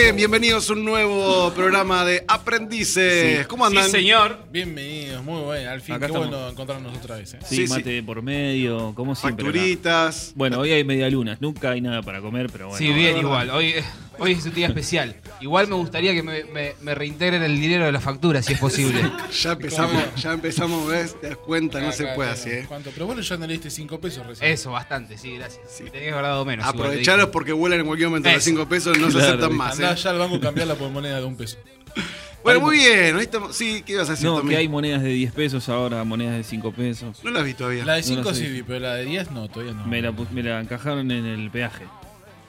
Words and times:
Bien, 0.00 0.16
bienvenidos 0.16 0.70
a 0.70 0.72
un 0.72 0.84
nuevo 0.84 1.52
programa 1.54 2.04
de 2.04 2.24
Aprendices. 2.26 3.46
¿Cómo 3.46 3.66
andan? 3.66 3.84
Sí, 3.84 3.90
señor. 3.90 4.38
Bienvenidos, 4.50 5.22
muy 5.22 5.40
bueno. 5.42 5.70
Al 5.70 5.80
fin, 5.80 5.94
Acá 5.94 6.06
qué 6.06 6.12
estamos. 6.12 6.28
bueno 6.30 6.48
encontrarnos 6.48 6.96
otra 6.96 7.16
vez. 7.16 7.34
¿eh? 7.34 7.38
Sí, 7.46 7.56
Sí, 7.56 7.66
sí. 7.66 7.72
mate 7.72 8.02
por 8.02 8.22
medio, 8.22 8.94
como 8.94 9.14
siempre. 9.14 9.44
acá. 9.44 9.52
Facturitas. 9.52 10.32
Bueno, 10.34 10.60
hoy 10.60 10.72
hay 10.72 10.84
media 10.84 11.10
luna, 11.10 11.36
nunca 11.40 11.70
hay 11.72 11.80
nada 11.80 12.02
para 12.02 12.20
comer, 12.20 12.48
pero 12.50 12.68
bueno. 12.68 12.78
Sí, 12.78 12.92
bien, 12.92 13.18
igual. 13.18 13.50
Hoy, 13.50 13.74
hoy 14.22 14.32
es 14.32 14.44
un 14.46 14.54
día 14.54 14.68
especial. 14.68 15.16
Igual 15.40 15.68
me 15.68 15.74
gustaría 15.74 16.12
que 16.14 16.22
me, 16.22 16.44
me- 16.44 16.74
me 16.80 16.94
reintegren 16.94 17.42
el 17.42 17.60
dinero 17.60 17.84
de 17.84 17.92
la 17.92 18.00
factura, 18.00 18.40
si 18.42 18.52
es 18.54 18.58
posible. 18.58 19.02
Ya 19.42 19.52
empezamos, 19.52 20.02
ya 20.16 20.32
empezamos, 20.32 20.86
¿ves? 20.88 21.20
Te 21.20 21.28
das 21.28 21.36
cuenta, 21.38 21.80
no 21.80 21.90
se 21.92 22.06
puede 22.14 22.30
acá, 22.30 22.40
así, 22.40 22.50
¿eh? 22.50 22.64
¿Cuánto? 22.68 22.90
Pero 22.92 23.06
bueno, 23.06 23.20
ya 23.22 23.36
no 23.36 23.46
le 23.46 23.54
diste 23.54 23.70
5 23.70 24.00
pesos 24.00 24.26
recién. 24.26 24.50
Eso, 24.52 24.70
bastante, 24.70 25.18
sí, 25.18 25.36
gracias. 25.36 25.82
Tenías 25.90 26.12
guardado 26.12 26.44
menos. 26.44 26.66
Aprovecharos 26.66 27.26
porque 27.30 27.52
vuelan 27.52 27.80
en 27.80 27.86
cualquier 27.86 28.08
momento 28.08 28.28
los 28.28 28.38
Eso. 28.38 28.44
5 28.50 28.68
pesos, 28.68 28.98
no 28.98 29.06
se 29.10 29.18
Claro, 29.18 29.28
aceptan 29.34 29.56
más, 29.56 29.74
Andá 29.74 29.92
¿eh? 29.92 29.96
ya 29.96 30.10
al 30.10 30.18
banco 30.18 30.36
y 30.36 30.40
cambiarla 30.40 30.74
por 30.76 30.90
moneda 30.90 31.18
de 31.18 31.24
un 31.26 31.36
peso. 31.36 31.56
Bueno, 32.44 32.58
muy 32.60 32.76
bien. 32.76 33.16
Estamos... 33.20 33.54
Sí, 33.54 33.84
¿qué 33.86 33.92
ibas 33.92 34.08
a 34.08 34.12
decir, 34.14 34.26
No, 34.26 34.38
Tommy? 34.38 34.50
que 34.50 34.56
hay 34.56 34.68
monedas 34.68 35.00
de 35.00 35.10
10 35.10 35.32
pesos 35.32 35.68
ahora, 35.68 36.02
monedas 36.02 36.34
de 36.36 36.42
5 36.42 36.72
pesos. 36.72 37.20
No 37.22 37.30
las 37.30 37.44
vi 37.44 37.54
todavía. 37.54 37.84
La 37.84 37.92
de 37.94 38.00
No 38.00 38.06
5 38.08 38.22
lo 38.22 38.34
sé. 38.34 38.44
sí 38.46 38.50
vi, 38.50 38.62
pero 38.64 38.80
la 38.80 38.94
de 38.96 39.04
10 39.04 39.30
no, 39.30 39.46
todavía 39.48 39.74
no. 39.74 39.86
Me 39.86 40.02
la, 40.02 40.10
pu- 40.10 40.28
me 40.30 40.42
la 40.42 40.58
encajaron 40.60 41.08
en 41.12 41.24
el 41.24 41.50
peaje. 41.52 41.84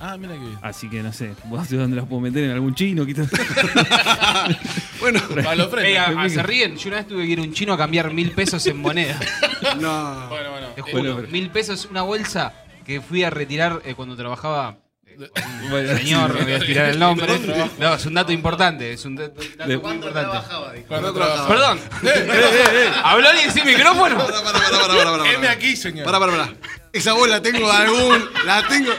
Ah, 0.06 0.18
mira 0.18 0.34
que 0.34 0.40
bien. 0.40 0.58
Así 0.62 0.90
que 0.90 1.02
no 1.02 1.14
sé, 1.14 1.34
¿vos 1.46 1.70
de 1.70 1.78
dónde 1.78 1.96
las 1.96 2.06
puedo 2.06 2.20
meter? 2.22 2.44
¿En 2.44 2.52
algún 2.52 2.76
chino? 2.76 3.06
quizás? 3.08 3.30
Bueno, 5.00 5.22
Para 5.30 5.56
los 5.56 5.70
frenos. 5.70 6.32
se 6.34 6.44
ríen. 6.44 6.76
Yo 6.76 6.90
una 6.90 6.98
vez 6.98 7.08
tuve 7.08 7.24
que 7.26 7.30
ir 7.32 7.40
a 7.40 7.42
un 7.44 7.54
chino 7.54 7.72
a 7.74 7.78
cambiar 7.78 8.12
mil 8.14 8.32
pesos 8.32 8.66
en 8.68 8.78
moneda. 8.78 9.18
no. 9.80 10.28
Bueno, 10.28 10.52
bueno. 10.52 10.68
Te 10.76 10.82
Eh, 10.82 10.84
juro. 10.84 10.94
Bueno, 11.04 11.16
pero- 11.18 11.28
Mil 11.30 11.50
pesos, 11.52 11.88
una 11.90 12.02
bolsa 12.02 12.54
que 12.86 13.00
fui 13.00 13.24
a 13.24 13.30
retirar 13.30 13.82
eh, 13.86 13.94
cuando 13.96 14.18
trabajaba. 14.18 14.76
eh, 15.08 15.30
Bueno, 15.70 15.98
señor, 15.98 16.36
no 16.38 16.44
voy 16.44 16.54
a 16.54 16.60
tirar 16.60 16.90
el 16.90 17.00
nombre. 17.00 17.40
No, 17.80 17.94
es 17.94 18.06
un 18.06 18.14
dato 18.14 18.34
importante. 18.34 18.92
Es 18.92 19.06
un 19.06 19.16
dato, 19.16 19.36
muy 19.40 19.94
importante. 19.94 20.38
Cuando 20.88 21.14
trabajaba. 21.14 21.48
Perdón. 21.48 21.80
¿Habló 23.06 23.30
alguien 23.30 23.52
sin 23.52 23.66
micrófono? 23.66 24.18
Para, 24.18 24.28
para, 24.28 24.44
para, 24.44 24.70
para, 24.70 24.94
para, 25.18 25.34
para. 25.34 25.52
aquí, 25.52 25.78
señor. 25.78 26.04
Para, 26.06 26.20
para, 26.20 26.32
para. 26.34 26.50
Esa 26.92 27.14
voz 27.14 27.30
la 27.30 27.42
tengo 27.42 27.66
de 27.72 27.78
algún. 27.78 28.24
La 28.46 28.68
tengo. 28.68 28.92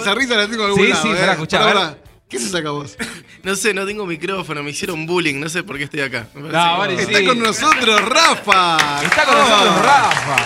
Esa 0.00 0.14
risa 0.14 0.36
la 0.36 0.46
tengo 0.48 0.62
de 0.64 0.68
algún 0.70 0.84
Sí, 0.84 0.88
lado, 0.90 1.02
sí, 1.02 1.08
¿eh? 1.10 1.16
pará, 1.18 1.32
escuchá, 1.32 1.58
Pará, 1.58 1.70
a 1.70 1.74
ver. 1.74 1.96
pará. 1.96 2.08
¿Qué 2.28 2.38
se 2.38 2.48
saca 2.50 2.70
vos? 2.70 2.96
No 3.44 3.54
sé, 3.54 3.72
no 3.72 3.86
tengo 3.86 4.04
micrófono, 4.04 4.62
me 4.64 4.70
hicieron 4.70 5.06
bullying, 5.06 5.36
no 5.38 5.48
sé 5.48 5.62
por 5.62 5.78
qué 5.78 5.84
estoy 5.84 6.00
acá. 6.00 6.26
No, 6.34 6.84
Está 6.84 7.24
con 7.24 7.38
nosotros, 7.38 8.00
Rafa. 8.02 8.76
Está 9.02 9.24
con 9.24 9.38
nosotros. 9.38 9.76
Rafa. 9.80 10.36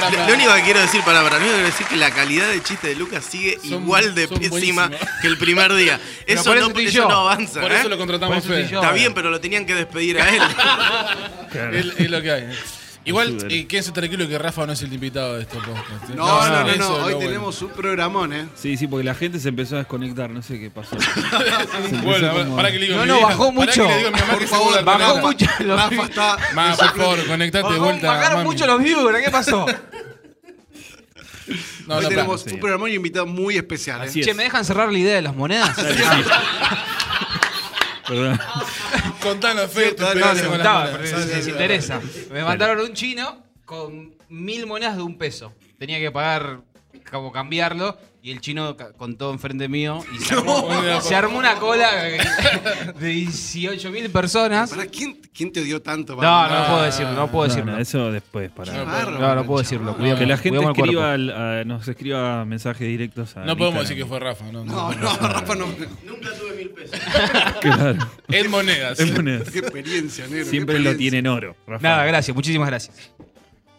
Pará, 0.00 0.26
Lo, 0.26 0.34
único 0.34 0.54
que 0.54 0.62
quiero 0.62 0.80
decir, 0.80 1.02
para, 1.02 1.22
para, 1.22 1.38
lo 1.38 1.44
único 1.44 1.52
que 1.52 1.56
quiero 1.62 1.66
decir 1.66 1.82
es 1.84 1.88
que 1.90 1.96
la 1.96 2.10
calidad 2.10 2.48
de 2.48 2.62
chiste 2.62 2.88
de 2.88 2.94
Lucas 2.96 3.24
sigue 3.24 3.58
Son- 3.60 3.82
igual 3.82 4.14
de 4.14 4.26
pésima 4.26 4.90
que 5.20 5.26
el 5.28 5.36
primer 5.36 5.72
día. 5.74 6.00
Eso, 6.26 6.54
no, 6.54 6.66
eso 6.80 7.08
no 7.08 7.20
avanza. 7.20 7.60
Por 7.60 7.70
¿eh? 7.70 7.80
eso 7.80 7.88
lo 7.90 7.98
contratamos 7.98 8.44
Fede. 8.44 8.62
Está 8.62 8.90
bien, 8.92 9.12
pero 9.14 9.30
lo 9.30 9.40
tenían 9.40 9.66
que 9.66 9.74
despedir 9.74 10.20
a 10.20 10.28
él. 10.30 10.42
Es, 11.72 11.86
es 12.00 12.10
lo 12.10 12.20
que 12.20 12.30
hay. 12.32 12.48
Igual, 13.06 13.46
eh, 13.50 13.66
quédense 13.66 13.92
tranquilo 13.92 14.26
que 14.26 14.38
Rafa 14.38 14.66
no 14.66 14.72
es 14.72 14.80
el 14.82 14.92
invitado 14.92 15.34
de 15.36 15.42
este 15.42 15.58
podcast. 15.58 16.08
¿eh? 16.10 16.14
No, 16.16 16.26
no, 16.26 16.48
no, 16.48 16.62
no. 16.62 16.68
eso 16.70 16.72
es 16.72 16.78
lo 16.78 16.94
Hoy 16.94 17.02
bueno. 17.14 17.18
tenemos 17.18 17.60
un 17.62 17.68
programón, 17.70 18.32
¿eh? 18.32 18.48
Sí, 18.54 18.76
sí, 18.78 18.86
porque 18.86 19.04
la 19.04 19.14
gente 19.14 19.38
se 19.38 19.50
empezó 19.50 19.74
a 19.74 19.78
desconectar, 19.80 20.30
no 20.30 20.42
sé 20.42 20.58
qué 20.58 20.70
pasó. 20.70 20.96
Bueno, 22.02 22.32
como- 22.32 22.56
para 22.56 22.72
que 22.72 22.78
le 22.78 22.86
digo 22.86 22.96
No, 22.98 23.06
no, 23.06 23.14
vieja- 23.16 23.28
bajó 23.28 23.54
pará 23.54 23.72
que 23.72 23.80
mucho. 23.80 23.88
le 23.92 23.96
digo 23.98 24.08
a 24.08 24.12
mi 24.12 24.20
mamá 24.20 24.32
Por 24.32 24.38
que 24.40 24.46
se 24.46 24.54
favor, 24.54 24.78
a 24.78 24.82
bajó 24.82 25.18
mucho 25.18 25.46
los 25.60 25.80
Rafa 25.80 26.02
está. 26.04 26.36
Ma, 26.54 26.76
por 26.76 26.96
favor, 26.96 27.26
conectate 27.26 27.72
de 27.74 27.78
vuelta. 27.78 28.06
Bajaron 28.08 28.38
mami. 28.38 28.50
mucho 28.50 28.66
los 28.66 28.82
viewers, 28.82 29.24
¿qué 29.24 29.30
pasó? 29.30 29.66
No, 31.86 31.96
Hoy 31.96 32.02
no, 32.04 32.08
tenemos 32.08 32.40
señor. 32.40 32.54
un 32.54 32.60
programón 32.60 32.90
y 32.90 32.94
invitado 32.94 33.26
muy 33.26 33.58
especial, 33.58 34.00
¿eh? 34.02 34.06
Así 34.08 34.20
es. 34.20 34.26
Che, 34.26 34.32
¿me 34.32 34.44
dejan 34.44 34.64
cerrar 34.64 34.90
la 34.90 34.98
idea 34.98 35.16
de 35.16 35.20
las 35.20 35.36
monedas? 35.36 35.76
Perdón. 38.08 38.40
Contanos, 39.24 39.70
Fede, 39.72 39.96
No, 39.98 40.12
les 40.14 40.22
experiencia 40.22 40.48
con 40.48 40.58
las 40.58 40.58
contaba, 40.58 40.98
pero 40.98 41.22
si 41.22 41.28
les 41.34 41.48
interesa. 41.48 42.00
Me 42.30 42.44
mandaron 42.44 42.80
un 42.80 42.92
chino 42.92 43.42
con 43.64 44.14
mil 44.28 44.66
monedas 44.66 44.96
de 44.96 45.02
un 45.02 45.16
peso. 45.16 45.54
Tenía 45.78 45.98
que 45.98 46.10
pagar, 46.10 46.60
como 47.10 47.32
cambiarlo, 47.32 47.96
y 48.26 48.30
el 48.30 48.40
chino 48.40 48.74
contó 48.96 49.30
enfrente 49.30 49.68
mío 49.68 50.02
y 50.14 50.18
se 50.24 50.32
armó, 50.38 50.66
No. 50.82 51.00
se 51.02 51.14
armó 51.14 51.38
una 51.38 51.56
cola 51.56 51.86
de 52.98 53.06
18 53.06 53.90
mil 53.90 54.08
personas. 54.08 54.70
Pará, 54.70 54.86
¿quién, 54.86 55.20
¿Quién 55.34 55.52
te 55.52 55.62
dio 55.62 55.82
tanto? 55.82 56.16
No, 56.16 56.48
no, 56.48 56.58
no 56.60 56.66
puedo 56.66 56.82
decirlo, 56.84 57.12
no 57.12 57.30
puedo 57.30 57.48
No, 57.48 57.52
decirlo. 57.54 57.72
no, 57.72 57.78
eso 57.78 58.10
después, 58.12 58.50
para. 58.50 58.72
No, 58.72 59.10
No, 59.18 59.34
no 59.34 59.44
puedo 59.44 59.60
decirlo. 59.60 59.94
Cuidado, 59.94 60.18
que 60.18 60.24
la 60.26 60.38
gente 60.38 60.58
escriba, 60.64 61.12
al- 61.12 61.30
a- 61.30 61.64
nos 61.64 61.86
escriba 61.86 62.44
mensajes 62.46 62.88
directos 62.88 63.36
a. 63.36 63.44
No 63.44 63.58
podemos 63.58 63.82
decir 63.82 63.96
que 63.98 64.06
fue 64.06 64.18
Rafa, 64.20 64.46
no. 64.50 64.64
No, 64.64 64.90
no, 64.94 65.16
Rafa 65.20 65.54
no. 65.54 65.66
Nunca 65.66 66.30
tuve 66.40 66.54
mil 66.56 66.70
pesos. 66.70 66.98
Claro. 67.60 67.98
En 68.28 68.50
monedas. 68.50 69.00
En 69.00 69.12
monedas. 69.12 69.50
Qué 69.50 69.58
experiencia, 69.58 70.24
negro. 70.28 70.44
qué 70.44 70.50
Siempre 70.50 70.78
lo 70.78 70.96
tiene 70.96 71.18
en 71.18 71.26
oro. 71.26 71.56
Rafael. 71.66 71.82
Nada, 71.82 72.06
gracias, 72.06 72.34
muchísimas 72.34 72.68
gracias. 72.68 73.10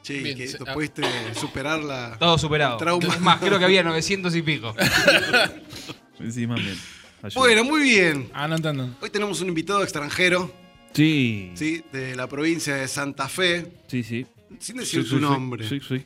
Che, 0.06 0.20
Bien, 0.22 0.38
que 0.38 0.48
se- 0.48 0.60
tú 0.60 0.66
ah. 0.68 0.74
pudiste 0.74 1.02
superar 1.34 1.84
la. 1.84 2.16
Todo 2.20 2.38
superado. 2.38 2.78
Trauma. 2.78 3.08
Es 3.08 3.20
más, 3.22 3.40
creo 3.40 3.58
que 3.58 3.66
había 3.66 3.82
900 3.82 4.36
y 4.36 4.44
pico. 4.44 4.76
Encima 6.20 6.54
bien. 6.56 6.78
Ayuda. 7.24 7.40
Bueno, 7.40 7.64
muy 7.64 7.82
bien. 7.82 8.30
Ah, 8.34 8.48
no 8.48 8.56
entiendo. 8.56 8.96
Hoy 9.02 9.10
tenemos 9.10 9.42
un 9.42 9.48
invitado 9.48 9.82
extranjero, 9.84 10.54
Sí. 10.94 11.52
¿sí? 11.56 11.84
De 11.92 12.16
la 12.16 12.28
provincia 12.28 12.76
de 12.76 12.88
Santa 12.88 13.28
Fe. 13.28 13.72
Sí, 13.88 14.04
sí. 14.04 14.26
Sin 14.60 14.78
decir 14.78 15.02
Sí, 15.04 15.10
su 15.10 15.16
sí, 15.16 15.22
sí. 15.24 15.28
nombre. 15.30 15.68
Sí, 15.68 15.80
sí. 15.86 16.06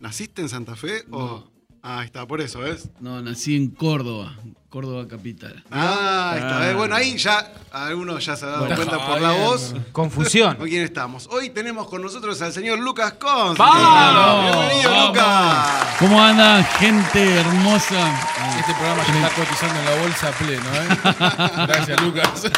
¿Naciste 0.00 0.42
en 0.42 0.48
Santa 0.50 0.76
Fe 0.76 1.04
o.? 1.10 1.49
Ah, 1.82 2.00
ahí 2.00 2.06
está, 2.06 2.26
por 2.26 2.40
eso, 2.42 2.58
¿ves? 2.58 2.88
No, 3.00 3.22
nací 3.22 3.56
en 3.56 3.68
Córdoba, 3.68 4.34
Córdoba 4.68 5.08
capital. 5.08 5.64
Ah, 5.70 6.32
ahí 6.32 6.38
está. 6.40 6.56
Ah. 6.58 6.60
¿ves? 6.66 6.76
Bueno, 6.76 6.94
ahí 6.94 7.16
ya 7.16 7.52
algunos 7.72 8.22
ya 8.24 8.36
se 8.36 8.44
han 8.44 8.50
dado 8.52 8.66
Bueno. 8.66 8.76
cuenta 8.76 9.06
por 9.06 9.18
la 9.20 9.32
voz. 9.32 9.74
Confusión. 9.90 10.56
con 10.58 10.68
quién 10.68 10.82
estamos. 10.82 11.26
Hoy 11.32 11.48
tenemos 11.48 11.88
con 11.88 12.02
nosotros 12.02 12.40
al 12.42 12.52
señor 12.52 12.80
Lucas 12.80 13.14
Cons. 13.14 13.56
¡Vamos! 13.56 14.56
Bienvenido, 14.58 14.90
Vamos. 14.90 15.08
Lucas. 15.08 15.96
¿Cómo 16.00 16.22
andan, 16.22 16.64
gente 16.64 17.34
hermosa? 17.40 18.28
Este 18.58 18.74
programa 18.74 19.02
ya 19.06 19.26
está 19.26 19.42
cotizando 19.42 19.80
en 19.80 19.84
la 19.86 20.02
bolsa 20.02 20.28
a 20.28 20.32
pleno, 20.32 20.64
¿eh? 20.74 21.66
Gracias, 21.66 22.02
Lucas. 22.02 22.50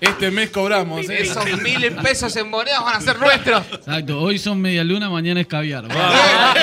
Este 0.00 0.30
mes 0.30 0.50
cobramos, 0.50 1.08
¿eh? 1.10 1.22
Esos 1.22 1.44
mil 1.60 1.92
pesos 1.96 2.34
en 2.36 2.48
monedas 2.48 2.84
van 2.84 2.96
a 2.96 3.00
ser 3.00 3.18
nuestros. 3.18 3.66
Exacto, 3.72 4.20
hoy 4.20 4.38
son 4.38 4.60
media 4.60 4.84
luna, 4.84 5.10
mañana 5.10 5.40
es 5.40 5.48
caviar. 5.48 5.90
Va. 5.90 6.54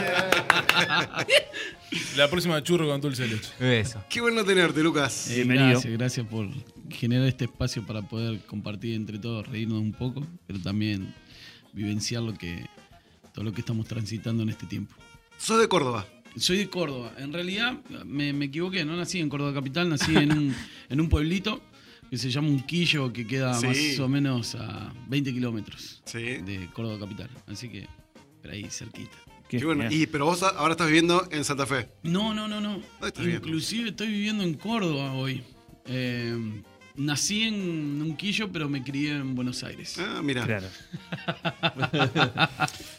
La 2.15 2.29
próxima 2.29 2.61
churro 2.63 2.87
con 2.87 3.01
dulce 3.01 3.23
de 3.23 3.29
leche. 3.35 3.79
Eso. 3.81 4.03
Qué 4.09 4.21
bueno 4.21 4.43
tenerte, 4.45 4.81
Lucas. 4.81 5.29
Eh, 5.29 5.35
Bienvenido. 5.35 5.69
Gracias, 5.71 5.93
gracias 5.93 6.27
por 6.27 6.47
generar 6.89 7.27
este 7.27 7.45
espacio 7.45 7.85
para 7.85 8.01
poder 8.01 8.39
compartir 8.45 8.95
entre 8.95 9.19
todos, 9.19 9.47
reírnos 9.47 9.79
un 9.79 9.91
poco, 9.93 10.25
pero 10.47 10.59
también 10.59 11.13
vivenciar 11.73 12.21
lo 12.23 12.33
que, 12.33 12.65
todo 13.33 13.43
lo 13.45 13.53
que 13.53 13.61
estamos 13.61 13.87
transitando 13.87 14.43
en 14.43 14.49
este 14.49 14.65
tiempo. 14.67 14.95
Sos 15.37 15.59
de 15.59 15.67
Córdoba. 15.67 16.05
Soy 16.37 16.57
de 16.59 16.69
Córdoba. 16.69 17.11
En 17.17 17.33
realidad 17.33 17.73
me, 18.05 18.31
me 18.31 18.45
equivoqué, 18.45 18.85
no 18.85 18.95
nací 18.95 19.19
en 19.19 19.27
Córdoba 19.27 19.53
capital, 19.53 19.89
nací 19.89 20.15
en 20.15 20.31
un, 20.31 20.55
en 20.89 21.01
un 21.01 21.09
pueblito 21.09 21.61
que 22.09 22.17
se 22.17 22.29
llama 22.29 22.47
Unquillo, 22.49 23.11
que 23.11 23.25
queda 23.27 23.53
Sí. 23.53 23.67
más 23.67 23.99
o 23.99 24.07
menos 24.07 24.55
a 24.55 24.93
20 25.07 25.33
kilómetros 25.33 26.01
Sí. 26.05 26.19
de 26.19 26.69
Córdoba 26.73 26.99
capital. 26.99 27.29
Así 27.47 27.67
que 27.69 27.87
por 28.41 28.51
ahí 28.51 28.65
cerquita. 28.69 29.17
Qué 29.51 29.57
Qué 29.57 29.65
bueno. 29.65 29.85
Y, 29.91 30.07
pero 30.07 30.23
vos 30.27 30.41
ahora 30.43 30.71
estás 30.71 30.87
viviendo 30.87 31.27
en 31.29 31.43
Santa 31.43 31.65
Fe. 31.65 31.89
No, 32.03 32.33
no, 32.33 32.47
no, 32.47 32.61
no. 32.61 32.81
Inclusive 33.21 33.89
estoy 33.89 34.07
viviendo 34.07 34.43
en 34.43 34.53
Córdoba 34.53 35.11
hoy. 35.11 35.43
Eh, 35.85 36.33
nací 36.95 37.43
en 37.43 38.01
Unquillo, 38.01 38.49
pero 38.49 38.69
me 38.69 38.81
crié 38.81 39.11
en 39.17 39.35
Buenos 39.35 39.61
Aires. 39.65 39.97
Ah, 39.99 40.21
mira. 40.23 40.45
Claro. 40.45 40.67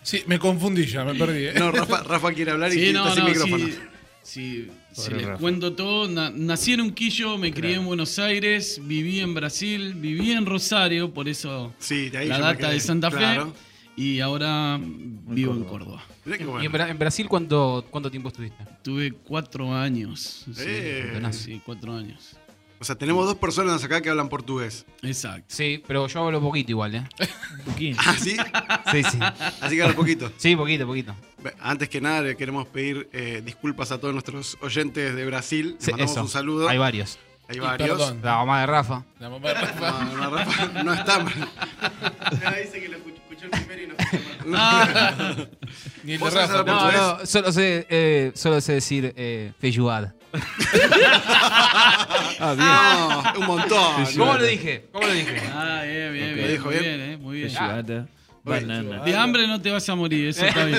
Sí, 0.02 0.24
me 0.26 0.38
confundí 0.38 0.84
ya, 0.84 1.04
me 1.04 1.14
perdí. 1.14 1.46
¿eh? 1.46 1.54
No, 1.58 1.70
Rafa, 1.72 2.02
Rafa 2.02 2.32
quiere 2.32 2.50
hablar 2.50 2.70
y 2.70 2.74
Sí, 2.74 2.86
está 2.88 2.98
no, 3.04 3.14
sin 3.14 3.22
no, 3.24 3.28
micrófono. 3.30 3.66
sí, 3.66 3.74
sí, 4.22 4.68
si 4.92 5.10
les 5.10 5.22
Rafa. 5.22 5.38
cuento 5.38 5.72
todo, 5.72 6.08
na- 6.08 6.30
nací 6.30 6.72
en 6.74 6.80
Unquillo, 6.82 7.38
me 7.38 7.52
crié 7.52 7.76
en 7.76 7.86
Buenos 7.86 8.18
Aires, 8.18 8.78
viví 8.82 9.20
en 9.20 9.32
Brasil, 9.32 9.94
viví 9.94 10.32
en 10.32 10.44
Rosario, 10.44 11.14
por 11.14 11.28
eso 11.28 11.72
Sí, 11.78 12.10
de 12.10 12.18
ahí 12.18 12.28
la 12.28 12.38
data 12.40 12.68
de 12.70 12.80
Santa 12.80 13.10
Fe, 13.10 13.16
Claro. 13.18 13.54
Y 13.96 14.20
ahora 14.20 14.78
vivo 14.80 15.54
en 15.54 15.64
Córdoba. 15.64 16.02
¿Y 16.26 16.32
en, 16.66 16.72
Bra- 16.72 16.88
en 16.90 16.98
Brasil 16.98 17.28
cuánto, 17.28 17.84
cuánto 17.90 18.10
tiempo 18.10 18.28
estuviste? 18.28 18.64
Tuve 18.82 19.12
cuatro 19.12 19.74
años. 19.74 20.44
Sí, 20.46 20.64
Eh. 20.66 21.22
sí, 21.32 21.60
cuatro 21.64 21.94
años. 21.94 22.36
O 22.80 22.84
sea, 22.84 22.96
tenemos 22.96 23.24
dos 23.26 23.36
personas 23.36 23.84
acá 23.84 24.00
que 24.00 24.10
hablan 24.10 24.28
portugués. 24.28 24.84
Exacto. 25.02 25.44
Sí, 25.46 25.80
pero 25.86 26.08
yo 26.08 26.24
hablo 26.26 26.40
poquito 26.40 26.72
igual, 26.72 26.96
¿eh? 26.96 27.04
Puquín. 27.64 27.94
¿Ah, 27.96 28.16
sí? 28.18 28.36
Sí, 28.90 29.04
sí. 29.04 29.18
Así 29.60 29.76
que 29.76 29.82
habla 29.84 29.94
poquito. 29.94 30.32
Sí, 30.36 30.56
poquito, 30.56 30.84
poquito. 30.84 31.14
Antes 31.60 31.88
que 31.88 32.00
nada, 32.00 32.22
le 32.22 32.36
queremos 32.36 32.66
pedir 32.66 33.08
eh, 33.12 33.40
disculpas 33.44 33.92
a 33.92 33.98
todos 34.00 34.12
nuestros 34.12 34.58
oyentes 34.62 35.14
de 35.14 35.26
Brasil. 35.26 35.74
Les 35.76 35.84
Sí, 35.84 35.90
mandamos 35.92 36.12
eso. 36.12 36.22
un 36.22 36.28
saludo. 36.28 36.68
Hay 36.68 36.78
varios. 36.78 37.20
Hay 37.48 37.58
Y 37.58 37.60
varios. 37.60 37.88
perdón. 37.90 38.18
La 38.20 38.34
mamá 38.38 38.60
de 38.62 38.66
Rafa. 38.66 39.04
La 39.20 39.30
mamá 39.30 39.48
de 39.48 39.54
Rafa. 39.54 40.04
No, 40.04 40.16
no, 40.16 40.30
Rafa, 40.30 40.82
no 40.82 40.92
está 40.94 41.18
mal. 41.22 41.34
dice 42.64 42.80
que 42.80 42.88
lo 42.88 42.98
escuchó 43.42 43.46
el 43.46 43.66
primero 43.66 43.82
y 43.82 43.86
no 44.48 45.46
Ni 46.04 46.12
el 46.12 46.18
de 46.18 46.24
¿Vos 46.24 46.32
sabés 46.32 46.50
Rafa. 46.50 46.64
No, 46.64 46.92
no, 46.92 47.26
solo 47.26 47.52
sé, 47.52 47.86
eh, 47.88 48.32
solo 48.34 48.60
sé 48.60 48.74
decir 48.74 49.12
eh, 49.16 49.52
feijoada. 49.60 50.14
Ah, 52.44 52.54
No, 53.34 53.40
un 53.40 53.46
montón. 53.46 54.04
¿Cómo 54.16 54.34
lo 54.34 54.44
dije? 54.44 54.86
¿Cómo 54.92 55.06
lo 55.06 55.12
dije? 55.12 55.42
Ah, 55.54 55.82
bien, 55.84 56.12
bien, 56.12 56.30
Ok. 56.30 56.34
bien. 56.36 56.48
Dijo 56.50 56.64
muy 56.64 56.74
bien. 56.78 56.84
bien, 56.98 57.00
eh, 57.10 57.16
muy 57.16 57.36
bien. 57.36 57.48
bien. 57.48 57.58
Feijoada, 57.58 58.06
banana. 58.44 59.04
De 59.04 59.16
hambre 59.16 59.46
no 59.46 59.60
te 59.62 59.70
vas 59.70 59.88
a 59.88 59.94
morir, 59.94 60.28
eso 60.28 60.44
está 60.44 60.64
bien. 60.64 60.78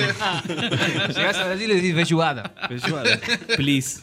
Llegás 1.14 1.36
a 1.38 1.44
Brasil 1.46 1.70
y 1.70 1.74
decís 1.76 1.94
feijoada. 1.94 2.54
Feijoada. 2.68 3.18
Please. 3.56 4.00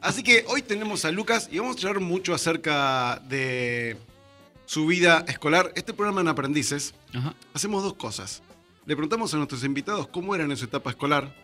Así 0.00 0.22
que 0.22 0.44
hoy 0.46 0.62
tenemos 0.62 1.04
a 1.04 1.10
Lucas 1.10 1.48
y 1.50 1.58
vamos 1.58 1.82
a 1.82 1.88
hablar 1.88 2.00
mucho 2.02 2.34
acerca 2.34 3.20
de 3.28 3.96
su 4.66 4.86
vida 4.86 5.24
escolar. 5.28 5.72
Este 5.74 5.92
programa 5.92 6.20
en 6.20 6.28
Aprendices 6.28 6.94
Ajá. 7.12 7.34
hacemos 7.52 7.82
dos 7.82 7.94
cosas. 7.94 8.42
Le 8.86 8.94
preguntamos 8.94 9.32
a 9.34 9.36
nuestros 9.38 9.64
invitados 9.64 10.08
cómo 10.08 10.34
eran 10.34 10.50
en 10.50 10.56
su 10.56 10.64
etapa 10.66 10.90
escolar, 10.90 11.34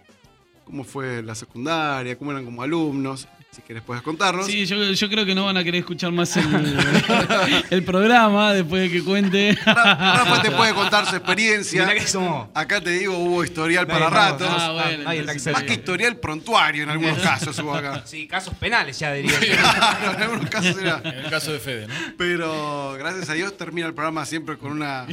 cómo 0.64 0.84
fue 0.84 1.22
la 1.22 1.34
secundaria, 1.34 2.19
cómo 2.19 2.31
eran 2.32 2.44
como 2.44 2.62
alumnos. 2.62 3.28
Si 3.52 3.62
querés 3.62 3.82
puedes 3.82 4.00
contarnos. 4.05 4.47
Sí, 4.47 4.64
yo, 4.64 4.76
yo 4.93 5.08
creo 5.11 5.26
que 5.26 5.35
no 5.35 5.44
van 5.47 5.56
a 5.56 5.64
querer 5.64 5.81
escuchar 5.81 6.12
más 6.12 6.37
el, 6.37 6.47
el 7.70 7.82
programa 7.82 8.52
después 8.52 8.82
de 8.82 8.91
que 8.97 9.02
cuente. 9.05 9.58
Ra- 9.67 10.14
Rafa 10.19 10.41
te 10.43 10.52
puede 10.52 10.73
contar 10.73 11.05
su 11.06 11.17
experiencia. 11.17 11.82
Mirá 11.82 11.94
que 11.99 12.06
somos. 12.06 12.49
Acá 12.55 12.81
te 12.81 12.91
digo, 12.91 13.19
hubo 13.19 13.43
historial 13.43 13.88
Nadie 13.88 14.00
para 14.05 14.11
ratos. 14.31 14.49
Ah, 14.49 14.70
bueno, 14.73 15.02
Nadie 15.02 15.20
entonces 15.20 15.52
Más 15.52 15.64
que 15.64 15.73
historial 15.73 16.17
prontuario 16.19 16.85
en 16.85 16.91
algunos 16.91 17.19
casos 17.19 17.58
hubo 17.58 17.75
acá. 17.75 18.02
Sí, 18.06 18.29
casos 18.29 18.55
penales 18.55 18.97
ya 19.00 19.12
diría. 19.14 19.38
Claro, 19.41 20.14
en 20.17 20.23
algunos 20.23 20.49
casos 20.49 20.76
era. 20.79 21.00
En 21.05 21.25
el 21.25 21.31
caso 21.31 21.52
de 21.52 21.58
Fede, 21.58 21.88
¿no? 21.88 21.94
Pero 22.17 22.94
gracias 22.99 23.31
a 23.31 23.35
Dios 23.35 23.56
termina 23.56 23.88
el 23.88 23.94
programa 23.94 24.26
siempre 24.26 24.58
con 24.58 24.70
una, 24.70 25.06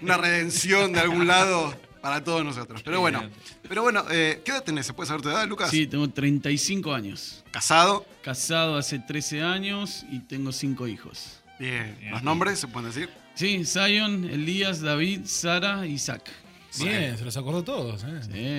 una 0.00 0.16
redención 0.16 0.94
de 0.94 1.00
algún 1.00 1.26
lado 1.26 1.76
para 2.02 2.22
todos 2.22 2.44
nosotros. 2.44 2.82
Pero 2.82 3.00
bueno, 3.00 3.22
pero 3.68 3.82
bueno, 3.82 4.04
eh, 4.10 4.42
¿qué 4.44 4.50
edad 4.50 4.64
tenés? 4.64 4.86
¿Se 4.86 4.92
puede 4.92 5.06
saber 5.06 5.22
tu 5.22 5.30
edad, 5.30 5.46
Lucas? 5.48 5.70
Sí, 5.70 5.86
tengo 5.86 6.08
35 6.08 6.92
años. 6.92 7.44
Casado. 7.52 8.04
Casado 8.22 8.76
hace 8.76 8.98
13 8.98 9.42
años 9.42 10.04
y 10.10 10.18
tengo 10.18 10.52
5 10.52 10.88
hijos. 10.88 11.40
Bien. 11.58 11.96
¿Los 12.10 12.22
nombres 12.22 12.58
se 12.58 12.66
pueden 12.66 12.90
decir? 12.90 13.08
Sí, 13.34 13.64
Zion, 13.64 14.24
Elías, 14.24 14.80
David, 14.80 15.20
Sara, 15.24 15.86
Isaac. 15.86 16.28
Bien, 16.80 17.18
se 17.18 17.24
los 17.24 17.36
acordó 17.36 17.62
todos, 17.62 18.02
¿eh? 18.04 18.20
Sí. 18.22 18.58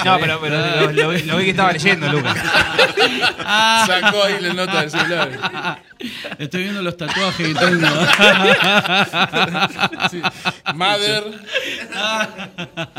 No, 0.04 0.18
pero, 0.18 0.40
pero 0.40 0.56
lo, 0.86 0.92
lo 0.92 1.08
vi- 1.10 1.22
lo 1.22 1.36
vi 1.36 1.44
que 1.44 1.50
estaba 1.50 1.72
leyendo, 1.72 2.08
Lucas. 2.10 2.36
Sacó 3.86 4.24
ahí 4.24 4.40
la 4.40 4.54
nota 4.54 4.80
del 4.80 4.90
celular. 4.90 5.82
Estoy 6.38 6.62
viendo 6.64 6.82
los 6.82 6.96
tatuajes 6.96 7.46
que 7.48 7.54
tengo. 7.54 7.86
Sí. 10.10 10.20
Mother. 10.74 11.24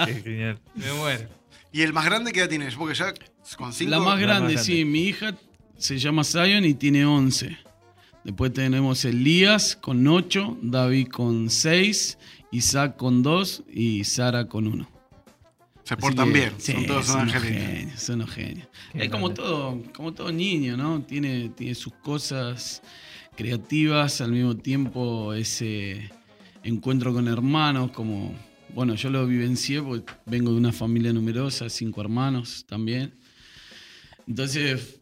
Qué 0.06 0.13
genial. 0.24 0.59
Me 0.75 0.94
muero. 0.94 1.27
¿Y 1.74 1.81
el 1.81 1.94
más 1.94 2.06
grande 2.06 2.31
qué 2.31 2.42
edad 2.42 2.50
tienes? 2.50 2.75
Porque 2.75 2.95
ya 2.95 3.13
con 3.57 3.74
cinco. 3.74 3.92
La 3.92 4.00
más 4.00 4.15
La 4.19 4.21
grande, 4.21 4.57
sí. 4.57 4.86
Mi 4.86 5.03
hija 5.07 5.33
se 5.77 5.98
llama 5.98 6.24
Zion 6.24 6.65
y 6.65 6.74
tiene 6.74 7.06
11. 7.06 7.57
Después 8.24 8.53
tenemos 8.53 9.03
Elías 9.06 9.75
con 9.75 10.07
8, 10.07 10.57
David 10.62 11.07
con 11.07 11.50
6, 11.50 12.18
Isaac 12.51 12.98
con 12.98 13.24
2 13.24 13.63
y 13.69 14.03
Sara 14.03 14.48
con 14.48 14.68
1. 14.68 14.89
Se 15.83 15.98
portan 15.98 16.31
bien. 16.31 16.53
son 16.59 16.86
todos 16.86 17.07
son 17.07 17.21
angelitos. 17.21 17.65
genios, 17.68 18.00
son 18.01 18.15
unos 18.15 18.31
genios. 18.31 18.68
Es 18.94 19.09
como 19.09 19.33
todo, 19.33 19.81
como 19.94 20.13
todo 20.13 20.31
niño, 20.31 20.77
¿no? 20.77 21.01
Tiene, 21.01 21.50
tiene 21.50 21.75
sus 21.75 21.94
cosas 21.94 22.81
creativas, 23.36 24.21
al 24.21 24.31
mismo 24.31 24.56
tiempo 24.56 25.33
ese 25.33 26.12
encuentro 26.63 27.13
con 27.13 27.27
hermanos, 27.27 27.92
como, 27.92 28.36
bueno, 28.75 28.95
yo 28.95 29.09
lo 29.09 29.25
vivencié 29.25 29.81
porque 29.81 30.13
vengo 30.25 30.51
de 30.51 30.57
una 30.57 30.71
familia 30.71 31.12
numerosa, 31.13 31.69
cinco 31.69 32.01
hermanos 32.01 32.65
también. 32.68 33.15
Entonces, 34.27 35.00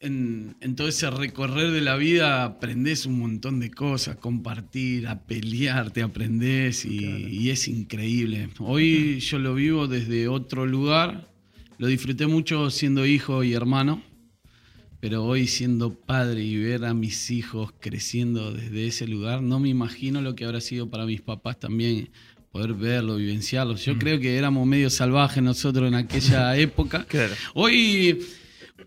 en, 0.00 0.56
en 0.60 0.76
todo 0.76 0.88
ese 0.88 1.10
recorrer 1.10 1.70
de 1.72 1.80
la 1.80 1.96
vida 1.96 2.44
aprendes 2.44 3.06
un 3.06 3.18
montón 3.18 3.60
de 3.60 3.70
cosas, 3.70 4.16
compartir, 4.16 5.08
a 5.08 5.22
pelear, 5.22 5.90
te 5.90 6.02
aprendes 6.02 6.84
y, 6.84 7.04
y 7.04 7.50
es 7.50 7.68
increíble. 7.68 8.50
Hoy 8.58 9.20
yo 9.20 9.38
lo 9.38 9.54
vivo 9.54 9.88
desde 9.88 10.28
otro 10.28 10.66
lugar, 10.66 11.28
lo 11.78 11.86
disfruté 11.86 12.26
mucho 12.26 12.70
siendo 12.70 13.06
hijo 13.06 13.42
y 13.42 13.54
hermano, 13.54 14.02
pero 15.00 15.24
hoy 15.24 15.46
siendo 15.46 15.94
padre 15.94 16.42
y 16.42 16.56
ver 16.56 16.84
a 16.84 16.94
mis 16.94 17.30
hijos 17.30 17.72
creciendo 17.80 18.52
desde 18.52 18.86
ese 18.86 19.06
lugar, 19.06 19.42
no 19.42 19.60
me 19.60 19.68
imagino 19.68 20.20
lo 20.22 20.34
que 20.34 20.44
habrá 20.44 20.60
sido 20.60 20.90
para 20.90 21.06
mis 21.06 21.20
papás 21.20 21.58
también 21.58 22.10
poder 22.50 22.74
verlo, 22.74 23.16
vivenciarlo. 23.16 23.76
Yo 23.76 23.98
creo 23.98 24.18
que 24.18 24.36
éramos 24.36 24.66
medio 24.66 24.90
salvajes 24.90 25.42
nosotros 25.42 25.86
en 25.86 25.94
aquella 25.94 26.56
época. 26.56 27.04
Claro. 27.04 27.34
Hoy, 27.54 28.24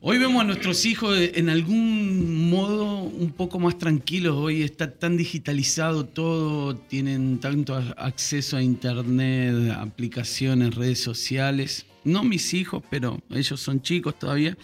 hoy 0.01 0.18
vemos 0.18 0.42
a 0.42 0.45
nuestros 0.45 0.86
hijos 0.86 1.18
en 1.19 1.50
algún 1.50 2.50
modo 2.50 3.03
un 3.03 3.31
poco 3.31 3.59
más 3.59 3.77
tranquilos. 3.77 4.36
Hoy 4.36 4.63
está 4.63 4.92
tan 4.92 5.15
digitalizado 5.15 6.06
todo, 6.06 6.75
tienen 6.75 7.39
tanto 7.39 7.75
acceso 7.98 8.57
a 8.57 8.63
internet, 8.63 9.71
aplicaciones, 9.77 10.75
redes 10.75 11.00
sociales. 11.00 11.86
No 12.03 12.24
mis 12.24 12.53
hijos, 12.56 12.83
pero 12.89 13.21
ellos 13.30 13.59
son 13.59 13.81
chicos 13.81 14.18
todavía. 14.18 14.57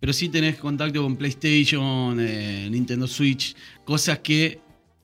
Pero 0.00 0.12
sí 0.12 0.30
tenés 0.30 0.56
contacto 0.56 1.02
con 1.02 1.16
PlayStation, 1.16 2.18
eh, 2.18 2.68
Nintendo 2.70 3.06
Switch, 3.06 3.54
cosas 3.84 4.20
que 4.20 4.58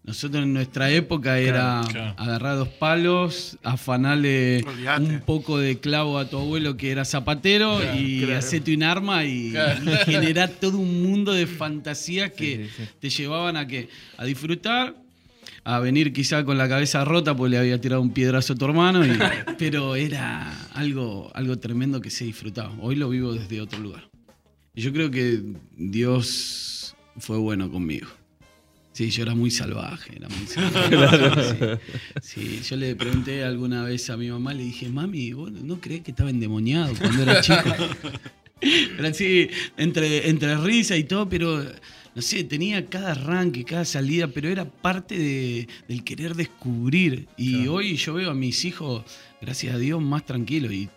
nosotros 0.05 0.43
en 0.43 0.53
nuestra 0.53 0.91
época 0.91 1.39
era 1.39 1.83
claro. 1.91 2.15
agarrar 2.19 2.57
dos 2.59 2.69
palos, 2.69 3.59
afanarle 3.63 4.63
Olvídate. 4.67 5.03
un 5.03 5.21
poco 5.21 5.59
de 5.59 5.79
clavo 5.81 6.19
a 6.19 6.29
tu 6.29 6.39
abuelo 6.39 6.77
que 6.77 6.91
era 6.91 7.05
zapatero 7.07 7.79
Claro, 7.81 7.99
y 7.99 8.21
claro. 8.21 8.39
hacerte 8.39 8.75
un 8.75 8.83
arma 8.83 9.25
y, 9.25 9.51
Claro. 9.53 9.81
y 9.83 9.97
generar 10.05 10.51
todo 10.51 10.77
un 10.79 11.03
mundo 11.03 11.33
de 11.33 11.47
fantasía 11.47 12.31
que 12.31 12.67
sí, 12.77 12.83
sí. 12.85 12.89
te 13.01 13.09
llevaban 13.11 13.57
a 13.57 13.67
que 13.67 13.89
a 14.19 14.25
disfrutar, 14.27 14.95
a 15.65 15.79
venir 15.79 16.13
quizá 16.13 16.45
con 16.45 16.59
la 16.59 16.69
cabeza 16.69 17.03
rota 17.07 17.35
porque 17.35 17.53
le 17.53 17.59
había 17.59 17.81
tirado 17.81 18.03
un 18.03 18.11
piedrazo 18.13 18.53
a 18.53 18.57
tu 18.57 18.67
hermano, 18.67 19.07
y- 19.07 19.17
pero 19.59 19.97
era 19.97 20.53
algo, 20.75 21.31
algo 21.35 21.59
tremendo 21.59 22.03
que 22.03 22.11
se 22.11 22.27
disfrutaba. 22.27 22.75
Hoy 22.81 22.97
lo 22.97 23.09
vivo 23.09 23.33
desde 23.33 23.61
otro 23.63 23.79
lugar. 23.81 24.11
Y 24.75 24.83
yo 24.83 24.93
creo 24.93 25.11
que 25.11 25.41
Dios 25.77 26.95
fue 27.17 27.39
bueno 27.39 27.71
conmigo. 27.71 28.09
Sí, 28.95 29.11
yo 29.11 29.25
era 29.25 29.35
muy 29.35 29.51
salvaje, 29.51 30.13
era 30.17 30.29
muy 30.29 30.47
salvaje. 30.47 31.79
Sí. 32.23 32.41
Sí, 32.41 32.61
yo 32.67 32.77
le 32.77 32.95
pregunté 32.97 33.45
alguna 33.45 33.85
vez 33.85 34.09
a 34.09 34.17
mi 34.17 34.31
mamá, 34.31 34.55
le 34.55 34.63
dije, 34.63 34.89
mami, 34.89 35.33
¿vos 35.33 35.51
no 35.53 35.81
crees 35.81 36.01
que 36.03 36.13
estaba 36.13 36.31
endemoniado 36.31 36.95
cuando 36.97 37.23
era 37.23 37.41
chico? 37.43 37.63
Pero 38.97 39.09
así, 39.09 39.49
entre, 39.77 40.29
entre 40.31 40.57
risa 40.57 40.97
y 40.97 41.05
todo, 41.05 41.29
pero 41.29 41.63
no 42.15 42.23
sé, 42.23 42.45
tenía 42.45 42.87
cada 42.87 43.11
arranque, 43.11 43.63
cada 43.65 43.85
salida, 43.85 44.29
pero 44.29 44.49
era 44.49 44.65
parte 44.65 45.19
de- 45.19 45.69
del 45.87 46.03
querer 46.03 46.35
descubrir. 46.35 47.27
Y 47.37 47.67
hoy 47.67 47.97
yo 47.97 48.15
veo 48.15 48.31
a 48.31 48.35
mis 48.35 48.65
hijos, 48.65 49.03
gracias 49.43 49.75
a 49.75 49.79
Dios, 49.79 50.01
más 50.01 50.25
tranquilos. 50.25 50.73
Y, 50.73 50.89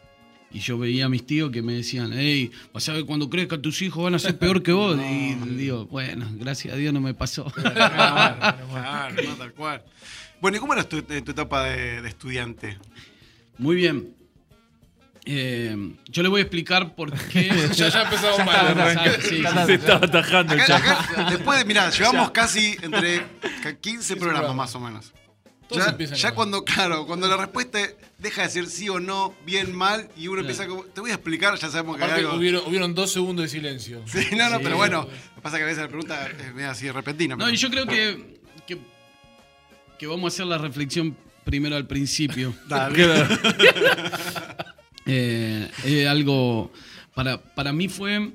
y 0.52 0.60
yo 0.60 0.78
veía 0.78 1.06
a 1.06 1.10
mis 1.10 1.26
tíos 1.26 1.52
que 1.52 1.62
me 1.62 1.74
decían, 1.74 2.12
hey, 2.14 2.52
vas 2.74 2.88
a 2.90 2.94
ver 2.94 3.06
cuando 3.06 3.30
crezca 3.30 3.62
tus 3.62 3.82
hijos 3.82 4.04
van 4.04 4.16
a 4.16 4.20
ser 4.20 4.38
peor 4.38 4.64
que 4.64 4.72
vos. 4.72 4.98
Y 5.00 5.36
digo, 5.56 5.86
bueno, 5.88 6.26
gracias 6.34 6.74
a 6.74 6.78
Dios 6.78 6.94
no 6.94 7.02
me 7.02 7.14
pasó. 7.14 7.52
Claro, 7.64 9.16
no, 9.24 9.36
tal 9.36 9.54
cual. 9.54 9.84
Bueno, 10.42 10.58
¿y 10.58 10.60
cómo 10.60 10.74
era 10.74 10.84
tu, 10.84 11.02
tu 11.02 11.14
etapa 11.32 11.64
de, 11.66 12.02
de 12.02 12.08
estudiante? 12.10 12.78
Muy 13.58 13.76
bien. 13.76 14.14
Eh, 15.30 15.76
yo 16.10 16.24
le 16.24 16.30
voy 16.30 16.40
a 16.40 16.44
explicar 16.44 16.96
por 16.96 17.12
qué. 17.12 17.50
Ya, 17.76 17.90
ya 17.90 18.04
empezamos 18.04 18.46
mal. 18.46 19.20
Sí, 19.22 19.30
sí, 19.30 19.44
Se 19.66 19.74
estaba 19.74 20.06
atajando 20.06 20.54
el 20.54 20.62
Acá, 20.62 20.80
chat. 20.80 21.10
acá, 21.12 21.30
después 21.32 21.60
de, 21.60 21.66
mirá, 21.66 21.90
llevamos 21.98 22.32
casi 22.32 22.78
entre 22.82 23.26
15 23.82 24.16
programas 24.16 24.42
programas. 24.42 24.56
más 24.56 24.76
o 24.76 24.80
menos. 24.80 25.14
Todos 25.68 25.84
Ya, 25.86 25.92
empiezan 25.92 26.18
ya 26.18 26.30
igual. 26.30 26.36
cuando, 26.36 26.64
claro, 26.64 27.06
cuando 27.06 27.28
la 27.28 27.36
respuesta 27.38 27.80
deja 28.20 28.44
de 28.44 28.50
ser 28.50 28.68
sí 28.68 28.88
o 28.88 29.00
no, 29.02 29.36
bien, 29.46 29.76
mal, 29.76 30.10
y 30.16 30.28
uno 30.30 30.40
empieza 30.40 30.66
como, 30.66 30.84
te 30.86 31.02
voy 31.02 31.12
a 31.12 31.16
explicar, 31.16 31.56
ya 31.60 31.70
sabemos 31.70 31.98
que 31.98 32.04
hay 32.06 32.12
algo. 32.22 32.36
hubieron, 32.36 32.64
hubieron 32.68 32.96
dos 32.96 33.12
segundos 33.12 33.44
de 33.44 33.50
silencio. 33.50 34.02
Sí, 34.06 34.28
no, 34.38 34.50
no, 34.50 34.58
Sí. 34.58 34.64
pero 34.64 34.78
bueno, 34.78 35.02
lo 35.04 35.36
que 35.36 35.42
pasa 35.42 35.58
que 35.58 35.64
a 35.64 35.66
veces 35.66 35.82
la 35.84 35.90
pregunta 35.90 36.26
es 36.28 36.54
medio 36.54 36.70
así 36.70 36.90
repentina. 36.90 37.36
No, 37.36 37.46
pero- 37.46 37.54
y 37.54 37.58
yo 37.58 37.70
creo 37.70 37.86
que, 37.86 38.40
que, 38.66 38.78
que 40.00 40.08
vamos 40.08 40.32
a 40.32 40.34
hacer 40.34 40.46
la 40.46 40.58
reflexión 40.58 41.18
primero 41.44 41.76
al 41.76 41.86
principio. 41.88 42.54
Eh, 45.10 45.70
eh, 45.86 46.06
algo. 46.08 46.70
Para, 47.16 47.42
para 47.42 47.72
mí 47.72 47.88
fue. 47.88 48.32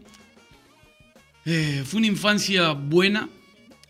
Eh, 1.44 1.82
fue 1.84 1.98
una 1.98 2.06
infancia 2.06 2.70
buena, 2.70 3.28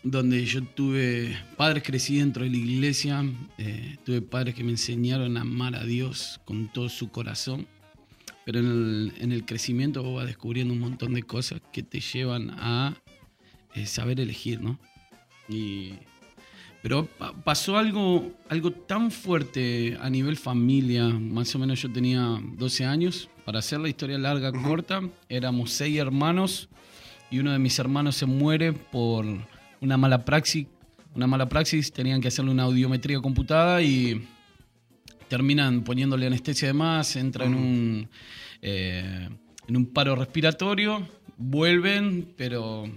donde 0.03 0.45
yo 0.45 0.63
tuve 0.63 1.37
padres, 1.55 1.83
crecí 1.83 2.17
dentro 2.17 2.43
de 2.43 2.49
la 2.49 2.57
iglesia, 2.57 3.23
eh, 3.57 3.97
tuve 4.05 4.21
padres 4.21 4.53
que 4.55 4.63
me 4.63 4.71
enseñaron 4.71 5.37
a 5.37 5.41
amar 5.41 5.75
a 5.75 5.83
Dios 5.85 6.41
con 6.45 6.67
todo 6.67 6.89
su 6.89 7.09
corazón, 7.09 7.67
pero 8.45 8.59
en 8.59 8.65
el, 8.65 9.13
en 9.19 9.31
el 9.31 9.45
crecimiento 9.45 10.03
vos 10.03 10.15
vas 10.15 10.27
descubriendo 10.27 10.73
un 10.73 10.79
montón 10.81 11.13
de 11.13 11.23
cosas 11.23 11.61
que 11.71 11.83
te 11.83 12.01
llevan 12.01 12.49
a 12.51 12.95
eh, 13.75 13.85
saber 13.85 14.19
elegir, 14.19 14.59
¿no? 14.61 14.77
Y, 15.47 15.93
pero 16.81 17.05
pa- 17.05 17.31
pasó 17.33 17.77
algo, 17.77 18.33
algo 18.49 18.71
tan 18.71 19.09
fuerte 19.09 19.97
a 20.01 20.09
nivel 20.09 20.35
familia, 20.35 21.07
más 21.07 21.55
o 21.55 21.59
menos 21.59 21.81
yo 21.81 21.89
tenía 21.89 22.41
12 22.57 22.83
años, 22.85 23.29
para 23.45 23.59
hacer 23.59 23.79
la 23.79 23.87
historia 23.87 24.17
larga, 24.17 24.51
corta, 24.51 25.01
éramos 25.29 25.71
seis 25.71 25.97
hermanos 25.97 26.67
y 27.31 27.39
uno 27.39 27.51
de 27.53 27.59
mis 27.59 27.79
hermanos 27.79 28.15
se 28.17 28.25
muere 28.25 28.73
por 28.73 29.25
una 29.83 29.97
mala 29.97 30.25
praxis. 30.25 30.65
Una 31.13 31.27
mala 31.27 31.47
praxis, 31.47 31.91
tenían 31.91 32.21
que 32.21 32.29
hacerle 32.29 32.49
una 32.49 32.63
audiometría 32.63 33.19
computada 33.19 33.83
y 33.83 34.27
terminan 35.27 35.83
poniéndole 35.83 36.25
anestesia 36.25 36.69
de 36.69 36.73
más, 36.73 37.15
entra 37.15 37.45
en 37.45 37.53
un, 37.53 38.09
eh, 38.61 39.29
en 39.67 39.77
un 39.77 39.85
paro 39.85 40.15
respiratorio, 40.15 41.07
vuelven, 41.37 42.33
pero 42.35 42.89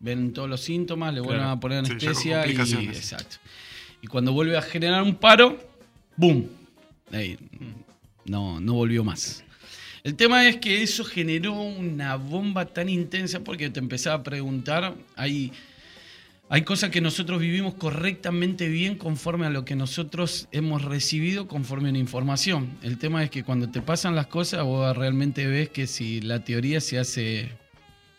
ven 0.00 0.34
todos 0.34 0.50
los 0.50 0.60
síntomas, 0.60 1.14
le 1.14 1.20
vuelven 1.20 1.46
a 1.46 1.58
poner 1.58 1.86
Sí, 1.86 1.92
anestesia 1.92 2.46
y, 2.46 2.86
exacto. 2.88 3.36
y 4.02 4.06
cuando 4.06 4.32
vuelve 4.32 4.58
a 4.58 4.62
generar 4.62 5.02
un 5.02 5.14
paro, 5.14 5.58
¡boom! 6.16 6.46
Ahí, 7.10 7.38
no, 8.26 8.60
no 8.60 8.74
volvió 8.74 9.02
más. 9.02 9.44
El 10.04 10.14
tema 10.14 10.46
es 10.46 10.56
que 10.56 10.82
eso 10.82 11.04
generó 11.04 11.54
una 11.54 12.16
bomba 12.16 12.66
tan 12.66 12.88
intensa 12.88 13.40
porque 13.40 13.70
te 13.70 13.78
empezaba 13.80 14.16
a 14.16 14.22
preguntar, 14.22 14.94
hay, 15.16 15.52
hay 16.52 16.64
cosas 16.64 16.90
que 16.90 17.00
nosotros 17.00 17.40
vivimos 17.40 17.72
correctamente 17.72 18.68
bien 18.68 18.96
conforme 18.96 19.46
a 19.46 19.50
lo 19.50 19.64
que 19.64 19.74
nosotros 19.74 20.48
hemos 20.52 20.82
recibido 20.82 21.48
conforme 21.48 21.88
a 21.88 21.92
la 21.92 21.98
información. 21.98 22.76
El 22.82 22.98
tema 22.98 23.24
es 23.24 23.30
que 23.30 23.42
cuando 23.42 23.70
te 23.70 23.80
pasan 23.80 24.14
las 24.14 24.26
cosas 24.26 24.62
vos 24.62 24.94
realmente 24.94 25.46
ves 25.46 25.70
que 25.70 25.86
si 25.86 26.20
la 26.20 26.44
teoría 26.44 26.82
se 26.82 26.98
hace, 26.98 27.52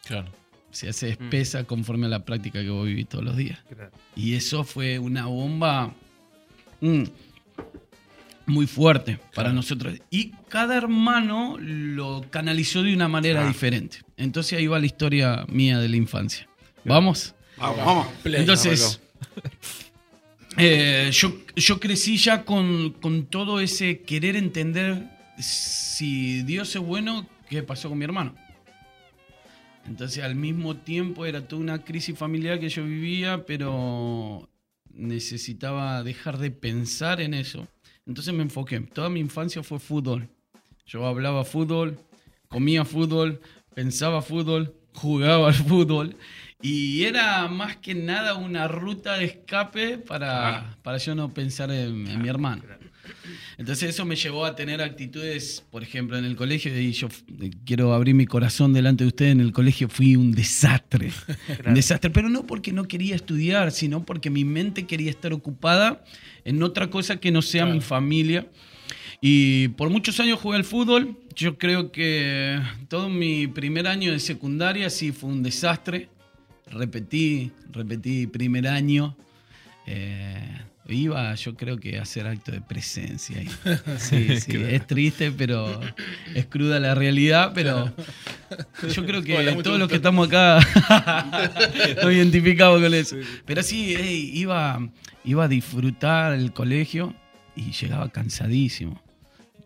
Claro. 0.03 0.31
se 0.71 0.89
hace 0.89 1.09
espesa 1.09 1.65
conforme 1.65 2.07
a 2.07 2.09
la 2.09 2.25
práctica 2.25 2.63
que 2.63 2.71
vos 2.71 2.87
vivís 2.87 3.07
todos 3.07 3.23
los 3.23 3.37
días. 3.37 3.59
Y 4.15 4.33
eso 4.33 4.63
fue 4.63 4.97
una 4.97 5.27
bomba 5.27 5.93
mm, 6.81 7.03
muy 8.47 8.65
fuerte 8.65 9.19
para 9.35 9.53
nosotros. 9.53 9.99
Y 10.09 10.31
cada 10.49 10.75
hermano 10.75 11.57
lo 11.59 12.25
canalizó 12.31 12.81
de 12.81 12.95
una 12.95 13.07
manera 13.07 13.45
diferente. 13.47 13.99
Entonces 14.17 14.57
ahí 14.57 14.65
va 14.65 14.79
la 14.79 14.87
historia 14.87 15.45
mía 15.49 15.77
de 15.77 15.87
la 15.87 15.97
infancia. 15.97 16.49
¿Vamos? 16.83 17.35
Vamos, 17.63 17.85
vamos. 17.85 18.07
Entonces, 18.25 18.99
eh, 20.57 21.09
yo, 21.13 21.33
yo 21.55 21.79
crecí 21.79 22.17
ya 22.17 22.43
con, 22.43 22.91
con 22.91 23.25
todo 23.25 23.61
ese 23.61 24.01
querer 24.01 24.35
entender 24.35 25.09
si 25.39 26.43
Dios 26.43 26.75
es 26.75 26.81
bueno, 26.81 27.25
¿qué 27.49 27.63
pasó 27.63 27.87
con 27.87 27.97
mi 27.97 28.03
hermano? 28.03 28.35
Entonces 29.85 30.23
al 30.23 30.35
mismo 30.35 30.75
tiempo 30.75 31.25
era 31.25 31.47
toda 31.47 31.61
una 31.61 31.83
crisis 31.83 32.17
familiar 32.17 32.59
que 32.59 32.69
yo 32.69 32.83
vivía, 32.83 33.45
pero 33.45 34.49
necesitaba 34.91 36.03
dejar 36.03 36.39
de 36.39 36.51
pensar 36.51 37.21
en 37.21 37.33
eso. 37.33 37.67
Entonces 38.05 38.33
me 38.33 38.43
enfoqué. 38.43 38.81
Toda 38.81 39.09
mi 39.09 39.21
infancia 39.21 39.63
fue 39.63 39.79
fútbol. 39.79 40.27
Yo 40.85 41.05
hablaba 41.05 41.45
fútbol, 41.45 41.97
comía 42.49 42.83
fútbol, 42.83 43.39
pensaba 43.73 44.21
fútbol, 44.21 44.75
jugaba 44.93 45.47
al 45.49 45.53
fútbol. 45.53 46.15
Y 46.61 47.03
era 47.03 47.47
más 47.49 47.75
que 47.77 47.93
nada 47.93 48.35
una 48.35 48.67
ruta 48.69 49.17
de 49.17 49.25
escape 49.25 49.97
para, 49.97 50.77
para 50.81 50.97
yo 50.97 51.13
no 51.13 51.33
pensar 51.33 51.69
en, 51.71 52.07
en 52.07 52.21
mi 52.21 52.29
hermano. 52.29 52.63
Entonces 53.57 53.89
eso 53.89 54.05
me 54.05 54.15
llevó 54.15 54.45
a 54.45 54.55
tener 54.55 54.81
actitudes, 54.81 55.63
por 55.71 55.83
ejemplo, 55.83 56.17
en 56.17 56.23
el 56.25 56.35
colegio, 56.35 56.77
y 56.79 56.91
yo 56.93 57.07
f- 57.07 57.23
quiero 57.65 57.93
abrir 57.93 58.15
mi 58.15 58.25
corazón 58.25 58.71
delante 58.73 59.03
de 59.03 59.09
ustedes, 59.09 59.33
en 59.33 59.41
el 59.41 59.51
colegio 59.51 59.89
fui 59.89 60.15
un 60.15 60.31
desastre. 60.31 61.11
Un 61.67 61.73
desastre, 61.73 62.09
pero 62.09 62.29
no 62.29 62.45
porque 62.47 62.71
no 62.71 62.85
quería 62.87 63.15
estudiar, 63.15 63.71
sino 63.71 64.05
porque 64.05 64.29
mi 64.29 64.45
mente 64.45 64.85
quería 64.87 65.09
estar 65.09 65.33
ocupada 65.33 66.03
en 66.45 66.63
otra 66.63 66.89
cosa 66.89 67.17
que 67.17 67.31
no 67.31 67.41
sea 67.41 67.65
mi 67.65 67.81
familia. 67.81 68.47
Y 69.25 69.69
por 69.69 69.89
muchos 69.89 70.19
años 70.19 70.37
jugué 70.41 70.57
al 70.57 70.65
fútbol. 70.65 71.17
Yo 71.33 71.57
creo 71.57 71.93
que 71.93 72.59
todo 72.89 73.07
mi 73.07 73.47
primer 73.47 73.87
año 73.87 74.11
de 74.11 74.19
secundaria 74.19 74.89
sí 74.89 75.13
fue 75.13 75.29
un 75.29 75.41
desastre. 75.41 76.09
Repetí, 76.67 77.49
repetí 77.71 78.27
primer 78.27 78.67
año. 78.67 79.15
Eh, 79.87 80.59
iba, 80.89 81.33
yo 81.35 81.55
creo 81.55 81.77
que 81.77 81.99
a 81.99 82.01
hacer 82.01 82.27
acto 82.27 82.51
de 82.51 82.59
presencia. 82.59 83.37
Sí, 83.97 84.41
sí, 84.41 84.57
es 84.57 84.85
triste, 84.87 85.31
pero 85.31 85.79
es 86.35 86.45
cruda 86.47 86.81
la 86.81 86.93
realidad. 86.93 87.53
Pero 87.55 87.93
yo 88.93 89.05
creo 89.05 89.21
que 89.23 89.37
Hola, 89.37 89.55
todos 89.63 89.79
los 89.79 89.87
que 89.87 89.95
estamos 89.95 90.27
acá 90.27 90.59
nos 92.03 92.11
identificamos 92.11 92.81
con 92.81 92.93
eso. 92.93 93.15
Pero 93.45 93.63
sí, 93.63 93.95
iba, 94.33 94.85
iba 95.23 95.45
a 95.45 95.47
disfrutar 95.47 96.33
el 96.33 96.51
colegio 96.51 97.15
y 97.55 97.71
llegaba 97.71 98.09
cansadísimo. 98.09 99.01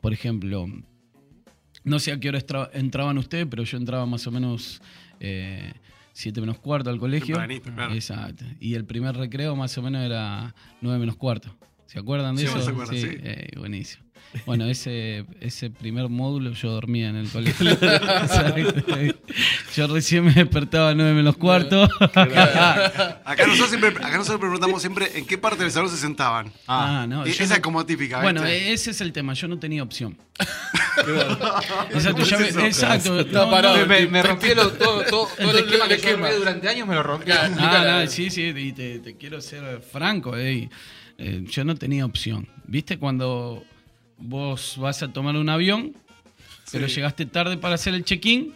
Por 0.01 0.13
ejemplo, 0.13 0.67
no 1.83 1.99
sé 1.99 2.11
a 2.11 2.19
qué 2.19 2.29
hora 2.29 2.39
entraban 2.73 3.17
ustedes, 3.17 3.47
pero 3.49 3.63
yo 3.63 3.77
entraba 3.77 4.05
más 4.05 4.25
o 4.27 4.31
menos 4.31 4.81
eh, 5.19 5.73
7 6.13 6.39
menos 6.41 6.59
cuarto 6.59 6.89
al 6.89 6.99
colegio. 6.99 7.35
Claro. 7.35 7.93
Exacto. 7.93 8.45
Y 8.59 8.73
el 8.75 8.85
primer 8.85 9.15
recreo 9.15 9.55
más 9.55 9.77
o 9.77 9.81
menos 9.81 10.03
era 10.03 10.53
9 10.81 10.99
menos 10.99 11.15
cuarto. 11.15 11.55
¿Se 11.85 11.99
acuerdan 11.99 12.35
de 12.35 12.41
Sí, 12.41 12.47
eso? 12.47 12.61
se 12.61 12.69
acuerdan, 12.71 12.95
sí. 12.97 13.07
eh, 13.09 13.49
buenísimo. 13.57 14.03
Bueno, 14.45 14.65
ese, 14.65 15.25
ese 15.39 15.69
primer 15.69 16.09
módulo 16.09 16.51
yo 16.51 16.69
dormía 16.71 17.09
en 17.09 17.15
el 17.15 17.29
colegio. 17.29 17.77
Yo 19.75 19.87
recién 19.87 20.25
me 20.25 20.33
despertaba 20.33 20.89
a 20.89 20.95
9 20.95 21.13
menos 21.13 21.37
cuarto. 21.37 21.83
Acá 22.03 23.45
nosotros, 23.47 23.69
siempre, 23.69 23.89
acá 23.89 24.17
nosotros 24.17 24.39
preguntamos 24.39 24.81
siempre 24.81 25.11
en 25.17 25.25
qué 25.25 25.37
parte 25.37 25.63
del 25.63 25.71
salón 25.71 25.89
se 25.89 25.97
sentaban. 25.97 26.51
Ah, 26.67 27.05
no. 27.07 27.25
E- 27.25 27.29
esa 27.29 27.45
no- 27.47 27.53
es 27.55 27.59
como 27.61 27.85
típica. 27.85 28.21
Bueno, 28.21 28.41
¿viste? 28.41 28.73
ese 28.73 28.91
es 28.91 29.01
el 29.01 29.11
tema. 29.13 29.33
Yo 29.33 29.47
no 29.47 29.59
tenía 29.59 29.83
opción. 29.83 30.17
Exacto, 31.93 32.23
ya 32.23 32.37
es 32.37 32.55
me- 32.55 32.67
exacto. 32.67 33.23
No, 33.25 33.49
parado. 33.49 33.77
no, 33.77 33.85
Me, 33.87 34.01
lo- 34.55 34.71
todo, 34.73 35.03
todo, 35.03 35.27
todo 35.37 35.51
el 35.51 35.57
El 35.57 35.65
esquema 35.65 35.87
que 35.87 35.97
yo 35.97 36.09
armé 36.13 36.33
durante 36.33 36.67
años, 36.69 36.87
me 36.87 36.95
lo 36.95 37.03
rompió. 37.03 37.35
Ah, 37.37 38.01
no, 38.03 38.07
sí, 38.11 38.29
sí, 38.29 38.53
y 38.55 38.71
te, 38.73 38.99
te 38.99 39.15
quiero 39.15 39.41
ser 39.41 39.81
franco. 39.81 40.35
ey. 40.35 40.69
Eh, 41.19 41.43
yo 41.49 41.63
no 41.63 41.75
tenía 41.75 42.05
opción. 42.05 42.47
¿Viste 42.65 42.99
cuando 42.99 43.63
vos 44.17 44.75
vas 44.77 45.03
a 45.03 45.07
tomar 45.07 45.35
un 45.35 45.49
avión, 45.49 45.93
pero 46.71 46.87
llegaste 46.87 47.25
tarde 47.25 47.57
para 47.57 47.75
hacer 47.75 47.93
el 47.93 48.03
check-in 48.03 48.53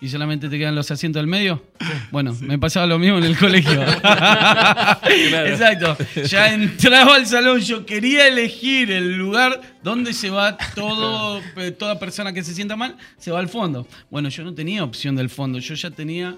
y 0.00 0.08
solamente 0.08 0.48
te 0.50 0.58
quedan 0.58 0.74
los 0.74 0.90
asientos 0.90 1.20
del 1.20 1.26
medio? 1.26 1.62
Bueno, 2.10 2.36
me 2.40 2.58
pasaba 2.58 2.86
lo 2.86 2.98
mismo 2.98 3.18
en 3.18 3.24
el 3.24 3.38
colegio. 3.38 3.82
Exacto. 5.02 5.96
Ya 6.26 6.52
entraba 6.52 7.14
al 7.14 7.26
salón, 7.26 7.60
yo 7.60 7.86
quería 7.86 8.28
elegir 8.28 8.90
el 8.90 9.16
lugar 9.16 9.60
donde 9.82 10.12
se 10.12 10.28
va 10.28 10.58
todo, 10.74 11.40
eh, 11.56 11.70
toda 11.70 11.98
persona 11.98 12.34
que 12.34 12.42
se 12.42 12.54
sienta 12.54 12.76
mal, 12.76 12.96
se 13.16 13.30
va 13.30 13.38
al 13.38 13.48
fondo. 13.48 13.86
Bueno, 14.10 14.28
yo 14.28 14.44
no 14.44 14.52
tenía 14.52 14.84
opción 14.84 15.16
del 15.16 15.30
fondo, 15.30 15.58
yo 15.58 15.74
ya 15.74 15.90
tenía 15.90 16.36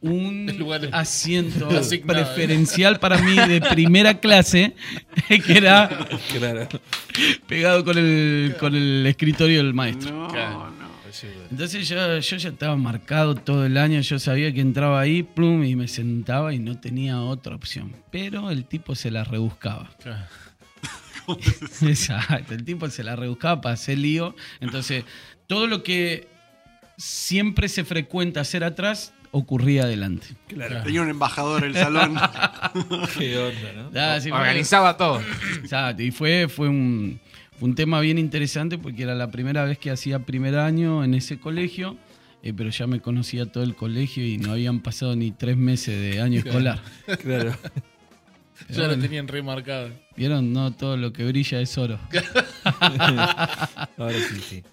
un 0.00 0.46
lugar 0.58 0.88
asiento 0.92 1.68
asignado. 1.78 2.24
preferencial 2.24 2.98
para 3.00 3.18
mí 3.18 3.34
de 3.36 3.60
primera 3.60 4.18
clase, 4.20 4.74
que 5.28 5.58
era 5.58 5.88
Claro. 6.38 6.68
pegado 7.46 7.84
con 7.84 7.98
el, 7.98 8.54
con 8.60 8.74
el 8.74 9.04
escritorio 9.06 9.58
del 9.62 9.74
maestro. 9.74 10.12
No, 10.14 10.28
Claro. 10.28 10.70
no. 10.70 10.88
Entonces 11.50 11.88
yo, 11.88 12.18
yo 12.18 12.36
ya 12.36 12.48
estaba 12.50 12.76
marcado 12.76 13.34
todo 13.34 13.64
el 13.66 13.76
año, 13.78 14.00
yo 14.02 14.18
sabía 14.20 14.52
que 14.52 14.60
entraba 14.60 15.00
ahí, 15.00 15.22
plum, 15.24 15.64
y 15.64 15.74
me 15.74 15.88
sentaba 15.88 16.54
y 16.54 16.58
no 16.60 16.78
tenía 16.78 17.20
otra 17.20 17.56
opción. 17.56 17.92
Pero 18.12 18.50
el 18.50 18.66
tipo 18.66 18.94
se 18.94 19.10
la 19.10 19.24
rebuscaba. 19.24 19.90
Claro. 20.00 20.26
Exacto, 21.82 22.54
el 22.54 22.64
tipo 22.64 22.88
se 22.90 23.02
la 23.04 23.16
rebuscaba 23.16 23.60
para 23.60 23.74
hacer 23.74 23.98
lío. 23.98 24.34
Entonces, 24.60 25.04
todo 25.46 25.66
lo 25.66 25.82
que 25.82 26.28
siempre 26.96 27.68
se 27.68 27.84
frecuenta 27.84 28.40
hacer 28.40 28.62
atrás 28.64 29.12
ocurría 29.30 29.82
adelante. 29.84 30.26
Claro. 30.48 30.82
Tenía 30.82 31.02
un 31.02 31.08
embajador 31.10 31.64
en 31.64 31.70
el 31.70 31.74
salón. 31.76 32.16
Qué 33.18 33.38
onda, 33.38 33.72
¿no? 33.74 33.90
Ah, 34.00 34.18
sí, 34.20 34.30
fue- 34.30 34.38
Organizaba 34.38 34.96
todo. 34.96 35.20
Exacto, 35.62 36.02
y 36.02 36.10
fue, 36.10 36.48
fue 36.48 36.68
un, 36.68 37.20
fue 37.58 37.68
un 37.68 37.74
tema 37.74 38.00
bien 38.00 38.18
interesante 38.18 38.78
porque 38.78 39.02
era 39.02 39.14
la 39.14 39.30
primera 39.30 39.64
vez 39.64 39.78
que 39.78 39.90
hacía 39.90 40.20
primer 40.20 40.56
año 40.58 41.04
en 41.04 41.14
ese 41.14 41.38
colegio, 41.38 41.96
eh, 42.42 42.52
pero 42.56 42.70
ya 42.70 42.86
me 42.86 43.00
conocía 43.00 43.46
todo 43.46 43.64
el 43.64 43.74
colegio 43.74 44.24
y 44.26 44.38
no 44.38 44.52
habían 44.52 44.80
pasado 44.80 45.16
ni 45.16 45.30
tres 45.32 45.56
meses 45.56 46.00
de 46.00 46.20
año 46.20 46.38
escolar. 46.40 46.80
Claro. 47.22 47.54
Ya 48.70 48.88
lo 48.88 48.98
tenían 48.98 49.28
remarcado. 49.28 49.90
¿Vieron? 50.16 50.52
No 50.52 50.72
todo 50.72 50.96
lo 50.96 51.12
que 51.12 51.24
brilla 51.24 51.60
es 51.60 51.78
oro. 51.78 51.98
Ahora 53.96 54.14
sí, 54.28 54.40
sí. 54.40 54.64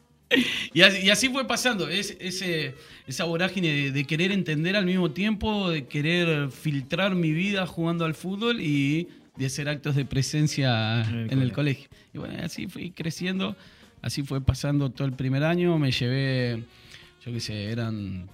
Y 0.74 0.82
así, 0.82 1.06
y 1.06 1.10
así 1.10 1.30
fue 1.30 1.48
pasando, 1.48 1.88
es, 1.88 2.16
ese, 2.20 2.76
esa 3.08 3.24
vorágine 3.26 3.70
de, 3.72 3.92
de 3.92 4.04
querer 4.06 4.32
entender 4.32 4.76
al 4.76 4.86
mismo 4.86 5.12
tiempo, 5.12 5.70
de 5.70 5.86
querer 5.86 6.50
filtrar 6.52 7.16
mi 7.16 7.32
vida 7.32 7.66
jugando 7.68 8.06
al 8.06 8.14
fútbol 8.16 8.60
y 8.62 9.08
de 9.38 9.46
hacer 9.46 9.68
actos 9.70 9.96
de 9.96 10.06
presencia 10.06 11.02
En 11.04 11.16
el 11.16 11.32
en 11.34 11.42
el 11.42 11.52
colegio. 11.52 11.88
colegio. 11.90 11.90
Y 12.14 12.18
bueno, 12.18 12.36
así 12.44 12.68
fui 12.68 12.92
creciendo, 12.92 13.56
así 14.02 14.24
fue 14.24 14.42
pasando 14.42 14.90
todo 14.92 15.08
el 15.08 15.14
primer 15.14 15.44
año, 15.44 15.78
me 15.78 15.92
llevé, 15.92 16.64
yo 17.26 17.32
qué 17.34 17.40
sé, 17.40 17.66
eran 17.72 18.30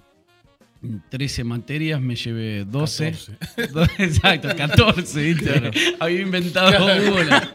13 1.10 1.44
materias, 1.44 2.00
me 2.00 2.16
llevé 2.16 2.64
12. 2.64 3.12
14. 3.56 3.72
Do- 3.72 3.84
Exacto, 3.98 4.48
14, 4.56 5.22
¿viste? 5.22 5.70
Había 6.00 6.20
inventado 6.22 6.86
una. 7.14 7.54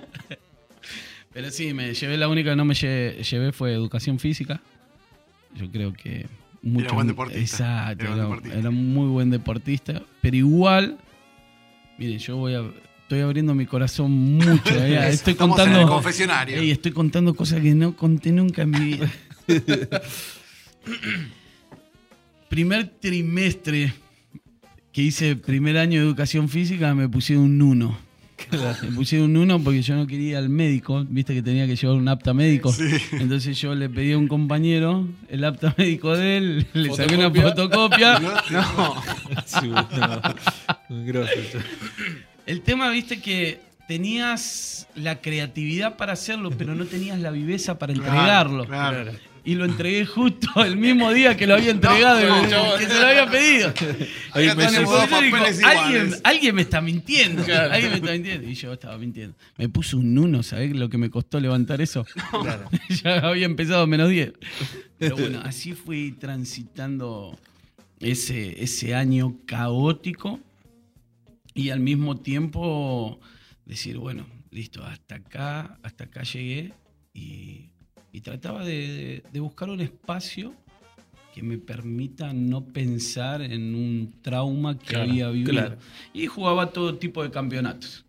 Pero 1.38 1.52
sí, 1.52 1.72
me 1.72 1.94
llevé 1.94 2.18
la 2.18 2.28
única 2.30 2.50
que 2.50 2.56
no 2.56 2.66
me 2.66 2.74
lle- 2.74 3.22
llevé 3.22 3.52
fue 3.52 3.72
educación 3.72 4.18
física. 4.18 4.60
Yo 5.54 5.70
creo 5.70 5.94
que 5.94 6.26
muchos- 6.64 6.92
buen 6.94 7.06
deportista. 7.06 7.40
Exacto, 7.42 8.06
Era 8.06 8.14
era, 8.16 8.24
deportista. 8.24 8.58
era 8.58 8.72
muy 8.72 9.08
buen 9.08 9.30
deportista, 9.30 10.02
pero 10.20 10.36
igual 10.36 10.98
miren, 12.00 12.18
yo 12.18 12.38
voy 12.38 12.56
a 12.56 12.64
estoy 13.04 13.20
abriendo 13.20 13.54
mi 13.54 13.68
corazón 13.68 14.10
mucho, 14.12 14.74
eh, 14.84 15.10
estoy 15.14 15.34
estamos 15.34 15.60
en 15.60 15.66
contando 15.66 15.80
el 15.82 15.88
confesionario. 15.88 16.58
Estoy 16.58 16.92
contando 16.92 17.36
cosas 17.36 17.62
que 17.62 17.76
no 17.76 17.96
conté 17.96 18.32
nunca 18.32 18.64
en 18.64 18.72
mi 18.72 18.80
vida. 18.80 19.12
Primer 22.50 22.88
trimestre 23.00 23.94
que 24.92 25.04
hice 25.04 25.36
primer 25.36 25.78
año 25.78 26.00
de 26.02 26.08
educación 26.08 26.50
física 26.50 26.96
me 26.96 27.08
pusieron 27.08 27.46
un 27.46 27.62
1. 27.62 28.07
Me 28.84 28.92
pusieron 28.96 29.32
un 29.36 29.38
1 29.44 29.64
porque 29.64 29.82
yo 29.82 29.96
no 29.96 30.06
quería 30.08 30.30
ir 30.30 30.36
al 30.38 30.50
médico, 30.50 31.06
viste 31.10 31.34
que 31.34 31.42
tenía 31.42 31.66
que 31.68 31.76
llevar 31.76 31.96
un 31.98 32.08
apta 32.08 32.34
médico. 32.34 32.74
Entonces 33.14 33.58
yo 33.60 33.74
le 33.76 33.90
pedí 33.90 34.12
a 34.14 34.18
un 34.18 34.28
compañero 34.28 35.08
el 35.30 35.44
apta 35.44 35.74
médico 35.78 36.16
de 36.16 36.38
él, 36.38 36.68
le 36.74 36.94
saqué 36.94 37.16
una 37.16 37.30
Fotocopia. 37.32 38.20
fotocopia. 38.20 38.44
Sí, 39.46 39.68
no. 39.70 40.22
El 42.46 42.62
tema, 42.62 42.90
viste, 42.90 43.20
que 43.22 43.60
tenías 43.88 44.88
la 44.96 45.22
creatividad 45.22 45.98
para 45.98 46.14
hacerlo, 46.14 46.52
pero 46.52 46.76
no 46.76 46.86
tenías 46.86 47.20
la 47.20 47.32
viveza 47.32 47.78
para 47.80 47.94
Claro, 47.94 48.10
entregarlo. 48.10 48.66
claro. 48.66 49.12
Y 49.48 49.56
lo 49.56 49.64
entregué 49.64 50.06
justo 50.06 50.62
el 50.62 50.76
mismo 50.76 51.10
día 51.14 51.38
que 51.38 51.48
lo 51.48 51.54
había 51.54 51.72
entregado, 51.72 52.20
No, 52.20 52.46
y- 52.46 52.52
no, 52.52 52.78
que 52.78 52.86
se 52.86 53.00
lo 53.00 53.08
había 53.08 53.32
pedido. 53.32 53.74
Ahí 54.34 54.50
dijo, 54.50 54.60
alguien, 54.60 55.26
iguales". 55.26 56.22
alguien 56.22 56.54
me 56.54 56.64
está 56.64 56.82
mintiendo. 56.82 57.44
Alguien 57.44 57.92
me 57.92 57.96
está 57.96 58.12
mintiendo. 58.12 58.50
Y 58.50 58.54
yo 58.56 58.74
estaba 58.74 58.98
mintiendo. 58.98 59.38
Me 59.58 59.70
puso 59.70 60.00
un 60.00 60.18
1, 60.18 60.44
¿sabés 60.44 60.76
lo 60.76 60.90
que 60.90 60.98
me 60.98 61.10
costó 61.10 61.40
levantar 61.40 61.80
eso? 61.80 62.06
ya 63.04 63.20
había 63.20 63.46
empezado 63.46 63.88
menos 63.88 64.10
10. 64.10 64.34
Pero 64.98 65.16
bueno, 65.16 65.40
así 65.46 65.72
fui 65.72 66.12
transitando 66.12 67.40
ese, 68.02 68.62
ese 68.62 68.96
año 68.96 69.38
caótico 69.46 70.42
y 71.54 71.70
al 71.70 71.80
mismo 71.80 72.18
tiempo 72.18 73.22
decir, 73.66 73.98
bueno, 73.98 74.28
listo, 74.52 74.84
hasta 74.84 75.16
acá, 75.16 75.80
hasta 75.84 76.04
acá 76.04 76.24
llegué 76.24 76.74
y, 77.14 77.67
y 78.18 78.22
trataba 78.22 78.66
de, 78.66 79.22
buscar 79.36 79.70
un 79.70 79.80
espacio 79.80 80.56
que 81.36 81.44
me 81.44 81.60
permita 81.60 82.34
no 82.34 82.66
pensar 82.66 83.44
en 83.44 83.76
un 83.76 84.16
trauma 84.24 84.80
que 84.80 84.88
Claro, 84.88 85.04
había 85.12 85.30
vivido. 85.30 85.52
claro. 85.52 85.78
Y 86.14 86.26
jugaba 86.26 86.72
todo 86.72 86.96
tipo 86.96 87.22
de 87.22 87.30
campeonatos. 87.30 88.06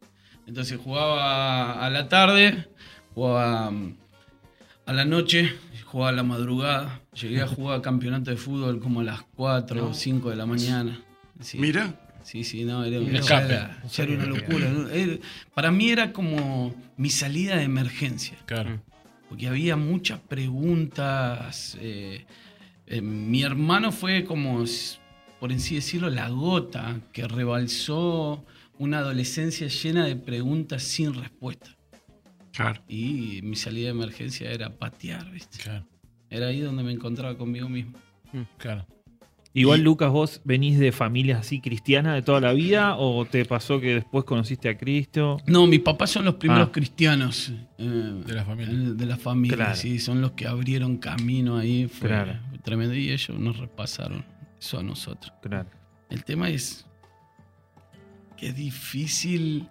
Entonces 0.46 0.78
jugaba 0.82 1.84
a 1.84 1.90
la 1.90 2.08
tarde, 2.08 2.68
jugaba 3.14 3.70
mm, 3.70 3.96
a 4.86 4.92
la 4.94 5.04
noche, 5.04 5.52
jugaba 5.84 6.08
a 6.08 6.12
la 6.12 6.22
madrugada. 6.22 7.02
Llegué 7.12 7.42
a 7.42 7.46
jugar 7.56 7.82
campeonato 7.82 8.30
de 8.30 8.38
fútbol 8.38 8.80
como 8.80 9.00
a 9.00 9.04
las 9.04 9.20
4 9.36 9.88
o 9.90 9.92
5 9.92 10.30
de 10.30 10.36
la 10.36 10.46
mañana. 10.46 10.98
Sí. 11.40 11.58
Mira, 11.58 11.94
Sí, 12.22 12.44
sí, 12.44 12.64
no, 12.64 12.82
era, 12.84 12.96
era- 12.96 13.18
era 13.98 14.12
una 14.12 14.26
locura. 14.26 14.70
para 15.54 15.70
mí 15.70 15.90
era 15.90 16.12
como 16.12 16.74
mi 16.96 17.08
salida 17.10 17.56
de 17.56 17.62
emergencia, 17.64 18.36
Claro. 18.46 18.80
Porque 19.28 19.48
había 19.48 19.76
muchas 19.76 20.20
preguntas. 20.20 21.76
eh, 21.80 22.24
eh, 22.86 23.00
mi 23.02 23.42
hermano 23.42 23.92
fue 23.92 24.24
como, 24.24 24.64
por 25.40 25.52
así 25.52 25.74
decirlo, 25.74 26.08
la 26.08 26.28
gota 26.30 27.00
que 27.12 27.28
rebalsó 27.28 28.44
una 28.78 28.98
adolescencia 28.98 29.68
llena 29.68 30.06
de 30.06 30.16
preguntas 30.16 30.82
sin 30.82 31.14
respuesta. 31.14 31.76
claro. 32.52 32.82
Y 32.88 33.40
mi 33.42 33.56
salida 33.56 33.86
de 33.86 33.90
emergencia 33.90 34.50
era 34.50 34.70
patear, 34.70 35.30
¿viste? 35.30 35.58
Claro. 35.58 35.84
Era 36.30 36.46
ahí 36.46 36.60
donde 36.60 36.82
me 36.82 36.92
encontraba 36.92 37.36
conmigo 37.36 37.68
mismo. 37.68 37.98
Claro. 38.58 38.86
Igual, 39.54 39.80
Lucas, 39.82 40.10
vos 40.12 40.40
venís 40.44 40.78
de 40.78 40.92
familias 40.92 41.40
así 41.40 41.60
cristianas 41.60 42.14
de 42.14 42.22
toda 42.22 42.40
la 42.40 42.52
vida 42.52 42.96
o 42.96 43.24
te 43.24 43.44
pasó 43.44 43.80
que 43.80 43.94
después 43.94 44.24
conociste 44.24 44.68
a 44.68 44.76
Cristo? 44.78 45.38
No, 45.46 45.66
mis 45.66 45.80
papás 45.80 46.10
son 46.10 46.24
los 46.26 46.34
primeros 46.34 46.68
Ah. 46.68 46.72
cristianos 46.72 47.52
eh, 47.78 48.22
De 48.26 48.34
la 48.34 48.44
familia. 48.44 48.72
eh, 48.74 48.92
De 48.94 49.06
la 49.06 49.16
familia, 49.16 49.56
Claro. 49.56 49.74
sí, 49.76 49.98
son 49.98 50.20
los 50.20 50.32
que 50.32 50.46
abrieron 50.46 50.98
camino 50.98 51.56
ahí. 51.56 51.88
Fue 51.88 52.08
Claro. 52.08 52.34
tremendo 52.62 52.94
y 52.94 53.10
ellos 53.10 53.38
nos 53.38 53.56
repasaron 53.58 54.24
eso 54.60 54.78
a 54.78 54.82
nosotros. 54.82 55.32
Claro. 55.42 55.68
El 56.10 56.24
tema 56.24 56.50
es 56.50 56.86
que 58.36 58.48
es 58.48 58.54
difícil 58.56 59.66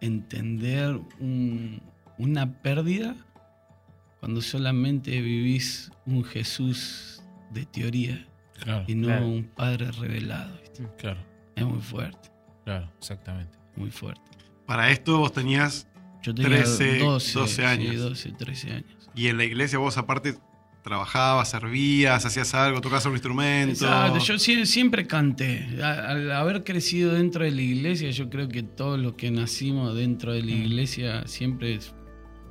entender 0.00 1.00
un- 1.18 1.80
una 2.18 2.60
pérdida 2.62 3.16
cuando 4.20 4.40
solamente 4.42 5.20
vivís 5.20 5.90
un 6.06 6.22
Jesús 6.22 7.22
de 7.52 7.64
teoría 7.66 8.26
Claro. 8.62 8.84
y 8.86 8.94
no 8.94 9.06
Claro. 9.08 9.26
un 9.28 9.44
Padre 9.44 9.90
revelado. 9.92 10.56
¿viste? 10.60 10.86
Claro. 10.98 11.20
Es 11.56 11.64
muy 11.64 11.80
fuerte, 11.80 12.30
Claro. 12.64 12.90
Exactamente. 12.98 13.58
muy 13.76 13.90
fuerte. 13.90 14.22
Para 14.66 14.90
esto 14.90 15.18
vos 15.18 15.32
tenías, 15.32 15.86
Yo 16.22 16.34
tenía 16.34 16.50
13, 16.62 16.98
12, 17.00 17.38
12 17.38 17.54
sí, 17.56 17.62
años. 17.62 17.96
12, 17.96 18.32
13 18.32 18.70
años. 18.72 19.10
y 19.14 19.28
en 19.28 19.36
la 19.36 19.44
iglesia 19.44 19.78
vos 19.78 19.96
aparte 19.98 20.34
trabajabas, 20.82 21.48
servías, 21.50 22.26
hacías 22.26 22.52
algo, 22.54 22.80
tocabas 22.82 23.06
un 23.06 23.12
instrumento. 23.12 23.72
Exacto, 23.86 24.18
yo 24.18 24.34
sie- 24.38 24.66
siempre 24.66 25.06
canté. 25.06 25.66
Al 25.82 26.30
haber 26.32 26.62
crecido 26.62 27.14
dentro 27.14 27.42
de 27.44 27.50
la 27.52 27.62
iglesia, 27.62 28.10
yo 28.10 28.28
creo 28.28 28.48
que 28.48 28.62
todos 28.62 28.98
los 28.98 29.14
que 29.14 29.30
nacimos 29.30 29.94
dentro 29.96 30.32
de 30.32 30.42
la 30.42 30.50
iglesia 30.50 31.26
siempre 31.26 31.78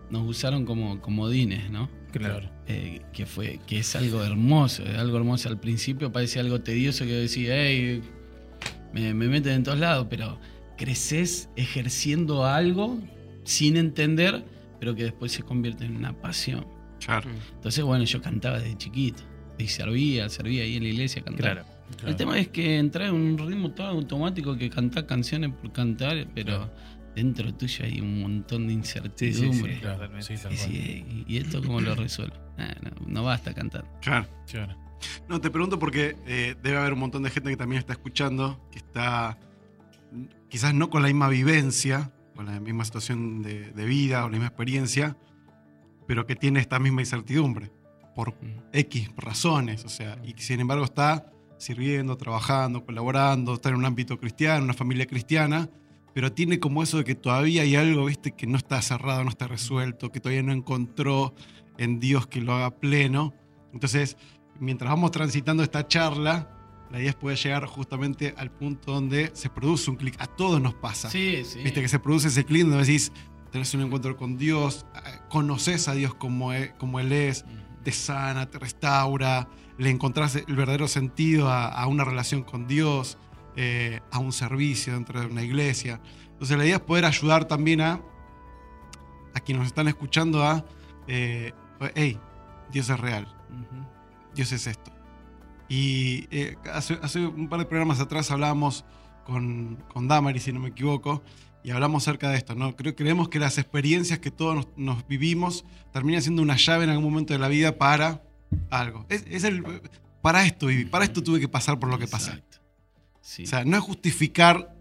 nos 0.10 0.28
usaron 0.28 0.66
como 0.66 1.00
comodines, 1.00 1.70
¿no? 1.70 1.90
Claro. 2.20 2.50
Eh, 2.68 3.02
que 3.12 3.26
fue 3.26 3.60
que 3.68 3.80
es 3.80 3.96
algo 3.96 4.24
hermoso, 4.24 4.84
es 4.84 4.98
algo 4.98 5.18
hermoso. 5.18 5.50
Al 5.50 5.60
principio 5.60 6.12
parecía 6.12 6.42
algo 6.42 6.62
tedioso 6.62 7.06
que 7.06 7.14
decía, 7.14 7.54
hey, 7.56 8.02
me, 8.94 9.14
me 9.14 9.28
meten 9.28 9.54
en 9.54 9.64
todos 9.64 9.80
lados, 9.80 10.08
pero 10.10 10.40
creces 10.78 11.50
ejerciendo 11.56 12.46
algo 12.46 13.00
sin 13.44 13.78
entender, 13.78 14.44
pero 14.80 14.96
que 14.96 15.04
después 15.04 15.32
se 15.32 15.44
convierte 15.44 15.86
en 15.86 15.96
una 15.96 16.14
pasión. 16.14 16.66
Claro. 17.04 17.30
Entonces, 17.56 17.84
bueno, 17.84 18.06
yo 18.06 18.22
cantaba 18.22 18.60
desde 18.60 18.78
chiquito. 18.78 19.24
Y 19.58 19.68
servía, 19.68 20.30
servía 20.30 20.64
ahí 20.64 20.78
en 20.78 20.84
la 20.84 20.90
iglesia, 20.90 21.22
cantaba. 21.22 21.54
Claro. 21.54 21.68
claro. 21.96 22.10
El 22.10 22.16
tema 22.16 22.40
es 22.40 22.48
que 22.48 22.78
entré 22.78 23.08
en 23.08 23.14
un 23.14 23.38
ritmo 23.38 23.72
todo 23.72 23.88
automático 23.88 24.58
que 24.58 24.70
cantás 24.70 25.04
canciones 25.04 25.52
por 25.54 25.72
cantar, 25.72 26.28
pero 26.34 26.72
dentro 27.16 27.54
tuyo 27.54 27.86
hay 27.86 28.02
un 28.02 28.22
montón 28.22 28.68
de 28.68 28.74
incertidumbre. 28.74 29.80
Claro, 29.80 30.22
sí, 30.22 30.34
Y, 30.34 30.38
cual. 30.38 30.58
sí, 30.58 31.24
¿y 31.28 31.38
esto 31.38 31.62
cómo 31.64 31.82
lo 31.82 31.96
resuelvo? 31.96 32.36
Ah, 32.58 32.74
no, 32.82 32.92
no 33.08 33.24
basta 33.24 33.54
cantar. 33.54 33.86
Claro. 34.02 34.28
Claro. 34.50 34.76
No, 35.28 35.42
te 35.42 35.50
pregunto 35.50 35.80
porque 35.80 36.16
eh, 36.26 36.56
debe 36.62 36.78
haber 36.78 36.94
un 36.94 37.00
montón 37.00 37.24
de 37.24 37.30
gente 37.30 37.50
que 37.50 37.58
también 37.58 37.80
está 37.80 37.94
escuchando, 37.94 38.62
que 38.72 38.80
está 38.80 39.38
mm, 40.12 40.24
quizás 40.50 40.74
no 40.74 40.90
con 40.90 41.02
la 41.02 41.08
misma 41.10 41.28
vivencia, 41.30 42.12
con 42.36 42.46
la 42.46 42.60
misma 42.60 42.86
situación 42.86 43.42
de, 43.42 43.72
de 43.72 43.86
vida 43.86 44.24
o 44.24 44.28
la 44.28 44.32
misma 44.34 44.48
experiencia, 44.48 45.18
pero 46.08 46.26
que 46.26 46.36
tiene 46.36 46.60
esta 46.60 46.80
misma 46.80 47.02
incertidumbre 47.02 47.72
por 48.16 48.36
X 48.72 49.10
razones, 49.18 49.86
o 49.86 49.90
sea, 49.90 50.18
y 50.24 50.34
que 50.34 50.44
sin 50.44 50.60
embargo 50.60 50.86
está 50.86 51.32
sirviendo, 51.58 52.18
trabajando, 52.18 52.86
colaborando, 52.86 53.54
está 53.56 53.70
en 53.70 53.76
un 53.76 53.86
ámbito 53.86 54.20
cristiano, 54.20 54.64
una 54.64 54.74
familia 54.74 55.06
cristiana, 55.06 55.70
pero 56.14 56.32
tiene 56.32 56.60
como 56.60 56.84
eso 56.84 56.98
de 56.98 57.04
que 57.04 57.16
todavía 57.16 57.64
hay 57.64 57.76
algo, 57.76 58.06
viste, 58.06 58.32
que 58.32 58.48
no 58.48 58.58
está 58.58 58.82
cerrado, 58.82 59.24
no 59.24 59.30
está 59.30 59.48
resuelto, 59.48 60.12
que 60.12 60.20
todavía 60.20 60.44
no 60.44 60.54
encontró 60.54 61.34
en 61.78 62.00
Dios 62.00 62.28
que 62.28 62.42
lo 62.42 62.54
haga 62.54 62.72
pleno. 62.80 63.34
Entonces, 63.74 64.18
mientras 64.60 64.92
vamos 64.92 65.12
transitando 65.12 65.64
esta 65.64 65.88
charla, 65.88 66.50
la 66.92 67.00
idea 67.00 67.10
es 67.10 67.16
poder 67.16 67.38
llegar 67.40 67.66
justamente 67.66 68.36
al 68.38 68.52
punto 68.52 68.94
donde 68.94 69.32
se 69.34 69.50
produce 69.50 69.90
un 69.90 69.98
clic. 69.98 70.16
A 70.20 70.28
todos 70.28 70.62
nos 70.62 70.76
pasa. 70.76 71.10
Sí, 71.10 71.44
sí. 71.44 71.64
Viste 71.64 71.82
que 71.82 71.88
se 71.88 71.98
produce 71.98 72.28
ese 72.28 72.46
clic 72.46 72.62
donde 72.64 72.78
decís, 72.78 73.12
tenés 73.52 73.74
un 73.74 73.82
encuentro 73.82 74.16
con 74.16 74.38
Dios, 74.38 74.86
eh, 74.96 75.20
conoces 75.30 75.88
a 75.88 75.94
Dios 75.94 76.14
como 76.14 76.54
Él, 76.54 76.74
como 76.78 77.00
él 77.00 77.12
es, 77.12 77.46
te 77.84 77.92
sana, 77.92 78.50
te 78.50 78.60
restaura, 78.60 79.50
le 79.80 79.90
encontrás 79.90 80.36
el 80.36 80.56
verdadero 80.56 80.88
sentido 80.88 81.50
a, 81.50 81.68
a 81.68 81.88
una 81.88 82.06
relación 82.06 82.44
con 82.44 82.68
Dios, 82.68 83.18
eh, 83.56 84.02
a 84.12 84.20
un 84.20 84.32
servicio 84.32 84.94
dentro 84.94 85.20
de 85.20 85.28
una 85.28 85.44
iglesia. 85.44 86.00
Entonces 86.32 86.58
la 86.58 86.66
idea 86.66 86.76
es 86.76 86.82
poder 86.82 87.06
ayudar 87.06 87.46
también 87.46 87.82
a, 87.82 88.02
a 89.34 89.40
quienes 89.40 89.60
nos 89.62 89.68
están 89.68 89.88
escuchando 89.88 90.44
a, 90.44 90.66
eh, 91.08 91.54
hey, 91.96 92.20
Dios 92.72 92.90
es 92.90 93.00
real. 93.00 93.28
Dios 94.34 94.52
es 94.52 94.68
esto. 94.68 94.92
Y 95.70 96.28
eh, 96.32 96.58
hace, 96.74 97.00
hace 97.02 97.26
un 97.26 97.48
par 97.48 97.60
de 97.60 97.66
programas 97.66 98.00
atrás 98.00 98.30
hablábamos 98.32 98.86
con, 99.26 99.84
con 99.92 100.08
Damari, 100.08 100.40
si 100.40 100.52
no 100.52 100.60
me 100.60 100.70
equivoco, 100.70 101.24
y 101.64 101.72
hablamos 101.72 102.04
acerca 102.04 102.30
de 102.30 102.38
esto, 102.38 102.56
¿no? 102.56 102.76
Creo, 102.76 102.96
creemos 102.96 103.30
que 103.30 103.40
las 103.40 103.58
experiencias 103.58 104.20
que 104.20 104.32
todos 104.32 104.56
nos, 104.56 104.68
nos 104.76 105.08
vivimos 105.08 105.66
terminan 105.94 106.22
siendo 106.22 106.42
una 106.42 106.58
llave 106.58 106.84
en 106.84 106.90
algún 106.90 107.06
momento 107.06 107.34
de 107.34 107.40
la 107.40 107.48
vida 107.48 107.78
para 107.78 108.22
algo. 108.70 109.06
Es, 109.08 109.24
es 109.30 109.46
el, 109.46 109.64
para 110.22 110.46
esto 110.46 110.68
viví, 110.68 110.86
para 110.86 111.06
esto 111.06 111.24
tuve 111.24 111.40
que 111.40 111.48
pasar 111.48 111.80
por 111.80 111.90
lo 111.90 111.98
que 111.98 112.08
pasé. 112.08 112.32
Exacto. 112.32 112.58
Sí. 113.24 113.44
O 113.44 113.48
sea, 113.48 113.64
no 113.64 113.78
es 113.78 113.84
justificar 113.84 114.76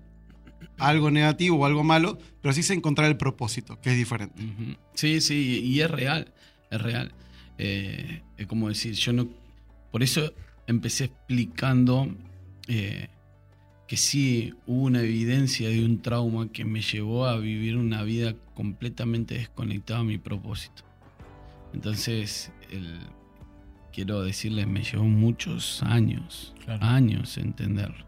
algo 0.78 1.10
negativo 1.12 1.58
o 1.58 1.64
algo 1.64 1.84
malo, 1.84 2.18
pero 2.40 2.52
sí 2.52 2.60
es 2.60 2.70
encontrar 2.70 3.08
el 3.08 3.16
propósito, 3.16 3.80
que 3.80 3.90
es 3.92 3.96
diferente. 3.96 4.42
Sí, 4.94 5.20
sí, 5.20 5.60
y 5.64 5.80
es 5.80 5.88
real, 5.90 6.32
es 6.70 6.80
real. 6.80 7.12
Eh, 7.58 8.22
es 8.36 8.46
como 8.48 8.68
decir, 8.68 8.94
yo 8.94 9.12
no... 9.12 9.28
Por 9.92 10.02
eso 10.02 10.32
empecé 10.66 11.04
explicando 11.04 12.08
eh, 12.66 13.08
que 13.86 13.96
sí 13.96 14.54
hubo 14.66 14.82
una 14.86 15.02
evidencia 15.02 15.68
de 15.68 15.84
un 15.84 16.02
trauma 16.02 16.50
que 16.50 16.64
me 16.64 16.80
llevó 16.82 17.26
a 17.26 17.36
vivir 17.38 17.76
una 17.76 18.02
vida 18.02 18.34
completamente 18.54 19.34
desconectada 19.36 20.00
a 20.00 20.04
mi 20.04 20.18
propósito. 20.18 20.82
Entonces, 21.74 22.50
el- 22.72 22.98
quiero 23.92 24.22
decirles, 24.22 24.66
me 24.66 24.82
llevó 24.82 25.04
muchos 25.04 25.82
años, 25.84 26.54
Claro. 26.64 26.84
años 26.84 27.36
entenderlo. 27.38 28.04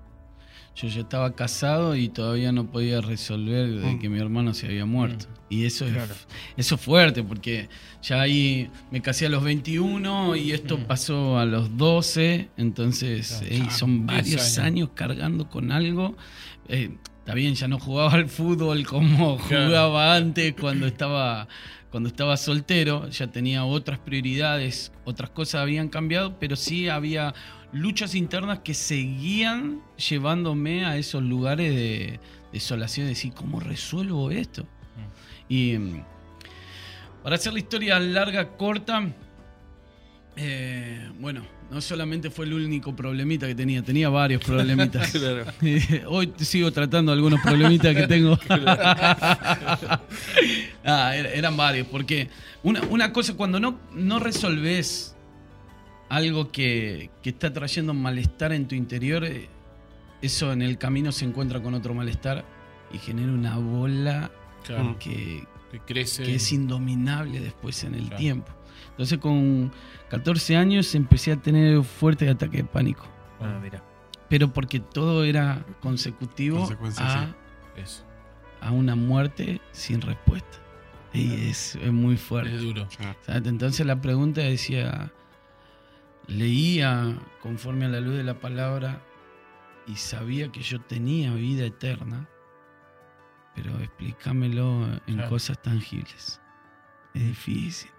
Yo 0.76 0.88
ya 0.88 1.00
estaba 1.02 1.34
casado 1.36 1.94
y 1.94 2.08
todavía 2.08 2.50
no 2.50 2.66
podía 2.66 3.00
resolver 3.00 3.70
de 3.70 3.92
Mm. 3.92 3.98
que 4.00 4.08
mi 4.08 4.18
hermano 4.18 4.54
se 4.54 4.66
había 4.66 4.84
muerto. 4.84 5.26
Y 5.48 5.66
eso 5.66 5.86
Claro. 5.86 6.12
es 6.12 6.26
eso 6.56 6.74
es 6.74 6.80
fuerte 6.80 7.22
porque 7.22 7.68
ya 8.02 8.20
ahí 8.20 8.68
me 8.90 9.00
casé 9.00 9.26
a 9.26 9.28
los 9.28 9.44
21 9.44 10.34
y 10.34 10.50
esto 10.50 10.78
pasó 10.78 11.38
a 11.38 11.44
los 11.44 11.76
12, 11.76 12.48
entonces 12.56 13.36
Claro. 13.40 13.54
ey, 13.54 13.62
Ah, 13.66 13.70
son 13.70 14.06
10 14.06 14.18
varios 14.22 14.42
años. 14.58 14.58
años. 14.58 14.88
cargando 14.94 15.48
con 15.48 15.70
algo. 15.70 16.16
Eh, 16.68 16.90
está 17.20 17.34
bien, 17.34 17.54
ya 17.54 17.68
no 17.68 17.78
jugaba 17.78 18.12
al 18.14 18.28
fútbol 18.28 18.84
como 18.84 19.36
Claro. 19.48 19.66
jugaba 19.66 20.16
antes 20.16 20.54
cuando 20.60 20.86
estaba 20.88 21.46
cuando 21.90 22.08
estaba 22.08 22.36
soltero, 22.36 23.08
ya 23.10 23.28
tenía 23.28 23.64
otras 23.64 24.00
prioridades, 24.00 24.90
otras 25.04 25.30
cosas 25.30 25.60
habían 25.60 25.88
cambiado, 25.88 26.40
pero 26.40 26.56
sí 26.56 26.88
había 26.88 27.32
luchas 27.74 28.14
internas 28.14 28.60
que 28.60 28.72
seguían 28.72 29.80
llevándome 30.08 30.84
a 30.86 30.96
esos 30.96 31.22
lugares 31.22 31.74
de 31.74 32.20
desolación, 32.52 33.06
de 33.06 33.10
decir, 33.10 33.32
¿cómo 33.34 33.60
resuelvo 33.60 34.30
esto? 34.30 34.66
Y 35.48 35.76
mm, 35.76 36.02
para 37.22 37.34
hacer 37.36 37.52
la 37.52 37.58
historia 37.58 37.98
larga, 37.98 38.56
corta, 38.56 39.02
eh, 40.36 41.10
bueno, 41.18 41.44
no 41.70 41.80
solamente 41.80 42.30
fue 42.30 42.44
el 42.46 42.52
único 42.54 42.94
problemita 42.94 43.46
que 43.46 43.54
tenía, 43.54 43.82
tenía 43.82 44.08
varios 44.08 44.42
problemitas. 44.44 45.12
Hoy 46.06 46.32
sigo 46.38 46.70
tratando 46.72 47.10
algunos 47.12 47.40
problemitas 47.40 47.94
que 47.94 48.06
tengo. 48.06 48.38
Ah, 50.86 51.16
era- 51.16 51.30
eran 51.32 51.56
varios, 51.56 51.86
porque 51.86 52.28
una, 52.62 52.82
una 52.90 53.10
cosa, 53.12 53.34
cuando 53.34 53.58
no, 53.58 53.78
no 53.94 54.18
resolves 54.18 55.13
algo 56.08 56.50
que, 56.52 57.10
que 57.22 57.30
está 57.30 57.52
trayendo 57.52 57.94
malestar 57.94 58.52
en 58.52 58.68
tu 58.68 58.74
interior, 58.74 59.24
eh, 59.24 59.48
eso 60.22 60.52
en 60.52 60.62
el 60.62 60.78
camino 60.78 61.12
se 61.12 61.24
encuentra 61.24 61.60
con 61.62 61.74
otro 61.74 61.94
malestar 61.94 62.44
y 62.92 62.98
genera 62.98 63.32
una 63.32 63.56
bola 63.58 64.30
Claro. 64.64 64.96
que, 64.98 65.46
Que 65.70 65.80
crece. 65.80 66.22
que 66.22 66.36
es 66.36 66.52
indominable 66.52 67.40
después 67.40 67.84
en 67.84 67.94
el 67.94 68.02
Claro. 68.04 68.16
tiempo. 68.16 68.52
Entonces 68.90 69.18
con 69.18 69.72
14 70.08 70.56
años 70.56 70.94
empecé 70.94 71.32
a 71.32 71.36
tener 71.36 71.82
fuerte 71.82 72.28
ataque 72.28 72.58
de 72.58 72.64
pánico. 72.64 73.06
Ah, 73.40 73.58
mira. 73.62 73.82
Pero 74.28 74.52
porque 74.52 74.80
todo 74.80 75.24
era 75.24 75.64
consecutivo 75.80 76.64
a, 76.98 77.34
sí. 77.84 78.02
A 78.60 78.70
una 78.70 78.94
muerte 78.96 79.60
sin 79.72 80.00
respuesta. 80.00 80.58
Y 81.12 81.48
es, 81.48 81.76
es 81.76 81.92
muy 81.92 82.16
fuerte. 82.16 82.54
Es 82.54 82.62
duro. 82.62 82.88
Entonces 83.28 83.84
la 83.86 84.00
pregunta 84.00 84.40
decía, 84.40 85.12
leía 86.26 87.18
conforme 87.40 87.86
a 87.86 87.88
la 87.88 88.00
luz 88.00 88.16
de 88.16 88.24
la 88.24 88.38
palabra 88.38 89.02
y 89.86 89.96
sabía 89.96 90.50
que 90.50 90.62
yo 90.62 90.80
tenía 90.80 91.32
vida 91.34 91.64
eterna, 91.66 92.28
pero 93.54 93.78
explícamelo 93.80 94.86
en 95.06 95.14
Claro. 95.16 95.28
cosas 95.30 95.60
tangibles. 95.62 96.40
Es 97.14 97.22
difícil. 97.26 97.90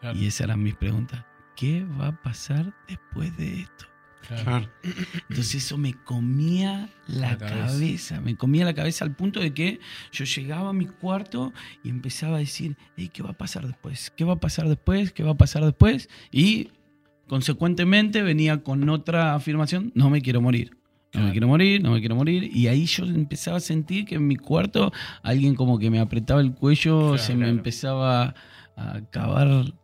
Claro. 0.00 0.18
Y 0.18 0.26
esa 0.26 0.44
era 0.44 0.56
mi 0.56 0.72
pregunta. 0.72 1.26
¿Qué 1.56 1.84
va 1.84 2.08
a 2.08 2.22
pasar 2.22 2.72
después 2.88 3.36
de 3.36 3.60
esto? 3.62 3.86
claro. 4.26 4.70
Entonces 5.28 5.56
eso 5.56 5.76
me 5.76 5.94
comía 5.94 6.88
la, 7.08 7.32
La 7.32 7.38
cabeza. 7.38 7.66
cabeza. 7.66 8.20
me 8.20 8.36
comía 8.36 8.64
la 8.64 8.72
cabeza 8.72 9.04
al 9.04 9.16
punto 9.16 9.40
de 9.40 9.52
que 9.52 9.80
yo 10.12 10.24
llegaba 10.24 10.70
a 10.70 10.72
mi 10.72 10.86
cuarto 10.86 11.52
y 11.82 11.88
empezaba 11.90 12.36
a 12.36 12.38
decir, 12.38 12.76
"Ey, 12.96 13.08
¿qué 13.08 13.22
va 13.24 13.30
a 13.30 13.36
pasar 13.36 13.66
después? 13.66 14.12
¿Qué 14.16 14.22
va 14.24 14.34
a 14.34 14.40
pasar 14.40 14.68
después? 14.68 15.12
¿Qué 15.12 15.24
va 15.24 15.32
a 15.32 15.36
pasar 15.36 15.64
después? 15.64 16.08
Y 16.30 16.70
consecuentemente 17.26 18.22
venía 18.22 18.62
con 18.62 18.88
otra 18.88 19.34
afirmación, 19.34 19.92
no 19.94 20.10
me 20.10 20.20
quiero 20.22 20.40
morir. 20.40 20.76
No 21.14 21.24
me 21.24 21.32
quiero 21.32 21.46
morir, 21.46 21.82
no 21.82 21.90
me 21.90 22.00
quiero 22.00 22.16
morir. 22.16 22.50
Y 22.56 22.68
ahí 22.68 22.86
yo 22.86 23.04
empezaba 23.04 23.58
a 23.58 23.60
sentir 23.60 24.06
que 24.06 24.14
en 24.14 24.26
mi 24.26 24.36
cuarto 24.36 24.92
alguien 25.22 25.54
como 25.54 25.78
que 25.78 25.90
me 25.90 26.00
apretaba 26.00 26.40
el 26.40 26.54
cuello, 26.54 27.08
Claro, 27.10 27.18
se 27.18 27.32
me 27.34 27.40
claro. 27.40 27.52
empezaba 27.52 28.34
a 28.76 28.96
acabar 28.96 29.74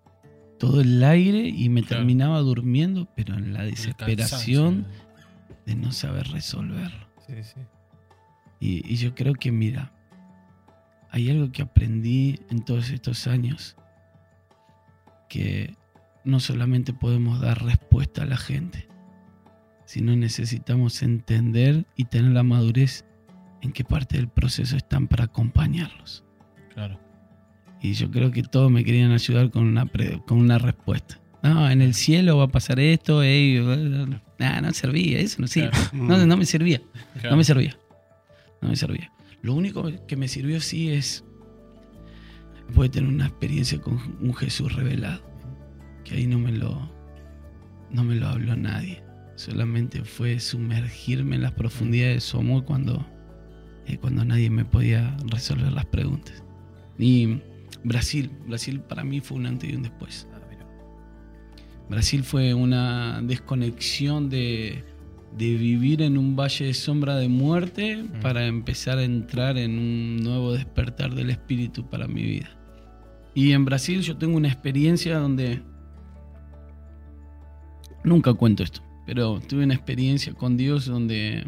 todo 0.58 0.80
el 0.80 1.04
aire 1.04 1.46
y 1.46 1.68
me 1.68 1.82
terminaba 1.82 2.40
durmiendo, 2.40 3.08
pero 3.14 3.34
en 3.34 3.52
la 3.52 3.62
desesperación 3.64 4.86
de 5.66 5.74
no 5.76 5.92
saber 5.92 6.28
resolverlo. 6.28 7.06
Sí, 7.26 7.34
sí. 7.42 7.60
Y, 8.58 8.90
y 8.92 8.96
yo 8.96 9.14
creo 9.14 9.34
que, 9.34 9.52
mira, 9.52 9.92
hay 11.10 11.28
algo 11.30 11.52
que 11.52 11.60
aprendí 11.60 12.40
en 12.50 12.64
todos 12.64 12.88
estos 12.88 13.26
años, 13.26 13.76
que 15.28 15.76
no 16.24 16.40
solamente 16.40 16.92
podemos 16.92 17.40
dar 17.40 17.64
respuesta 17.64 18.22
a 18.22 18.26
la 18.26 18.36
gente, 18.36 18.86
sino 19.86 20.14
necesitamos 20.16 21.02
entender 21.02 21.86
y 21.96 22.04
tener 22.04 22.32
la 22.32 22.42
madurez 22.42 23.04
en 23.62 23.72
qué 23.72 23.84
parte 23.84 24.16
del 24.16 24.28
proceso 24.28 24.76
están 24.76 25.08
para 25.08 25.24
acompañarlos. 25.24 26.24
Claro. 26.74 27.00
Y 27.80 27.92
yo 27.92 28.10
creo 28.10 28.30
que 28.30 28.42
todos 28.42 28.70
me 28.70 28.84
querían 28.84 29.12
ayudar 29.12 29.50
con 29.50 29.66
una, 29.66 29.86
pre- 29.86 30.20
con 30.26 30.38
una 30.38 30.58
respuesta. 30.58 31.20
No, 31.42 31.70
en 31.70 31.80
el 31.80 31.94
cielo 31.94 32.36
va 32.36 32.44
a 32.44 32.48
pasar 32.48 32.80
esto, 32.80 33.22
ey, 33.22 33.60
nah, 34.38 34.60
no 34.60 34.72
servía, 34.72 35.20
eso 35.20 35.40
no 35.40 35.46
sirve. 35.46 35.70
Claro. 35.70 35.88
No, 35.92 36.26
no 36.26 36.36
me 36.36 36.44
servía. 36.44 36.82
Claro. 37.14 37.30
No 37.30 37.36
me 37.36 37.44
servía. 37.44 37.78
No 38.60 38.68
me 38.68 38.76
servía. 38.76 39.12
Lo 39.40 39.54
único 39.54 39.88
que 40.08 40.16
me 40.16 40.26
sirvió 40.26 40.60
sí 40.60 40.90
es 40.90 41.24
poder 42.74 42.90
tener 42.90 43.08
una 43.08 43.26
experiencia 43.26 43.80
con 43.80 43.94
un 44.20 44.34
Jesús 44.34 44.74
revelado. 44.74 45.22
Que 46.08 46.16
ahí 46.16 46.26
no 46.26 46.38
me 46.38 46.52
lo, 46.52 46.90
no 47.90 48.02
me 48.02 48.14
lo 48.14 48.28
habló 48.28 48.56
nadie. 48.56 49.02
Solamente 49.36 50.04
fue 50.04 50.40
sumergirme 50.40 51.36
en 51.36 51.42
las 51.42 51.52
profundidades 51.52 52.14
de 52.14 52.20
su 52.22 52.38
amor 52.38 52.64
cuando, 52.64 53.06
eh, 53.86 53.98
cuando 53.98 54.24
nadie 54.24 54.48
me 54.48 54.64
podía 54.64 55.14
resolver 55.26 55.70
las 55.70 55.84
preguntas. 55.84 56.42
Y 56.98 57.40
Brasil, 57.84 58.30
Brasil 58.46 58.80
para 58.80 59.04
mí 59.04 59.20
fue 59.20 59.36
un 59.36 59.46
antes 59.46 59.70
y 59.70 59.74
un 59.74 59.82
después. 59.82 60.26
Ah. 60.32 60.38
Brasil 61.90 62.22
fue 62.24 62.54
una 62.54 63.20
desconexión 63.22 64.28
de, 64.28 64.84
de 65.36 65.54
vivir 65.56 66.02
en 66.02 66.16
un 66.16 66.36
valle 66.36 66.66
de 66.66 66.74
sombra 66.74 67.16
de 67.16 67.28
muerte 67.28 68.04
para 68.22 68.46
empezar 68.46 68.98
a 68.98 69.04
entrar 69.04 69.58
en 69.58 69.78
un 69.78 70.16
nuevo 70.16 70.52
despertar 70.52 71.14
del 71.14 71.30
espíritu 71.30 71.88
para 71.88 72.08
mi 72.08 72.22
vida. 72.22 72.50
Y 73.34 73.52
en 73.52 73.64
Brasil 73.64 74.00
yo 74.00 74.16
tengo 74.16 74.36
una 74.36 74.48
experiencia 74.48 75.18
donde... 75.18 75.62
Nunca 78.04 78.34
cuento 78.34 78.62
esto, 78.62 78.80
pero 79.06 79.40
tuve 79.40 79.64
una 79.64 79.74
experiencia 79.74 80.32
con 80.32 80.56
Dios 80.56 80.86
donde 80.86 81.46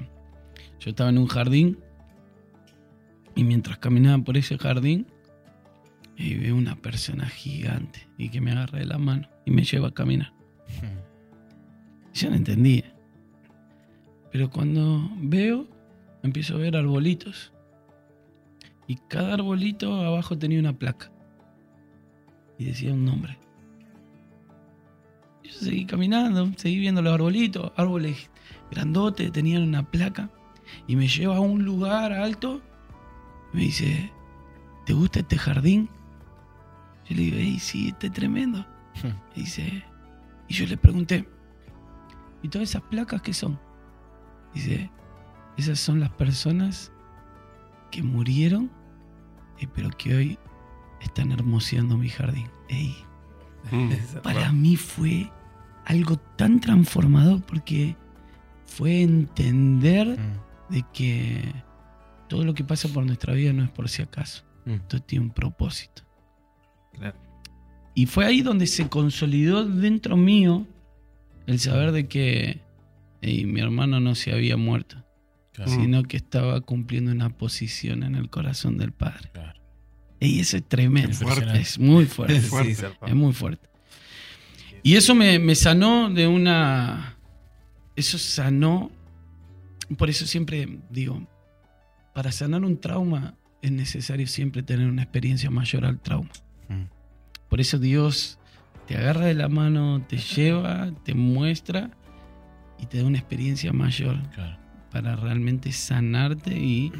yo 0.78 0.90
estaba 0.90 1.10
en 1.10 1.18
un 1.18 1.26
jardín 1.26 1.78
y 3.34 3.44
mientras 3.44 3.78
caminaba 3.78 4.22
por 4.22 4.36
ese 4.36 4.58
jardín 4.58 5.06
y 6.16 6.34
veo 6.34 6.56
una 6.56 6.76
persona 6.76 7.26
gigante 7.26 8.06
y 8.18 8.28
que 8.28 8.40
me 8.40 8.52
agarra 8.52 8.78
de 8.78 8.84
la 8.84 8.98
mano 8.98 9.28
y 9.46 9.50
me 9.50 9.64
lleva 9.64 9.88
a 9.88 9.94
caminar. 9.94 10.32
Yo 12.12 12.30
no 12.30 12.36
entendía. 12.36 12.94
Pero 14.32 14.50
cuando 14.50 15.10
veo, 15.20 15.66
empiezo 16.22 16.54
a 16.54 16.58
ver 16.58 16.76
arbolitos. 16.76 17.52
Y 18.86 18.96
cada 19.08 19.34
arbolito 19.34 19.94
abajo 19.94 20.36
tenía 20.36 20.58
una 20.58 20.76
placa. 20.76 21.10
Y 22.58 22.66
decía 22.66 22.92
un 22.92 23.04
nombre. 23.04 23.38
Yo 25.52 25.58
seguí 25.58 25.84
caminando, 25.86 26.50
seguí 26.56 26.78
viendo 26.78 27.02
los 27.02 27.12
arbolitos, 27.14 27.72
árboles 27.76 28.30
grandotes, 28.70 29.32
tenían 29.32 29.62
una 29.62 29.82
placa. 29.82 30.30
Y 30.86 30.96
me 30.96 31.08
lleva 31.08 31.36
a 31.36 31.40
un 31.40 31.64
lugar 31.64 32.12
alto. 32.12 32.60
Y 33.52 33.56
me 33.56 33.62
dice, 33.64 34.12
¿te 34.86 34.92
gusta 34.92 35.20
este 35.20 35.36
jardín? 35.38 35.88
Yo 37.08 37.16
le 37.16 37.22
digo, 37.22 37.36
hey, 37.40 37.58
sí, 37.58 37.88
este 37.88 38.06
es 38.08 38.12
tremendo. 38.12 38.64
Y 39.34 39.40
dice, 39.40 39.82
Y 40.48 40.54
yo 40.54 40.66
le 40.66 40.76
pregunté, 40.76 41.28
¿y 42.42 42.48
todas 42.48 42.68
esas 42.70 42.82
placas 42.82 43.22
qué 43.22 43.32
son? 43.32 43.58
Dice, 44.54 44.90
esas 45.56 45.78
son 45.80 46.00
las 46.00 46.10
personas 46.10 46.92
que 47.90 48.02
murieron, 48.02 48.70
eh, 49.58 49.66
pero 49.74 49.90
que 49.90 50.14
hoy 50.14 50.38
están 51.00 51.32
hermoseando 51.32 51.96
mi 51.96 52.08
jardín. 52.08 52.48
Ey, 52.68 52.94
Mm. 53.70 53.90
para 54.22 54.50
mí 54.52 54.74
fue 54.76 55.30
algo 55.90 56.16
tan 56.36 56.60
transformador 56.60 57.42
porque 57.42 57.96
fue 58.66 59.02
entender 59.02 60.06
Mm. 60.18 60.72
de 60.72 60.84
que 60.92 61.52
todo 62.28 62.44
lo 62.44 62.54
que 62.54 62.62
pasa 62.64 62.88
por 62.88 63.04
nuestra 63.04 63.34
vida 63.34 63.52
no 63.52 63.64
es 63.64 63.70
por 63.70 63.88
si 63.88 64.02
acaso. 64.02 64.44
Mm. 64.66 64.74
Todo 64.88 65.00
tiene 65.02 65.24
un 65.26 65.30
propósito. 65.32 66.02
Claro. 66.92 67.18
Y 67.94 68.06
fue 68.06 68.24
ahí 68.24 68.40
donde 68.42 68.66
se 68.68 68.88
consolidó 68.88 69.64
dentro 69.66 70.16
mío 70.16 70.66
el 71.46 71.58
saber 71.58 71.90
de 71.92 72.06
que 72.06 72.60
mi 73.22 73.60
hermano 73.60 73.98
no 74.00 74.14
se 74.14 74.32
había 74.32 74.56
muerto, 74.56 75.04
Claro. 75.52 75.72
sino 75.72 76.02
que 76.04 76.16
estaba 76.16 76.60
cumpliendo 76.60 77.10
una 77.10 77.30
posición 77.36 78.04
en 78.04 78.14
el 78.14 78.30
corazón 78.30 78.78
del 78.78 78.92
Padre. 78.92 79.30
Claro. 79.32 79.58
Y 80.20 80.38
eso 80.40 80.56
es 80.58 80.68
tremendo. 80.68 81.10
Es 81.10 81.78
muy 81.80 82.04
fuerte. 82.06 82.40
Fuerte. 82.40 82.74
Sí, 82.74 82.80
zarpado. 82.80 83.06
Es 83.10 83.16
muy 83.16 83.32
fuerte. 83.32 83.68
Y 84.82 84.96
eso 84.96 85.14
me, 85.14 85.38
me 85.38 85.54
sanó 85.54 86.10
de 86.10 86.26
una. 86.26 87.16
Eso 87.96 88.18
sanó. 88.18 88.90
Por 89.98 90.08
eso 90.10 90.26
siempre 90.26 90.78
digo: 90.90 91.26
para 92.14 92.32
sanar 92.32 92.64
un 92.64 92.80
trauma 92.80 93.34
es 93.62 93.70
necesario 93.72 94.26
siempre 94.26 94.62
tener 94.62 94.88
una 94.88 95.02
experiencia 95.02 95.50
mayor 95.50 95.84
al 95.84 95.98
trauma. 96.00 96.30
Mm. 96.68 96.84
Por 97.48 97.60
eso 97.60 97.78
Dios 97.78 98.38
te 98.86 98.96
agarra 98.96 99.26
de 99.26 99.34
la 99.34 99.48
mano, 99.48 100.02
te 100.08 100.16
lleva, 100.16 100.90
te 101.04 101.14
muestra 101.14 101.90
y 102.78 102.86
te 102.86 102.98
da 102.98 103.04
una 103.04 103.18
experiencia 103.18 103.72
mayor 103.72 104.18
Claro. 104.30 104.56
para 104.90 105.14
realmente 105.16 105.72
sanarte 105.72 106.54
y 106.56 106.90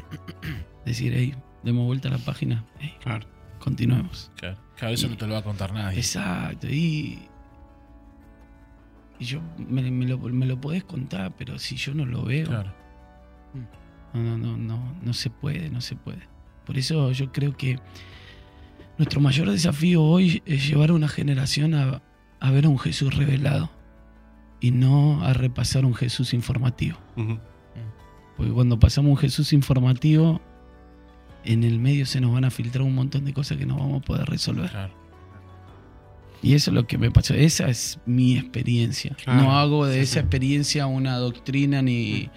decir: 0.85 1.13
hey, 1.15 1.33
demos 1.63 1.85
vuelta 1.85 2.09
a 2.09 2.11
la 2.11 2.17
página, 2.19 2.63
hey, 2.79 2.93
Claro. 3.01 3.25
continuemos. 3.59 4.29
Claro. 4.35 4.57
Claro, 4.77 4.93
eso 4.93 5.07
no 5.07 5.15
te 5.17 5.25
lo 5.27 5.33
va 5.33 5.39
a 5.39 5.43
contar 5.43 5.73
nadie. 5.73 5.97
Exacto, 5.99 6.67
y, 6.67 7.19
y 9.21 9.25
yo 9.25 9.39
me, 9.57 9.89
me 9.91 10.07
lo, 10.07 10.17
me 10.17 10.47
lo 10.47 10.59
podés 10.59 10.83
contar, 10.83 11.33
pero 11.37 11.59
si 11.59 11.75
yo 11.75 11.93
no 11.93 12.05
lo 12.05 12.23
veo, 12.23 12.47
Claro. 12.47 12.73
no, 14.13 14.21
no, 14.21 14.37
no, 14.37 14.57
no, 14.57 14.95
no 15.01 15.13
se 15.13 15.29
puede, 15.29 15.69
no 15.69 15.79
se 15.79 15.95
puede. 15.95 16.27
Por 16.65 16.77
eso 16.77 17.11
yo 17.11 17.31
creo 17.31 17.55
que 17.55 17.79
nuestro 18.97 19.21
mayor 19.21 19.49
desafío 19.51 20.01
hoy 20.03 20.41
es 20.45 20.67
llevar 20.67 20.89
a 20.89 20.93
una 20.93 21.07
generación 21.07 21.75
a, 21.75 22.01
a 22.39 22.51
ver 22.51 22.65
a 22.65 22.69
un 22.69 22.79
Jesús 22.79 23.15
revelado 23.15 23.69
y 24.59 24.71
no 24.71 25.23
a 25.23 25.33
repasar 25.33 25.85
un 25.85 25.93
Jesús 25.93 26.33
informativo. 26.33 26.97
Porque 28.37 28.51
cuando 28.51 28.79
pasamos 28.79 29.11
un 29.11 29.17
Jesús 29.17 29.53
informativo, 29.53 30.41
en 31.43 31.63
el 31.63 31.79
medio 31.79 32.05
se 32.07 32.21
nos 32.21 32.31
van 32.33 32.45
a 32.45 32.49
filtrar 32.49 32.81
un 32.83 32.95
montón 32.95 33.25
de 33.25 33.33
cosas 33.33 33.57
que 33.57 33.65
no 33.67 33.77
vamos 33.77 34.01
a 34.01 34.05
poder 34.05 34.27
resolver. 34.27 34.69
Claro. 34.71 34.93
Y 36.41 36.53
eso 36.55 36.71
es 36.71 36.75
lo 36.75 36.87
que 36.87 36.97
me 36.97 37.11
pasó. 37.11 37.33
Esa 37.33 37.69
es 37.69 37.99
mi 38.05 38.37
experiencia. 38.37 39.15
Claro, 39.23 39.41
no 39.43 39.57
hago 39.57 39.85
de 39.85 39.95
sí, 39.95 39.99
esa 40.01 40.13
sí. 40.13 40.19
experiencia 40.19 40.87
una 40.87 41.17
doctrina 41.17 41.81
ni, 41.81 42.29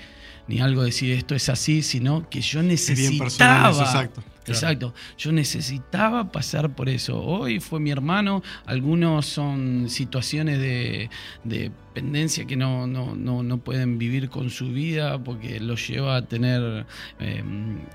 ni 0.47 0.61
algo 0.61 0.83
de 0.83 0.87
decir 0.89 1.11
esto 1.13 1.35
es 1.35 1.49
así, 1.49 1.83
sino 1.83 2.29
que 2.29 2.41
yo 2.41 2.61
Es 2.61 2.95
bien 2.97 3.19
personal 3.19 3.63
necesitaba. 3.63 3.71
eso, 3.71 3.83
exacto. 3.83 4.23
Exacto. 4.47 4.93
Yo 5.17 5.33
necesitaba 5.33 6.31
pasar 6.31 6.75
por 6.75 6.91
eso. 6.91 7.19
Hoy 7.23 7.61
fue 7.61 7.81
mi 7.81 7.91
hermano. 7.91 8.43
Algunos 8.67 9.25
son 9.25 9.89
situaciones 9.89 10.59
de, 10.59 11.09
de 11.45 11.71
dependencia 11.95 12.45
que 12.45 12.55
no, 12.57 12.87
no, 12.87 13.15
no, 13.17 13.43
no 13.43 13.59
pueden 13.59 13.97
vivir 13.97 14.29
con 14.29 14.51
su 14.51 14.69
vida 14.71 15.19
porque 15.25 15.61
los 15.61 15.89
lleva 15.89 16.17
a 16.17 16.27
tener. 16.27 16.85
eh, 17.21 17.43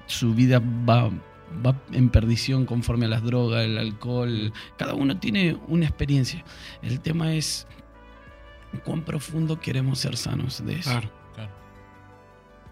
su 0.07 0.33
vida 0.33 0.59
va, 0.59 1.11
va 1.65 1.75
en 1.91 2.09
perdición 2.09 2.65
conforme 2.65 3.05
a 3.05 3.09
las 3.09 3.23
drogas, 3.23 3.65
el 3.65 3.77
alcohol. 3.77 4.53
Cada 4.77 4.93
uno 4.93 5.17
tiene 5.19 5.57
una 5.67 5.85
experiencia. 5.85 6.43
El 6.81 6.99
tema 6.99 7.33
es 7.33 7.67
cuán 8.83 9.03
profundo 9.03 9.59
queremos 9.59 9.99
ser 9.99 10.17
sanos 10.17 10.63
de 10.65 10.73
eso. 10.79 10.89
Claro. 10.91 11.09
Claro. 11.35 11.51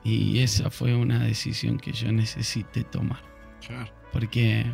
Y 0.04 0.40
esa 0.40 0.70
fue 0.70 0.96
una 0.96 1.20
decisión 1.20 1.78
que 1.78 1.92
yo 1.92 2.12
necesité 2.12 2.84
tomar. 2.84 3.22
Claro. 3.66 3.92
Porque 4.12 4.66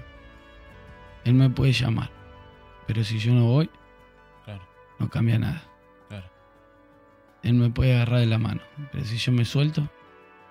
él 1.24 1.34
me 1.34 1.50
puede 1.50 1.72
llamar. 1.72 2.12
Pero 2.88 3.04
si 3.04 3.18
yo 3.18 3.34
no 3.34 3.46
voy, 3.46 3.70
no 5.00 5.10
cambia 5.10 5.40
nada. 5.40 5.64
Claro. 6.10 6.30
Él 7.44 7.54
me 7.56 7.70
puede 7.70 7.96
agarrar 7.96 8.20
de 8.20 8.26
la 8.28 8.38
mano. 8.38 8.62
Pero 8.92 9.06
si 9.06 9.18
yo 9.18 9.32
me 9.32 9.46
suelto, 9.46 9.90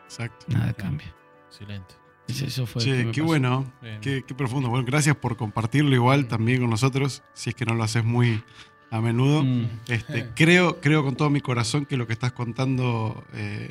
Exacto. 0.05 0.47
nada 0.49 0.73
cambia. 0.73 1.15
Excelente. 1.49 1.95
Eso- 2.40 2.66
fue 2.66 2.83
Che, 2.83 2.97
qué 3.12 3.21
pasó. 3.21 3.25
bueno, 3.25 3.73
qué, 4.01 4.25
qué 4.27 4.35
profundo. 4.35 4.68
Bueno, 4.68 4.85
gracias 4.87 5.16
por 5.16 5.37
compartirlo 5.37 5.95
igual 5.95 6.27
también 6.29 6.61
con 6.61 6.71
nosotros, 6.71 7.23
si 7.35 7.51
es 7.51 7.57
que 7.57 7.64
no 7.64 7.75
lo 7.75 7.83
haces 7.85 8.05
muy 8.05 8.42
a 8.90 9.01
menudo. 9.01 9.42
Mm. 9.45 9.68
Este, 9.88 10.29
creo, 10.35 10.81
creo 10.81 11.03
con 11.05 11.16
todo 11.16 11.31
mi 11.31 11.40
corazón 11.40 11.87
que 11.87 11.97
lo 11.97 12.07
que 12.07 12.12
estás 12.12 12.33
contando 12.33 13.25
eh, 13.35 13.71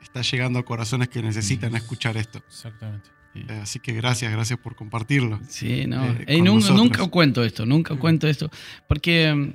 está 0.00 0.22
llegando 0.22 0.58
a 0.58 0.64
corazones 0.64 1.08
que 1.08 1.22
necesitan 1.22 1.74
escuchar 1.76 2.16
esto. 2.16 2.42
Exactamente. 2.48 3.10
Eh, 3.34 3.60
así 3.62 3.80
que 3.80 3.92
gracias, 3.92 4.30
gracias 4.30 4.58
por 4.58 4.74
compartirlo. 4.76 5.40
Sí, 5.48 5.86
no. 5.86 6.04
eh, 6.04 6.24
Ey, 6.26 6.38
con 6.38 6.46
nunca, 6.76 7.06
cuento 7.08 7.42
esto, 7.44 7.64
nunca 7.64 7.94
cuento 7.96 8.28
esto. 8.28 8.50
Porque. 8.86 9.54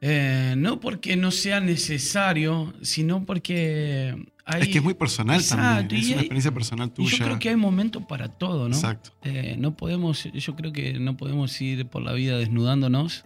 eh, 0.00 0.54
no 0.56 0.80
porque 0.80 1.16
no 1.16 1.30
sea 1.30 1.60
necesario, 1.60 2.74
sino 2.82 3.24
porque 3.24 4.31
hay. 4.44 4.62
es 4.62 4.68
que 4.68 4.78
es 4.78 4.84
muy 4.84 4.94
personal 4.94 5.40
Exacto, 5.40 5.62
también, 5.64 6.00
es 6.00 6.06
una 6.08 6.14
hay- 6.16 6.20
experiencia 6.20 6.52
personal 6.52 6.90
tuya. 6.92 7.16
yo 7.18 7.24
creo 7.24 7.38
que 7.38 7.48
hay 7.50 7.56
momentos 7.56 8.02
para 8.06 8.28
todo, 8.28 8.68
¿no? 8.68 8.74
Exacto. 8.74 9.10
Eh, 9.22 9.56
no 9.58 9.76
podemos, 9.76 10.24
yo 10.32 10.56
creo 10.56 10.72
que 10.72 10.94
no 10.98 11.16
podemos 11.16 11.60
ir 11.60 11.86
por 11.86 12.02
la 12.02 12.12
vida 12.12 12.36
desnudándonos, 12.38 13.24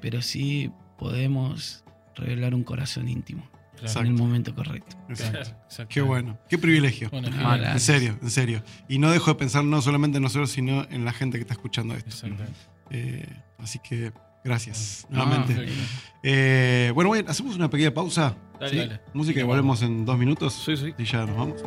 pero 0.00 0.22
sí 0.22 0.70
podemos 0.98 1.84
revelar 2.16 2.54
un 2.54 2.64
corazón 2.64 3.08
íntimo 3.08 3.48
Claro. 3.80 4.00
en 4.00 4.06
el 4.08 4.12
momento 4.12 4.54
correcto. 4.54 4.94
exacto. 5.08 5.38
Exacto. 5.38 5.86
Qué 5.88 6.02
bueno, 6.02 6.38
qué 6.50 6.58
privilegio. 6.58 7.08
Bueno, 7.10 7.28
Ah. 7.38 7.72
En 7.72 7.80
serio, 7.80 8.18
en 8.20 8.30
serio. 8.30 8.62
Y 8.88 8.98
no 8.98 9.10
dejo 9.10 9.30
de 9.30 9.36
pensar 9.36 9.64
no 9.64 9.80
solamente 9.80 10.18
en 10.18 10.22
nosotros, 10.22 10.50
sino 10.50 10.86
en 10.90 11.04
la 11.06 11.12
gente 11.14 11.38
que 11.38 11.42
está 11.42 11.54
escuchando 11.54 11.94
esto. 11.94 12.26
Eh, 12.90 13.26
así 13.58 13.78
que 13.78 14.12
gracias 14.44 15.06
No, 15.08 15.24
nuevamente. 15.24 15.66
Eh, 16.22 16.90
bueno, 16.94 17.08
bueno, 17.08 17.30
hacemos 17.30 17.54
una 17.56 17.70
pequeña 17.70 17.94
pausa. 17.94 18.36
Dale, 18.60 18.70
¿sí? 18.70 18.76
dale. 18.76 19.00
Música 19.14 19.40
y 19.40 19.42
volvemos 19.42 19.82
en 19.82 20.04
dos 20.04 20.18
minutos. 20.18 20.52
Sí, 20.52 20.76
sí. 20.76 20.94
Y 20.98 21.04
ya 21.04 21.24
nos 21.24 21.36
vamos. 21.36 21.64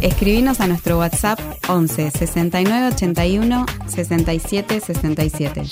Escribinos 0.00 0.60
a 0.60 0.68
nuestro 0.68 0.98
WhatsApp 0.98 1.40
11 1.68 2.10
69 2.12 2.88
81 2.94 3.66
67 3.86 4.80
67. 4.80 5.62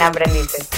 En 0.00 0.06
Aprendices. 0.06 0.68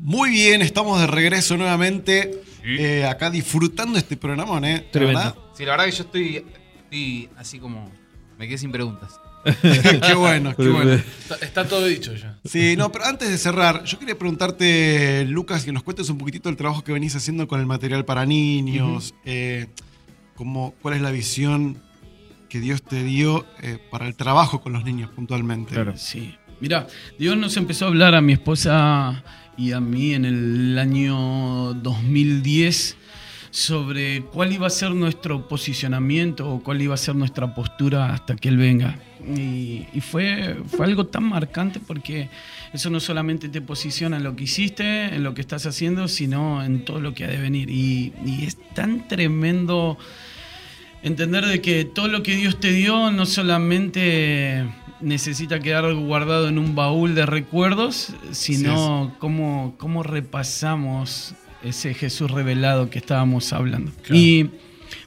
Muy 0.00 0.30
bien, 0.30 0.62
estamos 0.62 1.00
de 1.00 1.06
regreso 1.06 1.56
nuevamente. 1.56 2.42
eh, 2.64 3.04
acá 3.04 3.30
disfrutando 3.30 3.98
este 3.98 4.16
programa, 4.16 4.58
¿eh? 4.68 4.88
Verdad, 4.92 5.34
Sí, 5.54 5.64
la 5.64 5.72
verdad 5.72 5.84
que 5.86 5.90
yo 5.92 6.02
estoy, 6.04 6.44
estoy 6.84 7.28
así 7.36 7.58
como. 7.58 7.90
Me 8.38 8.46
quedé 8.46 8.58
sin 8.58 8.70
preguntas. 8.72 9.18
qué 9.62 10.14
bueno, 10.14 10.54
qué 10.56 10.68
bueno. 10.68 10.92
Está, 10.94 11.36
está 11.36 11.68
todo 11.68 11.86
dicho 11.86 12.12
ya. 12.14 12.38
Sí, 12.44 12.74
no, 12.76 12.90
pero 12.92 13.06
antes 13.06 13.28
de 13.30 13.38
cerrar, 13.38 13.84
yo 13.84 13.98
quería 13.98 14.18
preguntarte, 14.18 15.24
Lucas, 15.28 15.64
que 15.64 15.72
nos 15.72 15.82
cuentes 15.84 16.08
un 16.10 16.18
poquitito 16.18 16.48
del 16.48 16.56
trabajo 16.56 16.82
que 16.84 16.92
venís 16.92 17.14
haciendo 17.14 17.46
con 17.48 17.60
el 17.60 17.66
material 17.66 18.04
para 18.04 18.26
niños, 18.26 19.14
eh, 19.24 19.68
cómo- 20.34 20.74
cuál 20.82 20.94
es 20.94 21.00
la 21.00 21.10
visión 21.12 21.80
que 22.48 22.58
Dios 22.60 22.82
te 22.82 23.02
dio 23.04 23.46
eh, 23.62 23.78
para 23.90 24.06
el 24.08 24.16
trabajo 24.16 24.60
con 24.60 24.72
los 24.72 24.84
niños 24.84 25.10
puntualmente. 25.14 25.72
Claro. 25.74 25.96
Sí. 25.96 26.34
Mira, 26.58 26.86
Dios 27.18 27.36
nos 27.36 27.56
empezó 27.58 27.84
a 27.84 27.88
hablar 27.88 28.14
a 28.14 28.22
mi 28.22 28.32
esposa 28.32 29.22
y 29.58 29.72
a 29.72 29.80
mí 29.80 30.14
en 30.14 30.24
el 30.24 30.78
año 30.78 31.74
2010 31.74 32.96
sobre 33.50 34.22
cuál 34.22 34.52
iba 34.52 34.66
a 34.66 34.70
ser 34.70 34.90
nuestro 34.92 35.48
posicionamiento 35.48 36.48
o 36.48 36.62
cuál 36.62 36.80
iba 36.80 36.94
a 36.94 36.98
ser 36.98 37.14
nuestra 37.14 37.54
postura 37.54 38.12
hasta 38.12 38.36
que 38.36 38.48
Él 38.48 38.56
venga. 38.56 38.98
Y, 39.26 39.86
fue, 40.00 40.56
fue 40.66 40.86
algo 40.86 41.06
tan 41.06 41.24
marcante 41.24 41.78
porque 41.78 42.30
eso 42.72 42.88
no 42.88 43.00
solamente 43.00 43.50
te 43.50 43.60
posiciona 43.60 44.16
en 44.16 44.24
lo 44.24 44.34
que 44.34 44.44
hiciste, 44.44 45.14
en 45.14 45.24
lo 45.24 45.34
que 45.34 45.42
estás 45.42 45.66
haciendo, 45.66 46.08
sino 46.08 46.64
en 46.64 46.86
todo 46.86 47.00
lo 47.00 47.12
que 47.12 47.24
ha 47.24 47.28
de 47.28 47.38
venir. 47.38 47.68
Y, 47.68 48.14
y 48.24 48.44
es 48.44 48.56
tan 48.74 49.08
tremendo 49.08 49.98
entender 51.06 51.46
de 51.46 51.60
que 51.60 51.84
todo 51.84 52.08
lo 52.08 52.24
que 52.24 52.34
Dios 52.34 52.58
te 52.58 52.72
dio 52.72 53.12
no 53.12 53.26
solamente 53.26 54.66
necesita 55.00 55.60
quedar 55.60 55.94
guardado 55.94 56.48
en 56.48 56.58
un 56.58 56.74
baúl 56.74 57.14
de 57.14 57.24
recuerdos, 57.24 58.12
sino 58.32 59.14
cómo, 59.20 59.76
cómo 59.78 60.02
repasamos 60.02 61.34
ese 61.62 61.94
Jesús 61.94 62.32
revelado 62.32 62.90
que 62.90 62.98
estábamos 62.98 63.52
hablando. 63.52 63.92
Y 64.10 64.48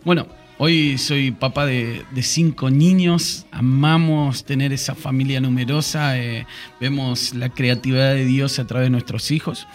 bueno, 0.05 0.27
hoy 0.57 0.97
soy 0.97 1.31
papá 1.31 1.65
de, 1.65 2.05
de 2.11 2.23
cinco 2.23 2.69
niños, 2.69 3.45
amamos 3.51 4.45
tener 4.45 4.71
esa 4.71 4.95
familia 4.95 5.41
numerosa, 5.41 6.17
eh, 6.17 6.47
vemos 6.79 7.33
la 7.33 7.49
creatividad 7.49 8.13
de 8.13 8.23
Dios 8.23 8.57
a 8.57 8.65
través 8.65 8.85
de 8.85 8.91
nuestros 8.91 9.31
hijos, 9.31 9.67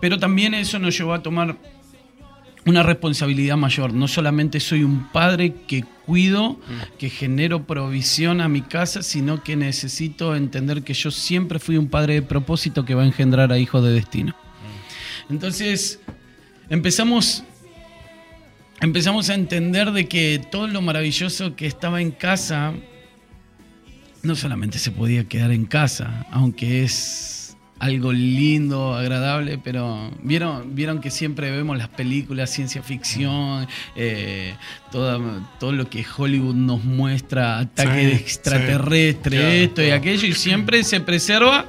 pero 0.00 0.18
también 0.18 0.54
eso 0.54 0.78
nos 0.78 0.96
llevó 0.96 1.12
a 1.12 1.22
tomar 1.22 1.58
una 2.68 2.82
responsabilidad 2.82 3.56
mayor. 3.56 3.94
No 3.94 4.08
solamente 4.08 4.60
soy 4.60 4.82
un 4.82 5.10
padre 5.10 5.54
que 5.66 5.84
cuido, 6.06 6.58
que 6.98 7.10
genero 7.10 7.66
provisión 7.66 8.40
a 8.40 8.48
mi 8.48 8.62
casa, 8.62 9.02
sino 9.02 9.42
que 9.42 9.56
necesito 9.56 10.34
entender 10.36 10.82
que 10.82 10.94
yo 10.94 11.10
siempre 11.10 11.58
fui 11.58 11.76
un 11.76 11.88
padre 11.88 12.14
de 12.14 12.22
propósito 12.22 12.84
que 12.84 12.94
va 12.94 13.02
a 13.02 13.06
engendrar 13.06 13.52
a 13.52 13.58
hijos 13.58 13.84
de 13.84 13.92
destino. 13.92 14.34
Entonces, 15.30 16.00
empezamos, 16.68 17.44
empezamos 18.80 19.30
a 19.30 19.34
entender 19.34 19.92
de 19.92 20.08
que 20.08 20.40
todo 20.50 20.66
lo 20.66 20.80
maravilloso 20.80 21.56
que 21.56 21.66
estaba 21.66 22.00
en 22.00 22.10
casa, 22.10 22.72
no 24.22 24.34
solamente 24.34 24.78
se 24.78 24.90
podía 24.90 25.24
quedar 25.24 25.52
en 25.52 25.64
casa, 25.64 26.26
aunque 26.30 26.84
es 26.84 27.37
algo 27.80 28.12
lindo, 28.12 28.94
agradable, 28.94 29.58
pero 29.62 30.10
vieron, 30.22 30.74
vieron 30.74 31.00
que 31.00 31.10
siempre 31.10 31.50
vemos 31.50 31.78
las 31.78 31.88
películas, 31.88 32.50
ciencia 32.50 32.82
ficción, 32.82 33.66
eh, 33.94 34.54
toda- 34.90 35.20
todo 35.60 35.72
lo 35.72 35.88
que 35.88 36.04
Hollywood 36.16 36.54
nos 36.56 36.82
muestra, 36.84 37.58
ataque 37.60 38.00
Sí, 38.00 38.06
de 38.06 38.14
extraterrestre, 38.14 39.30
sí. 39.36 39.42
Claro, 39.42 39.52
esto 39.54 39.82
y 39.82 39.86
todo. 39.86 39.94
aquello, 39.96 40.26
y 40.26 40.32
siempre 40.34 40.82
se 40.84 41.00
preserva 41.00 41.66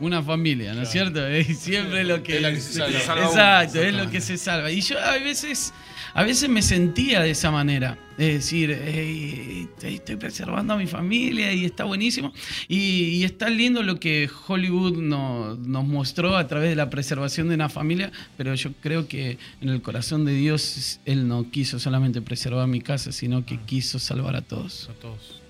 una 0.00 0.22
familia, 0.22 0.74
¿no 0.74 0.82
es 0.82 0.90
cierto? 0.90 1.26
Es 1.26 1.58
siempre 1.58 2.04
lo 2.04 2.22
que... 2.22 2.36
Es 2.36 2.42
la 2.42 2.50
que 2.52 2.60
se 2.60 2.72
salva. 2.74 3.24
Exacto, 3.26 3.82
es 3.82 3.94
lo 3.94 4.10
que 4.10 4.20
se 4.20 4.36
salva. 4.36 4.70
Y 4.70 4.80
yo 4.80 4.98
a 5.00 5.18
veces, 5.18 5.72
a 6.14 6.22
veces 6.24 6.48
me 6.48 6.62
sentía 6.62 7.20
de 7.20 7.30
esa 7.30 7.50
manera. 7.50 7.98
Es 8.18 8.34
decir, 8.34 8.70
"Ey, 8.72 9.68
estoy 9.82 10.16
preservando 10.16 10.74
a 10.74 10.76
mi 10.76 10.86
familia 10.88 11.52
y 11.52 11.64
está 11.64 11.84
buenísimo. 11.84 12.32
Y, 12.66 12.76
y 12.78 13.24
está 13.24 13.48
lindo 13.48 13.82
lo 13.84 14.00
que 14.00 14.28
Hollywood 14.48 14.96
no- 14.98 15.54
nos 15.54 15.86
mostró 15.86 16.36
a 16.36 16.48
través 16.48 16.70
de 16.70 16.76
la 16.76 16.90
preservación 16.90 17.48
de 17.48 17.54
una 17.54 17.68
familia, 17.68 18.10
pero 18.36 18.54
yo 18.54 18.72
creo 18.80 19.06
que 19.06 19.38
en 19.60 19.68
el 19.68 19.80
corazón 19.82 20.24
de 20.24 20.34
Dios 20.34 20.98
Él 21.04 21.28
no 21.28 21.50
quiso 21.50 21.78
solamente 21.78 22.20
preservar 22.20 22.66
mi 22.66 22.80
casa, 22.80 23.12
sino 23.12 23.46
que 23.46 23.58
quiso 23.60 23.98
salvar 24.00 24.34
a 24.34 24.42
todos. 24.42 24.88
A 24.90 24.94
todos. 24.94 25.40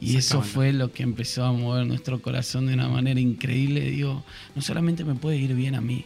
Y 0.00 0.16
eso 0.16 0.42
fue 0.42 0.72
lo 0.72 0.92
que 0.92 1.04
empezó 1.04 1.44
a 1.44 1.52
mover 1.52 1.86
nuestro 1.86 2.20
corazón 2.20 2.66
de 2.66 2.74
una 2.74 2.88
manera 2.88 3.20
increíble. 3.20 3.80
Digo, 3.90 4.24
no 4.54 4.60
solamente 4.60 5.04
me 5.04 5.14
puede 5.14 5.36
ir 5.38 5.54
bien 5.54 5.76
a 5.76 5.80
mí, 5.80 6.04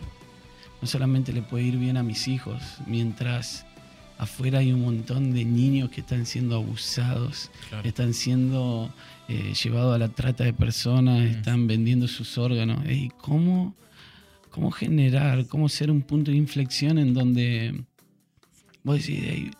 no 0.82 0.86
solamente 0.86 1.32
le 1.32 1.40
puede 1.42 1.64
ir 1.64 1.76
bien 1.78 1.96
a 1.96 2.02
mis 2.02 2.28
hijos, 2.28 2.62
mientras 2.86 3.64
afuera 4.18 4.58
hay 4.58 4.72
un 4.72 4.82
montón 4.82 5.32
de 5.32 5.44
niños 5.44 5.90
que 5.90 6.00
están 6.00 6.26
siendo 6.26 6.56
abusados, 6.56 7.50
Claro. 7.68 7.88
están 7.88 8.12
siendo 8.14 8.92
eh, 9.28 9.52
llevados 9.54 9.94
a 9.94 9.98
la 9.98 10.08
trata 10.08 10.44
de 10.44 10.52
personas, 10.52 11.22
están 11.30 11.66
vendiendo 11.66 12.08
sus 12.08 12.36
órganos. 12.38 12.84
¿Y 12.90 13.10
cómo, 13.10 13.74
cómo 14.50 14.70
generar, 14.70 15.46
cómo 15.46 15.68
ser 15.68 15.90
un 15.90 16.02
punto 16.02 16.30
de 16.30 16.36
inflexión 16.36 16.98
en 16.98 17.14
donde 17.14 17.84
vos 18.82 18.96
decís, 18.98 19.22
"Ey, 19.22 19.50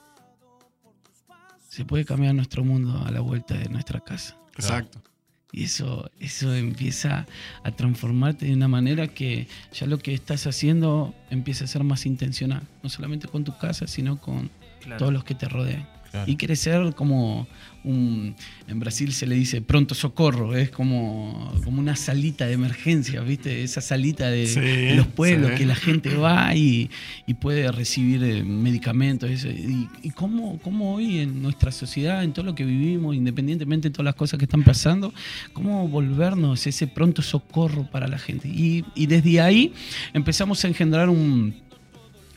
se 1.69 1.85
puede 1.85 2.05
cambiar 2.05 2.35
nuestro 2.35 2.65
mundo 2.65 3.03
a 3.05 3.11
la 3.11 3.21
vuelta 3.21 3.55
de 3.55 3.69
nuestra 3.69 4.01
casa? 4.01 4.37
Exacto. 4.55 5.01
Y 5.51 5.65
eso, 5.65 6.11
eso 6.21 6.55
empieza 6.55 7.27
a 7.65 7.71
transformarte 7.71 8.47
de 8.47 8.55
una 8.55 8.69
manera 8.69 9.09
que 9.09 9.49
ya 9.73 9.87
lo 9.87 9.99
que 9.99 10.13
estás 10.13 10.47
haciendo 10.47 11.15
empieza 11.31 11.65
a 11.65 11.69
ser 11.69 11.85
más 11.85 12.05
intencional. 12.07 12.63
No 12.83 12.91
solamente 12.91 13.29
con 13.29 13.45
tu 13.45 13.57
casa, 13.57 13.87
sino 13.87 14.21
con 14.21 14.51
todos 14.99 15.13
los 15.13 15.25
que 15.25 15.35
te 15.35 15.49
rodean. 15.49 15.89
Claro. 16.11 16.31
Y 16.31 16.37
crecer 16.37 16.95
como 16.95 17.47
un. 17.85 18.35
En 18.67 18.81
Brasil 18.81 19.13
se 19.13 19.27
le 19.27 19.35
dice 19.35 19.61
pronto 19.63 19.95
socorro, 19.95 20.57
es 20.57 20.71
como, 20.71 21.53
como 21.65 21.81
una 21.81 21.97
salita 21.97 22.47
de 22.47 22.55
emergencia, 22.55 23.21
¿viste? 23.21 23.63
Esa 23.63 23.81
salita 23.81 24.31
de, 24.31 24.47
Sí, 24.47 24.61
de 24.61 24.95
los 24.95 25.07
pueblos 25.07 25.51
sí. 25.53 25.59
que 25.59 25.67
la 25.67 25.75
gente 25.75 26.15
va 26.17 26.55
y, 26.55 26.91
y 27.27 27.35
puede 27.35 27.71
recibir 27.73 28.23
eh, 28.25 28.43
medicamentos. 28.43 29.31
eso. 29.31 29.49
Y, 29.49 29.89
y 30.03 30.11
cómo, 30.11 30.59
cómo 30.63 30.95
hoy 30.95 31.21
en 31.21 31.43
nuestra 31.43 31.71
sociedad, 31.73 32.25
en 32.25 32.33
todo 32.33 32.45
lo 32.47 32.55
que 32.55 32.65
vivimos, 32.65 33.15
independientemente 33.15 33.89
de 33.89 33.93
todas 33.93 34.07
las 34.07 34.15
cosas 34.15 34.39
que 34.39 34.45
están 34.45 34.65
pasando, 34.65 35.13
cómo 35.53 35.89
volvernos 35.89 36.67
ese 36.67 36.87
pronto 36.87 37.23
socorro 37.23 37.89
para 37.91 38.09
la 38.09 38.19
gente. 38.19 38.49
Y, 38.49 38.85
y 38.95 39.07
desde 39.07 39.41
ahí 39.41 39.73
empezamos 40.15 40.65
a 40.65 40.69
engendrar 40.69 41.09
un, 41.09 41.55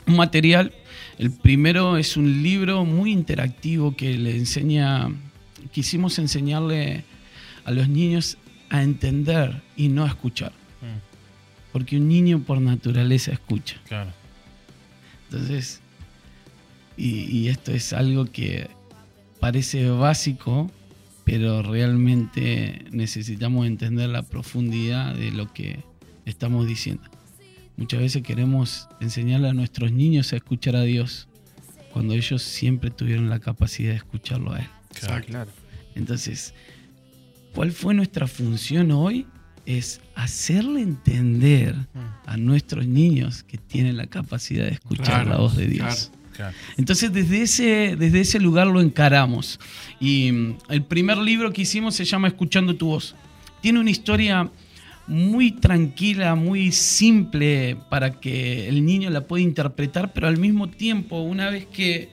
un 0.07 0.15
material. 0.15 0.73
El 1.17 1.31
primero 1.31 1.97
es 1.97 2.17
un 2.17 2.43
libro 2.43 2.85
muy 2.85 3.11
interactivo 3.11 3.95
que 3.95 4.17
le 4.17 4.35
enseña, 4.35 5.09
quisimos 5.71 6.19
enseñarle 6.19 7.03
a 7.63 7.71
los 7.71 7.87
niños 7.87 8.37
a 8.69 8.83
entender 8.83 9.61
y 9.75 9.89
no 9.89 10.03
a 10.03 10.07
escuchar. 10.07 10.53
Porque 11.71 11.97
un 11.97 12.09
niño 12.09 12.39
por 12.39 12.59
naturaleza 12.59 13.31
escucha. 13.31 13.77
Claro. 13.87 14.11
Entonces, 15.29 15.79
y, 16.97 17.21
y 17.37 17.47
esto 17.47 17.71
es 17.71 17.93
algo 17.93 18.25
que 18.25 18.69
parece 19.39 19.89
básico, 19.89 20.69
pero 21.23 21.61
realmente 21.61 22.85
necesitamos 22.91 23.67
entender 23.67 24.09
la 24.09 24.23
profundidad 24.23 25.15
de 25.15 25.31
lo 25.31 25.53
que 25.53 25.79
estamos 26.25 26.67
diciendo. 26.67 27.03
Muchas 27.77 27.99
veces 27.99 28.21
queremos 28.23 28.87
enseñarle 28.99 29.49
a 29.49 29.53
nuestros 29.53 29.91
niños 29.91 30.33
a 30.33 30.35
escuchar 30.37 30.75
a 30.75 30.83
Dios, 30.83 31.27
cuando 31.93 32.13
ellos 32.13 32.41
siempre 32.41 32.89
tuvieron 32.89 33.29
la 33.29 33.39
capacidad 33.39 33.91
de 33.91 33.97
escucharlo 33.97 34.53
a 34.53 34.59
Él. 34.59 34.67
Exacto. 34.91 35.37
Entonces, 35.95 36.53
¿cuál 37.53 37.71
fue 37.71 37.93
nuestra 37.93 38.27
función 38.27 38.91
hoy? 38.91 39.25
Es 39.65 40.01
hacerle 40.15 40.81
entender 40.81 41.75
a 42.25 42.37
nuestros 42.37 42.87
niños 42.87 43.43
que 43.43 43.57
tienen 43.57 43.97
la 43.97 44.07
capacidad 44.07 44.65
de 44.65 44.71
escuchar 44.71 45.05
Claro, 45.23 45.29
la 45.29 45.37
voz 45.37 45.55
de 45.55 45.67
Dios. 45.67 46.11
claro. 46.11 46.21
Claro. 46.33 46.55
Entonces 46.77 47.11
desde 47.11 47.41
ese, 47.41 47.95
desde 47.99 48.21
ese 48.21 48.39
lugar 48.39 48.65
lo 48.65 48.79
encaramos. 48.81 49.59
Y 49.99 50.31
mm, 50.31 50.57
el 50.69 50.83
primer 50.83 51.17
libro 51.17 51.51
que 51.51 51.63
hicimos 51.63 51.93
se 51.95 52.05
llama 52.05 52.29
Escuchando 52.29 52.75
tu 52.75 52.87
voz. 52.87 53.15
Tiene 53.61 53.79
una 53.81 53.91
historia 53.91 54.49
muy 55.07 55.51
tranquila, 55.51 56.35
muy 56.35 56.71
simple 56.71 57.77
para 57.89 58.19
que 58.19 58.67
el 58.67 58.85
niño 58.85 59.09
la 59.09 59.21
pueda 59.21 59.43
interpretar, 59.43 60.13
pero 60.13 60.27
al 60.27 60.37
mismo 60.37 60.69
tiempo, 60.69 61.21
una 61.21 61.49
vez 61.49 61.65
que 61.65 62.09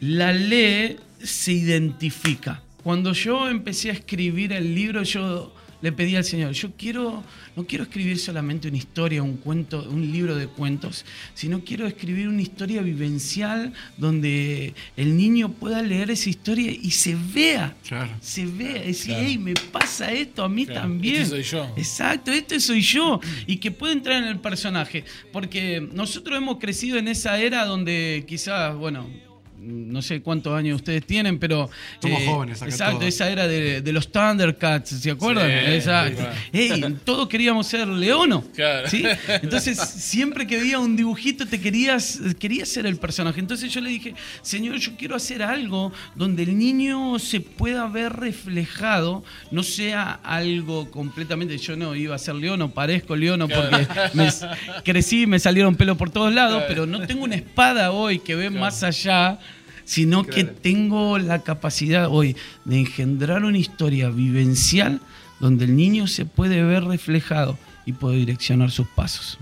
la 0.00 0.32
lee, 0.32 0.96
se 1.22 1.52
identifica. 1.52 2.62
Cuando 2.82 3.12
yo 3.12 3.48
empecé 3.48 3.90
a 3.90 3.94
escribir 3.94 4.52
el 4.52 4.74
libro, 4.74 5.02
yo 5.02 5.52
le 5.82 5.92
pedí 5.92 6.16
al 6.16 6.24
Señor, 6.24 6.52
yo 6.52 6.72
quiero, 6.76 7.22
no 7.54 7.66
quiero 7.66 7.84
escribir 7.84 8.18
solamente 8.18 8.68
una 8.68 8.76
historia, 8.78 9.22
un 9.22 9.36
cuento, 9.36 9.86
un 9.90 10.10
libro 10.10 10.34
de 10.36 10.46
cuentos, 10.46 11.04
sino 11.34 11.60
quiero 11.64 11.86
escribir 11.86 12.28
una 12.28 12.42
historia 12.42 12.82
vivencial 12.82 13.72
donde 13.96 14.74
el 14.96 15.16
niño 15.16 15.50
pueda 15.52 15.82
leer 15.82 16.10
esa 16.10 16.28
historia 16.30 16.70
y 16.70 16.90
se 16.90 17.16
vea, 17.34 17.76
Claro. 17.86 18.10
se 18.20 18.46
vea, 18.46 18.82
decir, 18.82 19.06
Claro. 19.14 19.22
hey, 19.26 19.38
me 19.38 19.54
pasa 19.54 20.12
esto 20.12 20.44
a 20.44 20.48
mí 20.48 20.66
Claro, 20.66 20.80
también. 20.82 21.22
este 21.22 21.42
soy 21.42 21.42
yo. 21.42 21.72
Exacto, 21.76 22.30
este 22.30 22.58
soy 22.60 22.80
yo. 22.80 23.20
Y 23.46 23.56
que 23.58 23.70
puede 23.70 23.92
entrar 23.92 24.22
en 24.22 24.28
el 24.28 24.38
personaje. 24.40 25.04
Porque 25.32 25.86
nosotros 25.92 26.36
hemos 26.36 26.58
crecido 26.58 26.98
en 26.98 27.08
esa 27.08 27.38
era 27.38 27.64
donde 27.64 28.24
quizás, 28.26 28.74
bueno, 28.76 29.08
no 29.66 30.02
sé 30.02 30.22
cuántos 30.22 30.54
años 30.56 30.76
ustedes 30.76 31.04
tienen, 31.04 31.38
pero. 31.38 31.64
eh, 31.64 31.98
Somos 32.02 32.22
jóvenes 32.24 32.62
acá 32.62 32.70
Exacto, 32.70 32.98
todos. 32.98 33.08
esa 33.08 33.30
era 33.30 33.46
de, 33.48 33.80
de 33.82 33.92
los 33.92 34.10
Thundercats, 34.10 34.90
¿se 34.90 35.10
acuerdan? 35.10 35.48
Sí, 35.48 35.72
exacto. 35.74 36.16
claro. 36.18 36.34
Ey, 36.52 36.96
todos 37.04 37.28
queríamos 37.28 37.66
ser 37.66 37.88
Leono. 37.88 38.44
Claro. 38.54 38.88
¿sí? 38.88 39.04
Entonces, 39.28 39.78
siempre 39.78 40.46
que 40.46 40.58
veía 40.58 40.78
un 40.78 40.96
dibujito, 40.96 41.46
te 41.46 41.60
querías, 41.60 42.20
querías 42.38 42.68
ser 42.68 42.86
el 42.86 42.96
personaje. 42.96 43.40
Entonces 43.40 43.72
yo 43.72 43.80
le 43.80 43.90
dije, 43.90 44.14
Señor, 44.42 44.76
yo 44.76 44.92
quiero 44.96 45.16
hacer 45.16 45.42
algo 45.42 45.92
donde 46.14 46.44
el 46.44 46.56
niño 46.56 47.18
se 47.18 47.40
pueda 47.40 47.86
ver 47.88 48.12
reflejado, 48.12 49.24
no 49.50 49.62
sea 49.62 50.20
algo 50.22 50.90
completamente. 50.90 51.58
Yo 51.58 51.76
no 51.76 51.94
iba 51.94 52.14
a 52.14 52.18
ser 52.18 52.34
Leono, 52.34 52.70
parezco 52.70 53.16
Leono 53.16 53.48
porque 53.48 53.86
me, 54.14 54.28
crecí 54.84 55.22
y 55.22 55.26
me 55.26 55.38
salieron 55.38 55.74
pelos 55.76 55.96
por 55.96 56.10
todos 56.10 56.32
lados, 56.32 56.64
pero 56.68 56.86
no 56.86 57.06
tengo 57.06 57.24
una 57.24 57.34
espada 57.36 57.92
hoy 57.92 58.18
que 58.18 58.34
ve 58.34 58.50
más 58.50 58.82
allá 58.82 59.38
sino 59.86 60.24
que 60.24 60.44
tengo 60.44 61.16
la 61.16 61.42
capacidad 61.42 62.08
hoy 62.10 62.36
de 62.64 62.80
engendrar 62.80 63.44
una 63.44 63.56
historia 63.56 64.10
vivencial 64.10 65.00
donde 65.38 65.64
el 65.64 65.76
niño 65.76 66.08
se 66.08 66.26
puede 66.26 66.62
ver 66.62 66.84
reflejado 66.84 67.56
y 67.86 67.92
puede 67.92 68.16
direccionar 68.16 68.72
sus 68.72 68.88
pasos. 68.88 69.38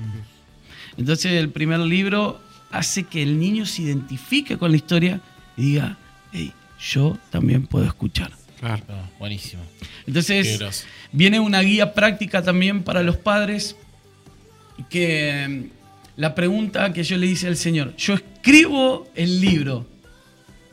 Entonces 0.99 1.33
el 1.33 1.49
primer 1.49 1.81
libro 1.81 2.41
hace 2.71 3.05
que 3.05 3.23
el 3.23 3.39
niño 3.39 3.65
se 3.65 3.83
identifique 3.83 4.59
con 4.59 4.71
la 4.71 4.77
historia 4.77 5.21
y 5.57 5.63
diga, 5.63 5.97
hey, 6.33 6.53
yo 6.79 7.17
también 7.31 7.67
puedo 7.67 7.87
escuchar. 7.87 8.31
Claro. 8.61 8.83
Ah, 8.91 9.09
buenísimo. 9.19 9.63
Entonces 10.07 10.87
viene 11.11 11.41
una 11.41 11.61
guía 11.63 11.95
práctica 11.95 12.43
también 12.43 12.83
para 12.83 13.03
los 13.03 13.17
padres 13.17 13.77
que 14.91 15.47
mm, 15.49 16.21
la 16.21 16.35
pregunta 16.35 16.93
que 16.93 17.03
yo 17.03 17.17
le 17.17 17.27
hice 17.27 17.47
al 17.47 17.57
Señor, 17.57 17.97
yo 17.97 18.15
escribo 18.15 19.09
el 19.15 19.41
libro 19.41 19.94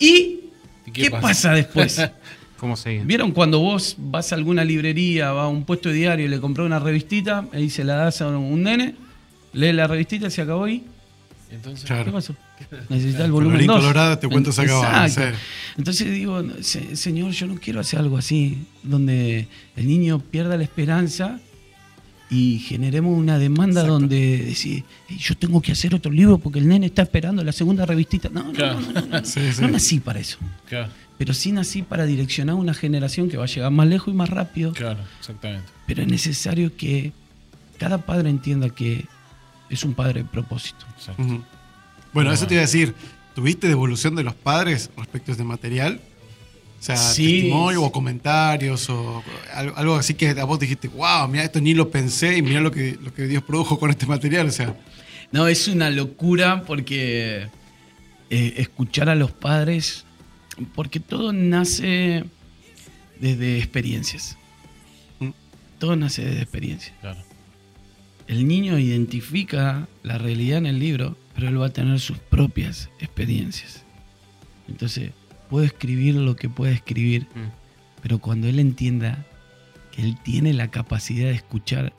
y 0.05 0.39
¿Y 0.85 0.91
¿qué, 0.91 1.11
pasa? 1.11 1.53
después? 1.53 2.01
¿Cómo 2.57 2.75
seguir? 2.75 3.03
¿Vieron 3.05 3.31
cuando 3.31 3.59
vos 3.59 3.95
vas 3.97 4.31
a 4.31 4.35
alguna 4.35 4.63
librería, 4.65 5.31
vas 5.31 5.45
a 5.45 5.47
un 5.47 5.63
puesto 5.65 5.89
de 5.89 5.95
diario 5.95 6.25
y 6.25 6.29
le 6.29 6.39
comprás 6.39 6.65
una 6.65 6.79
revistita 6.79 7.45
y 7.57 7.69
se 7.69 7.83
la 7.83 7.95
das 7.95 8.21
a 8.21 8.27
un 8.27 8.61
nene, 8.63 8.95
lee 9.53 9.71
la 9.73 9.87
revistita, 9.87 10.29
se 10.29 10.41
acabó 10.41 10.65
ahí? 10.65 10.83
Entonces, 11.51 11.85
Claro. 11.85 12.05
¿Qué 12.05 12.11
pasó? 12.11 12.35
Necesitas 12.89 13.25
el 13.25 13.31
volumen 13.31 13.57
Colorín 13.57 13.67
2. 13.67 13.79
colorado, 13.79 14.19
te 14.19 14.27
cuento 14.27 14.51
se 14.51 14.61
acabó. 14.61 14.83
Exacto. 14.85 15.37
Entonces 15.77 16.11
digo, 16.11 16.43
"Se- 16.61 16.95
Señor, 16.95 17.31
yo 17.31 17.47
no 17.47 17.55
quiero 17.55 17.79
hacer 17.79 17.99
algo 17.99 18.17
así, 18.17 18.59
donde 18.83 19.47
el 19.75 19.87
niño 19.87 20.19
pierda 20.19 20.55
la 20.57 20.63
esperanza 20.63 21.39
y 22.31 22.59
generemos 22.59 23.15
una 23.19 23.37
demanda 23.37 23.81
Exacto. 23.81 23.93
donde 23.93 24.37
decir, 24.37 24.83
"Ey, 25.09 25.17
yo 25.17 25.35
tengo 25.35 25.61
que 25.61 25.73
hacer 25.73 25.93
otro 25.93 26.11
libro 26.11 26.37
porque 26.39 26.57
el 26.59 26.67
nene 26.67 26.85
está 26.87 27.01
esperando 27.03 27.43
la 27.43 27.51
segunda 27.51 27.85
revistita. 27.85 28.29
No, 28.29 28.45
no, 28.45 28.53
Claro. 28.53 28.79
no, 28.79 28.91
no, 28.93 29.01
no, 29.01 29.07
no. 29.19 29.25
Sí, 29.25 29.41
sí. 29.53 29.61
No 29.61 29.67
nací 29.67 29.99
para 29.99 30.19
eso. 30.19 30.37
Claro, 30.67 30.89
Pero 31.17 31.33
sí 31.33 31.51
nací 31.51 31.81
para 31.83 32.05
direccionar 32.05 32.55
una 32.55 32.73
generación 32.73 33.29
que 33.29 33.37
va 33.37 33.43
a 33.43 33.47
llegar 33.47 33.69
más 33.71 33.85
lejos 33.87 34.13
y 34.13 34.17
más 34.17 34.29
rápido. 34.29 34.71
claro, 34.73 35.01
exactamente. 35.19 35.67
Pero 35.85 36.01
es 36.03 36.07
necesario 36.07 36.75
que 36.77 37.11
cada 37.77 37.97
padre 37.99 38.29
entienda 38.29 38.69
que 38.69 39.05
es 39.69 39.83
un 39.83 39.93
padre 39.93 40.23
de 40.23 40.29
propósito. 40.29 40.85
exacto. 40.97 41.43
Bueno, 42.13 42.31
eso 42.31 42.47
te 42.47 42.53
iba 42.55 42.61
a 42.61 42.65
decir. 42.65 42.95
¿Tuviste 43.35 43.67
devolución 43.69 44.15
de 44.15 44.23
los 44.23 44.33
padres 44.35 44.89
respecto 44.97 45.31
a 45.31 45.33
este 45.33 45.43
material? 45.45 46.01
O 46.81 46.83
sea, 46.83 46.97
Sí. 46.97 47.23
testimonio 47.25 47.83
o 47.83 47.91
comentarios 47.91 48.89
o 48.89 49.23
algo, 49.53 49.77
algo 49.77 49.95
así 49.97 50.15
que 50.15 50.29
a 50.31 50.43
vos 50.45 50.59
dijiste, 50.59 50.87
wow, 50.87 51.27
mira, 51.27 51.43
esto 51.43 51.61
ni 51.61 51.75
lo 51.75 51.91
pensé 51.91 52.37
y 52.37 52.41
mira 52.41 52.59
lo 52.59 52.71
que, 52.71 52.97
lo 52.99 53.13
que 53.13 53.27
Dios 53.27 53.43
produjo 53.43 53.77
con 53.77 53.91
este 53.91 54.07
material. 54.07 54.47
O 54.47 54.51
sea, 54.51 54.75
No, 55.31 55.47
es 55.47 55.67
una 55.67 55.91
locura 55.91 56.63
porque 56.65 57.47
eh, 58.31 58.53
escuchar 58.57 59.09
a 59.09 59.15
los 59.15 59.31
padres, 59.31 60.05
porque 60.73 60.99
todo 60.99 61.31
nace 61.33 62.23
desde 63.19 63.59
experiencias. 63.59 64.35
Mm. 65.19 65.29
Todo 65.77 65.95
nace 65.95 66.25
desde 66.25 66.41
experiencias. 66.41 66.93
Claro. 66.99 67.21
El 68.27 68.47
niño 68.47 68.79
identifica 68.79 69.87
la 70.03 70.17
realidad 70.17 70.57
en 70.57 70.65
el 70.65 70.79
libro, 70.79 71.15
pero 71.35 71.47
él 71.49 71.61
va 71.61 71.67
a 71.67 71.73
tener 71.73 71.99
sus 71.99 72.17
propias 72.17 72.89
experiencias. 72.99 73.83
Entonces, 74.67 75.11
puede 75.51 75.67
escribir 75.67 76.15
lo 76.15 76.35
que 76.35 76.49
puede 76.49 76.73
escribir, 76.73 77.27
Mm. 77.35 77.49
pero 78.01 78.17
cuando 78.19 78.47
él 78.47 78.57
entienda 78.59 79.25
que 79.91 80.01
él 80.01 80.15
tiene 80.23 80.53
la 80.53 80.71
capacidad 80.71 81.27
de 81.27 81.35
escuchar, 81.35 81.93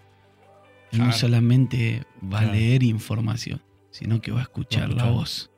él 0.91 0.99
no 1.01 1.13
solamente 1.13 2.03
va 2.25 2.39
Claro. 2.41 2.49
a 2.49 2.53
leer 2.55 2.83
información, 2.83 3.63
sino 3.91 4.21
que 4.21 4.33
va 4.33 4.41
a 4.41 4.43
escuchar 4.43 4.89
la 4.89 4.97
escuchar. 4.97 5.13
voz. 5.13 5.51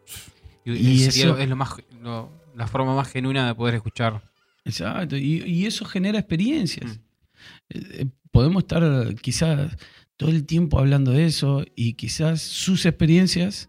Y, 0.66 1.04
eso- 1.04 1.38
es 1.38 1.48
lo 1.48 1.56
más, 1.56 1.70
lo- 2.02 2.30
la 2.56 2.66
forma 2.66 2.94
más 2.94 3.08
genuina 3.10 3.46
de 3.46 3.54
poder 3.54 3.76
escuchar. 3.76 4.22
Exacto, 4.64 5.16
y, 5.16 5.42
y 5.44 5.66
eso 5.66 5.84
genera 5.84 6.18
experiencias. 6.18 6.98
Mm. 6.98 7.00
Eh, 7.70 7.80
eh, 8.00 8.06
podemos 8.30 8.62
estar 8.64 9.14
quizás 9.16 9.76
todo 10.16 10.30
el 10.30 10.44
tiempo 10.46 10.78
hablando 10.78 11.10
de 11.12 11.26
eso 11.26 11.64
y 11.76 11.94
quizás 11.94 12.40
sus 12.42 12.86
experiencias 12.86 13.68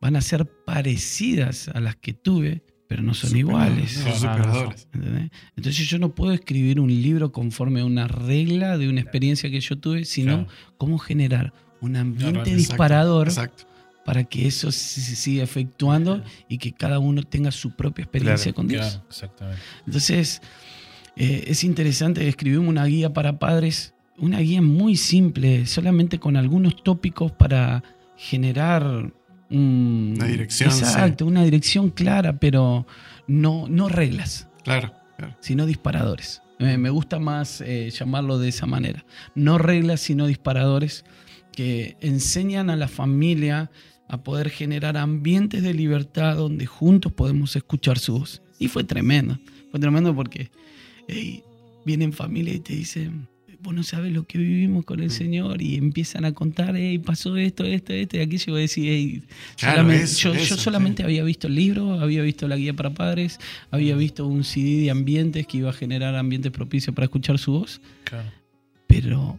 van 0.00 0.16
a 0.16 0.20
ser 0.20 0.46
parecidas 0.66 1.68
a 1.68 1.80
las 1.80 1.96
que 1.96 2.12
tuve, 2.12 2.62
pero 2.94 3.02
no 3.02 3.12
son 3.12 3.36
iguales. 3.36 3.90
Son 3.90 4.14
superadores. 4.14 4.86
¿entendés? 4.92 5.30
Entonces 5.56 5.88
yo 5.88 5.98
no 5.98 6.14
puedo 6.14 6.30
escribir 6.32 6.78
un 6.78 6.90
libro 6.90 7.32
conforme 7.32 7.80
a 7.80 7.84
una 7.84 8.06
regla 8.06 8.78
de 8.78 8.88
una 8.88 9.00
experiencia 9.00 9.50
que 9.50 9.60
yo 9.60 9.76
tuve, 9.76 10.04
sino 10.04 10.44
Claro. 10.44 10.48
cómo 10.76 10.98
generar 10.98 11.52
un 11.80 11.96
ambiente 11.96 12.38
Exacto, 12.38 12.56
disparador 12.56 13.26
Exacto. 13.26 13.64
para 14.04 14.22
que 14.22 14.46
eso 14.46 14.70
se, 14.70 15.00
siga 15.00 15.42
efectuando 15.42 16.22
y 16.48 16.58
que 16.58 16.70
cada 16.70 17.00
uno 17.00 17.24
tenga 17.24 17.50
su 17.50 17.74
propia 17.74 18.04
experiencia 18.04 18.52
Claro, 18.52 18.54
con 18.54 18.68
Dios. 18.68 19.00
Exactamente. 19.08 19.60
Entonces, 19.86 20.40
eh, 21.16 21.46
es 21.48 21.64
interesante, 21.64 22.28
escribimos 22.28 22.68
una 22.68 22.84
guía 22.86 23.12
para 23.12 23.40
padres, 23.40 23.92
una 24.18 24.38
guía 24.38 24.62
muy 24.62 24.96
simple, 24.96 25.66
solamente 25.66 26.20
con 26.20 26.36
algunos 26.36 26.80
tópicos 26.80 27.32
para 27.32 27.82
generar 28.16 29.12
un- 29.54 30.14
Una 30.16 30.26
dirección, 30.26 30.70
Exacto, 30.70 31.26
una 31.26 31.44
dirección 31.44 31.90
clara, 31.90 32.38
pero 32.38 32.86
no, 33.26 33.66
no 33.68 33.88
reglas, 33.88 34.48
Claro, 34.64 34.92
claro. 35.16 35.36
sino 35.40 35.66
disparadores. 35.66 36.42
Eh, 36.58 36.78
me 36.78 36.90
gusta 36.90 37.18
más 37.18 37.60
eh, 37.60 37.90
llamarlo 37.90 38.38
de 38.38 38.48
esa 38.48 38.66
manera. 38.66 39.04
No 39.34 39.58
reglas, 39.58 40.00
sino 40.00 40.26
disparadores 40.26 41.04
que 41.52 41.96
enseñan 42.00 42.70
a 42.70 42.76
la 42.76 42.88
familia 42.88 43.70
a 44.08 44.22
poder 44.22 44.50
generar 44.50 44.96
ambientes 44.96 45.62
de 45.62 45.74
libertad 45.74 46.36
donde 46.36 46.66
juntos 46.66 47.12
podemos 47.12 47.56
escuchar 47.56 47.98
su 47.98 48.18
voz. 48.18 48.42
Y 48.58 48.68
fue 48.68 48.84
tremendo. 48.84 49.38
Fue 49.70 49.80
tremendo 49.80 50.14
porque 50.14 50.50
vienen 51.84 52.12
familia 52.12 52.54
y 52.54 52.60
te 52.60 52.74
dicen, 52.74 53.28
vos 53.62 53.74
no 53.74 53.82
sabes 53.82 54.12
lo 54.12 54.24
que 54.26 54.38
vivimos 54.38 54.84
con 54.84 55.00
el 55.00 55.10
Señor 55.10 55.62
y 55.62 55.76
empiezan 55.76 56.24
a 56.24 56.32
contar, 56.32 56.74
hey, 56.76 56.98
pasó 56.98 57.36
esto, 57.36 57.64
esto, 57.64 57.92
esto 57.92 58.16
y 58.16 58.20
aquello. 58.20 58.44
Y 58.46 58.50
vos 58.50 58.60
decís, 58.60 58.84
"Ey, 58.88 59.22
Claro, 59.56 59.76
solamente- 59.78 60.04
eso, 60.04 60.34
yo, 60.34 60.40
yo 60.44 60.56
solamente 60.56 61.02
sí. 61.02 61.04
había 61.04 61.24
visto 61.24 61.46
el 61.46 61.54
libro, 61.54 62.00
había 62.00 62.22
visto 62.22 62.46
la 62.48 62.56
guía 62.56 62.74
para 62.74 62.90
padres, 62.94 63.38
había 63.70 63.94
visto 63.96 64.26
un 64.26 64.44
CD 64.44 64.82
de 64.82 64.90
ambientes 64.90 65.46
que 65.46 65.58
iba 65.58 65.70
a 65.70 65.72
generar 65.72 66.14
ambientes 66.16 66.52
propicios 66.52 66.94
para 66.94 67.04
escuchar 67.06 67.38
su 67.38 67.52
voz, 67.52 67.80
Claro. 68.04 68.30
pero 68.86 69.38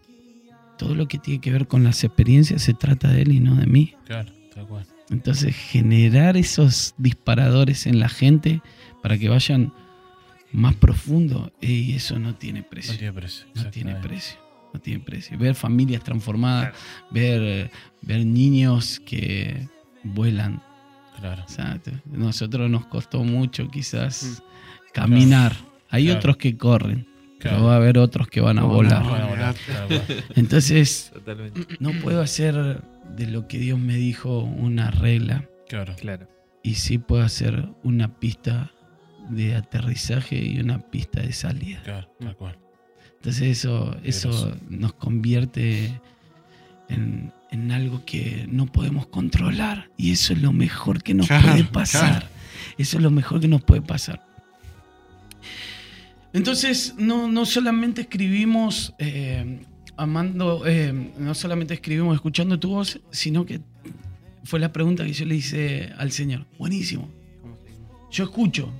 todo 0.77 0.95
lo 0.95 1.07
que 1.07 1.17
tiene 1.17 1.39
que 1.41 1.51
ver 1.51 1.67
con 1.67 1.83
las 1.83 2.03
experiencias 2.03 2.61
se 2.61 2.73
trata 2.73 3.09
de 3.11 3.21
él 3.21 3.31
y 3.31 3.39
no 3.39 3.55
de 3.55 3.65
mí. 3.65 3.93
Claro, 4.05 4.31
tal 4.53 4.67
cual. 4.67 4.85
Entonces, 5.09 5.55
generar 5.55 6.35
esos 6.35 6.95
disparadores 6.97 7.85
en 7.85 7.99
la 7.99 8.09
gente 8.09 8.61
para 9.03 9.17
que 9.17 9.29
vayan 9.29 9.71
más 10.55 10.75
profundo, 10.75 11.51
y 11.61 11.93
eso 11.95 12.17
no 12.19 12.35
tiene 12.35 12.63
precio. 12.63 12.93
No 12.93 12.97
tiene 12.99 13.13
precio. 13.13 13.45
No 13.55 13.69
tiene 13.71 13.95
precio. 13.95 14.37
No 14.73 14.79
tiene 14.81 14.99
precio. 15.03 15.37
Ver 15.37 15.55
familias 15.55 16.03
transformadas, 16.03 16.73
ver, 17.11 17.71
ver 18.01 18.25
niños 18.25 19.01
que 19.05 19.67
vuelan. 20.03 20.61
Claro. 21.19 21.41
Exacto. 21.43 21.91
Nosotros 22.11 22.69
nos 22.69 22.85
costó 22.87 23.23
mucho 23.23 23.69
quizás 23.69 24.43
caminar. 24.93 25.53
Hay 25.89 26.05
Claro. 26.05 26.19
otros 26.19 26.37
que 26.37 26.57
corren, 26.57 27.07
Claro. 27.39 27.57
pero 27.57 27.63
va 27.65 27.73
a 27.73 27.77
haber 27.77 27.97
otros 27.97 28.27
que 28.27 28.41
van 28.41 28.57
a 28.57 28.61
No, 28.61 28.67
volar. 28.67 29.01
no, 29.03 29.09
bueno, 29.09 29.35
tal 29.35 29.55
cual. 29.87 30.23
Entonces, 30.35 31.11
Totalmente. 31.13 31.61
no 31.79 31.91
puedo 32.01 32.21
hacer 32.21 32.81
de 33.15 33.27
lo 33.27 33.47
que 33.47 33.59
Dios 33.59 33.79
me 33.79 33.95
dijo 33.95 34.39
una 34.39 34.91
regla. 34.91 35.47
Claro. 35.69 35.95
Claro. 35.97 36.27
y 36.63 36.75
sí 36.75 36.97
puedo 36.97 37.23
hacer 37.23 37.69
una 37.83 38.19
pista 38.19 38.71
de 39.29 39.55
aterrizaje 39.55 40.37
y 40.37 40.59
una 40.59 40.79
pista 40.79 41.21
de 41.21 41.33
salida. 41.33 41.81
Claro, 41.83 42.09
tal 42.19 42.35
cual. 42.35 42.57
Entonces 43.15 43.57
eso, 43.59 43.95
eso 44.03 44.55
nos 44.69 44.93
convierte 44.93 45.99
en, 46.89 47.31
en 47.51 47.71
algo 47.71 48.03
que 48.05 48.45
no 48.51 48.67
podemos 48.67 49.07
controlar. 49.07 49.89
Y 49.97 50.11
eso 50.11 50.33
es 50.33 50.41
lo 50.41 50.53
mejor 50.53 51.01
que 51.01 51.13
nos 51.15 51.27
Claro, 51.27 51.49
puede 51.51 51.63
pasar. 51.65 52.09
claro. 52.19 52.27
Eso 52.77 52.97
es 52.97 53.03
lo 53.03 53.09
mejor 53.11 53.39
que 53.39 53.47
nos 53.47 53.63
puede 53.63 53.81
pasar. 53.81 54.21
Entonces, 56.33 56.95
no, 56.97 57.27
no 57.29 57.45
solamente 57.45 58.01
escribimos 58.01 58.93
eh, 58.99 59.59
amando, 59.95 60.63
eh, 60.65 60.91
no 61.17 61.33
solamente 61.33 61.73
escribimos 61.73 62.13
escuchando 62.15 62.59
tu 62.59 62.69
voz, 62.71 62.99
sino 63.11 63.45
que 63.45 63.61
fue 64.43 64.59
la 64.59 64.71
pregunta 64.73 65.05
que 65.05 65.13
yo 65.13 65.25
le 65.25 65.35
hice 65.35 65.91
al 65.97 66.11
Señor. 66.11 66.45
Buenísimo. 66.59 67.09
Yo 68.11 68.25
escucho. 68.25 68.71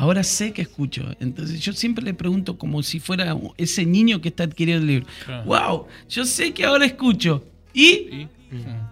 Ahora 0.00 0.22
sé 0.24 0.52
que 0.54 0.62
escucho. 0.62 1.04
Entonces 1.20 1.60
yo 1.60 1.74
siempre 1.74 2.02
le 2.02 2.14
pregunto 2.14 2.56
como 2.56 2.82
si 2.82 3.00
fuera 3.00 3.36
ese 3.58 3.84
niño 3.84 4.22
que 4.22 4.30
está 4.30 4.44
adquiriendo 4.44 4.80
el 4.80 4.86
libro. 4.88 5.06
Claro. 5.26 5.44
Wow, 5.44 5.86
yo 6.08 6.24
sé 6.24 6.54
que 6.54 6.64
ahora 6.64 6.86
escucho. 6.86 7.44
Y 7.74 7.84
Y- 7.86 8.28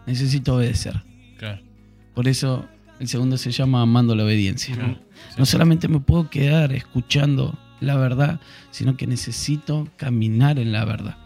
necesito 0.06 0.56
obedecer. 0.56 1.02
Claro. 1.38 1.62
Por 2.14 2.28
eso 2.28 2.66
el 3.00 3.08
segundo 3.08 3.38
se 3.38 3.50
llama 3.52 3.80
Amando 3.80 4.14
la 4.14 4.24
Obediencia. 4.24 4.74
Claro. 4.74 4.98
No 5.38 5.46
solamente 5.46 5.88
me 5.88 5.98
puedo 6.00 6.28
quedar 6.28 6.72
escuchando 6.74 7.58
la 7.80 7.96
verdad, 7.96 8.38
sino 8.70 8.98
que 8.98 9.06
necesito 9.06 9.88
caminar 9.96 10.58
en 10.58 10.72
la 10.72 10.84
verdad. 10.84 11.16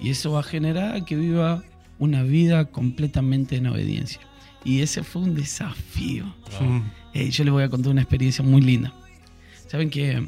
Y 0.00 0.10
eso 0.10 0.32
va 0.32 0.40
a 0.40 0.42
generar 0.42 1.04
que 1.04 1.14
viva 1.14 1.62
una 2.00 2.24
vida 2.24 2.64
completamente 2.64 3.54
en 3.54 3.68
obediencia. 3.68 4.20
Y 4.64 4.80
ese 4.80 5.04
fue 5.04 5.22
un 5.22 5.36
desafío. 5.36 6.24
Mm. 6.60 6.80
Eh, 7.14 7.30
yo 7.30 7.44
les 7.44 7.52
voy 7.52 7.62
a 7.62 7.68
contar 7.68 7.92
una 7.92 8.02
experiencia 8.02 8.42
muy 8.44 8.62
linda. 8.62 8.92
Saben 9.68 9.90
que 9.90 10.26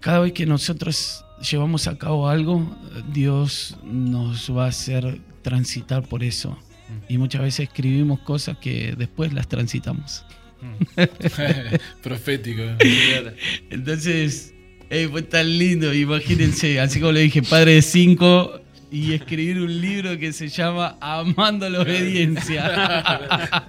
cada 0.00 0.20
vez 0.20 0.32
que 0.32 0.46
nosotros 0.46 1.24
llevamos 1.50 1.86
a 1.86 1.96
cabo 1.96 2.28
algo, 2.28 2.76
Dios 3.12 3.76
nos 3.84 4.54
va 4.54 4.66
a 4.66 4.68
hacer 4.68 5.20
transitar 5.42 6.02
por 6.06 6.22
eso. 6.22 6.58
Y 7.08 7.18
muchas 7.18 7.42
veces 7.42 7.68
escribimos 7.68 8.20
cosas 8.20 8.58
que 8.58 8.94
después 8.96 9.32
las 9.32 9.48
transitamos. 9.48 10.24
Profético. 12.02 12.62
Entonces, 13.70 14.54
eh, 14.90 15.06
fue 15.10 15.22
tan 15.22 15.58
lindo. 15.58 15.92
Imagínense, 15.94 16.80
así 16.80 16.98
como 16.98 17.12
le 17.12 17.20
dije, 17.20 17.42
padre 17.42 17.74
de 17.74 17.82
cinco 17.82 18.60
y 18.90 19.12
escribir 19.12 19.60
un 19.60 19.80
libro 19.80 20.18
que 20.18 20.32
se 20.32 20.48
llama 20.48 20.96
Amando 21.00 21.68
la 21.68 21.80
Obediencia. 21.80 23.66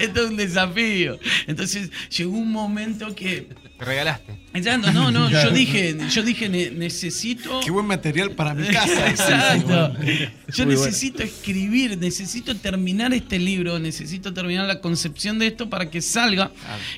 Esto 0.00 0.24
es 0.24 0.30
un 0.30 0.36
desafío. 0.36 1.18
Entonces, 1.46 1.90
llegó 2.16 2.32
un 2.36 2.50
momento 2.50 3.14
que. 3.14 3.48
Te 3.78 3.84
regalaste. 3.84 4.38
Exacto, 4.54 4.90
no, 4.92 5.10
no, 5.12 5.30
yo 5.30 5.50
dije, 5.50 5.96
yo 6.10 6.22
dije, 6.22 6.48
"Ne- 6.48 6.70
necesito. 6.70 7.60
Qué 7.60 7.70
buen 7.70 7.86
material 7.86 8.32
para 8.32 8.54
mi 8.54 8.66
casa. 8.68 9.08
Exacto. 9.08 9.92
Yo 10.00 10.64
Muy 10.66 10.74
bueno. 10.74 10.86
necesito 10.86 11.22
escribir, 11.22 11.96
necesito 11.98 12.56
terminar 12.56 13.12
este 13.12 13.38
libro, 13.38 13.78
necesito 13.78 14.32
terminar 14.34 14.66
la 14.66 14.80
concepción 14.80 15.38
de 15.38 15.48
esto 15.48 15.68
para 15.70 15.90
que 15.90 16.00
salga. 16.00 16.50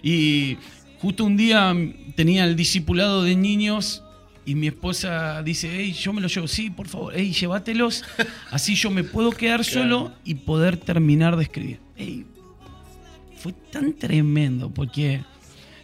Y 0.03 0.57
justo 1.01 1.24
un 1.24 1.36
día 1.36 1.74
tenía 2.14 2.44
el 2.44 2.57
discipulado 2.57 3.24
de 3.24 3.34
niños 3.36 4.03
y 4.51 4.57
mi 4.57 4.66
esposa 4.66 5.44
dice, 5.44 5.70
hey, 5.72 5.92
yo 5.92 6.12
me 6.12 6.20
lo 6.20 6.26
llevo, 6.26 6.48
sí, 6.48 6.70
por 6.70 6.88
favor, 6.88 7.12
hey, 7.14 7.30
llévatelos, 7.32 8.03
así 8.51 8.74
yo 8.74 8.90
me 8.90 9.05
puedo 9.05 9.30
quedar 9.30 9.64
solo 9.64 10.12
y 10.24 10.34
poder 10.34 10.76
terminar 10.76 11.36
de 11.36 11.44
escribir. 11.44 11.78
Ey, 11.96 12.26
fue 13.36 13.53
tan 13.53 13.92
tremendo 13.92 14.68
porque 14.68 15.22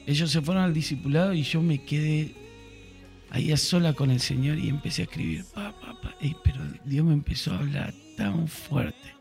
ellos 0.04 0.32
se 0.32 0.42
fueron 0.42 0.64
al 0.64 0.74
discipulado 0.74 1.32
y 1.32 1.44
yo 1.44 1.62
me 1.62 1.84
quedé 1.84 2.34
ahí 3.30 3.52
a 3.52 3.56
sola 3.56 3.92
con 3.92 4.10
el 4.10 4.18
Señor 4.18 4.58
y 4.58 4.68
empecé 4.68 5.02
a 5.02 5.04
escribir. 5.04 5.44
Pa, 5.54 5.72
pa, 5.80 6.00
pa. 6.00 6.16
Ey, 6.20 6.34
pero 6.42 6.58
Dios 6.84 7.06
me 7.06 7.12
empezó 7.12 7.52
a 7.52 7.58
hablar 7.58 7.94
tan 8.16 8.48
fuerte, 8.48 9.14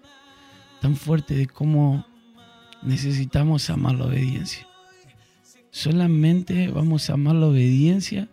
tan 0.81 0.95
fuerte 0.95 1.35
de 1.35 1.45
cómo 1.45 2.03
necesitamos 2.81 3.69
amar 3.69 3.93
la 3.93 4.05
obediencia. 4.05 4.65
Solamente 5.69 6.67
vamos 6.69 7.11
a 7.11 7.13
amar 7.13 7.35
la 7.35 7.45
obediencia 7.45 8.27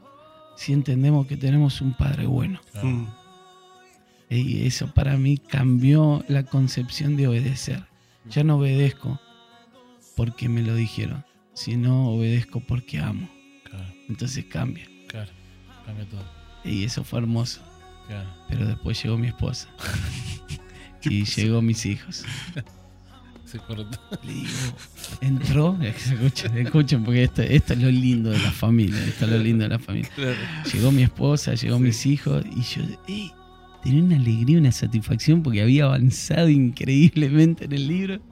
si 0.63 0.73
entendemos 0.73 1.27
que 1.27 1.37
tenemos 1.37 1.81
un 1.81 1.93
Padre 1.93 2.27
bueno. 2.27 2.61
Mm. 2.85 3.07
Y 4.31 4.65
eso 4.65 4.87
para 4.95 5.17
mí 5.17 5.37
cambió 5.37 6.25
la 6.29 6.45
concepción 6.45 7.17
de 7.17 7.27
obedecer. 7.27 7.85
Ya 8.27 8.45
no 8.45 8.59
obedezco 8.59 9.21
porque 10.17 10.49
me 10.49 10.63
lo 10.63 10.77
dijeron, 10.77 11.25
sino 11.53 12.11
obedezco 12.11 12.61
porque 12.61 13.01
amo. 13.01 13.29
Claro, 13.65 13.93
Entonces 14.09 14.45
cambia. 14.45 14.87
claro. 15.09 15.33
Cambia 15.85 16.09
todo. 16.09 16.25
Y 16.65 16.85
eso 16.85 17.03
fue 17.03 17.19
hermoso. 17.19 17.61
Claro. 18.07 18.29
Pero 18.49 18.67
después 18.67 19.03
llegó 19.03 19.19
mi 19.19 19.27
esposa. 19.27 19.69
¿Qué 21.01 21.13
y 21.13 21.25
llegó 21.25 21.61
mis 21.61 21.85
hijos. 21.87 22.25
Se 23.53 23.59
cortó. 23.59 23.99
Le 24.25 24.33
digo, 24.33 24.49
entró, 25.21 25.79
escuchen, 25.83 26.57
escuchen, 26.57 27.05
porque 27.05 27.25
esto, 27.25 27.43
esto 27.43 27.75
es 27.75 27.81
lo 27.81 27.91
lindo 27.91 28.31
de 28.31 28.39
la 28.39 28.51
familia, 28.51 28.99
esto 29.05 29.27
es 29.27 29.31
lo 29.31 29.37
lindo 29.37 29.65
de 29.65 29.69
la 29.69 29.79
familia. 29.79 30.09
Llegó 30.73 30.91
mi 30.91 31.03
esposa, 31.03 31.53
llegó 31.53 31.79
mis 31.79 32.07
hijos 32.07 32.43
y 32.51 32.63
yo, 32.63 32.83
ey, 33.07 33.31
tenía 33.83 34.03
una 34.05 34.17
alegría, 34.17 34.59
una 34.59 34.73
satisfacción 34.73 35.43
porque 35.43 35.61
había 35.61 35.85
avanzado 35.85 36.49
increíblemente 36.49 37.67
en 37.67 37.73
el 37.73 37.89
libro. 37.89 38.23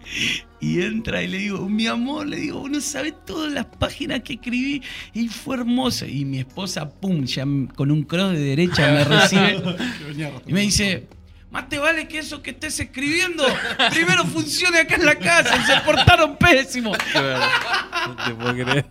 Y 0.58 0.80
entra 0.80 1.22
y 1.22 1.28
le 1.28 1.36
digo, 1.36 1.68
mi 1.68 1.86
amor, 1.86 2.26
le 2.26 2.38
digo, 2.38 2.62
uno 2.62 2.80
sabe 2.80 3.12
todas 3.12 3.52
las 3.52 3.66
páginas 3.66 4.20
que 4.20 4.34
escribí 4.34 4.82
y 5.12 5.28
fue 5.28 5.56
hermoso. 5.56 6.06
Y 6.06 6.24
mi 6.24 6.38
esposa, 6.38 6.88
pum, 6.88 7.24
ya 7.26 7.44
con 7.74 7.90
un 7.90 8.04
cross 8.04 8.32
de 8.32 8.40
derecha 8.40 8.90
me 8.90 9.04
recibe 9.04 9.62
y 10.46 10.52
me 10.54 10.60
dice, 10.62 11.08
más 11.51 11.68
te 11.68 11.78
vale 11.78 12.07
que 12.07 12.18
eso 12.18 12.42
que 12.42 12.51
estés 12.51 12.78
escribiendo 12.80 13.44
primero 13.90 14.24
funcione 14.24 14.78
acá 14.80 14.94
en 14.94 15.05
la 15.05 15.16
casa 15.16 15.57
y 15.57 15.62
se 15.64 15.80
portaron 15.80 16.36
pésimo. 16.36 16.92
No 16.92 18.16
te 18.24 18.34
puedo 18.34 18.55
creer. 18.55 18.86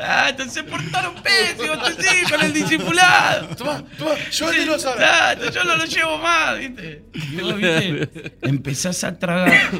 Ah, 0.00 0.28
entonces 0.30 0.54
se 0.54 0.62
portaron 0.64 1.14
pésimo, 1.22 1.74
entonces 1.74 2.06
sí, 2.08 2.30
con 2.30 2.40
el 2.42 2.52
discipulado. 2.52 3.56
Toma, 3.56 3.84
toma, 3.98 4.14
llévatelos 4.30 4.84
ahora. 4.86 5.30
Ah, 5.30 5.34
yo 5.52 5.64
no 5.64 5.76
lo 5.76 5.84
llevo 5.86 6.18
más, 6.18 6.58
¿viste? 6.58 7.02
Vos, 7.40 7.56
¿viste? 7.56 8.32
Empezás 8.42 9.02
a 9.04 9.18
tragar. 9.18 9.70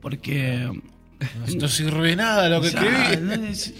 Porque. 0.00 0.70
No, 0.70 1.54
no 1.60 1.68
sirve 1.68 2.14
nada 2.14 2.48
lo 2.48 2.60
que 2.60 2.68
o 2.68 2.70
sea, 2.70 2.82
escribí. 3.10 3.22
no 3.26 3.34
es- 3.48 3.74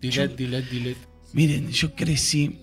yo- 0.00 0.28
delete, 0.28 0.74
delete. 0.74 1.00
Miren, 1.34 1.70
yo 1.70 1.94
crecí, 1.94 2.60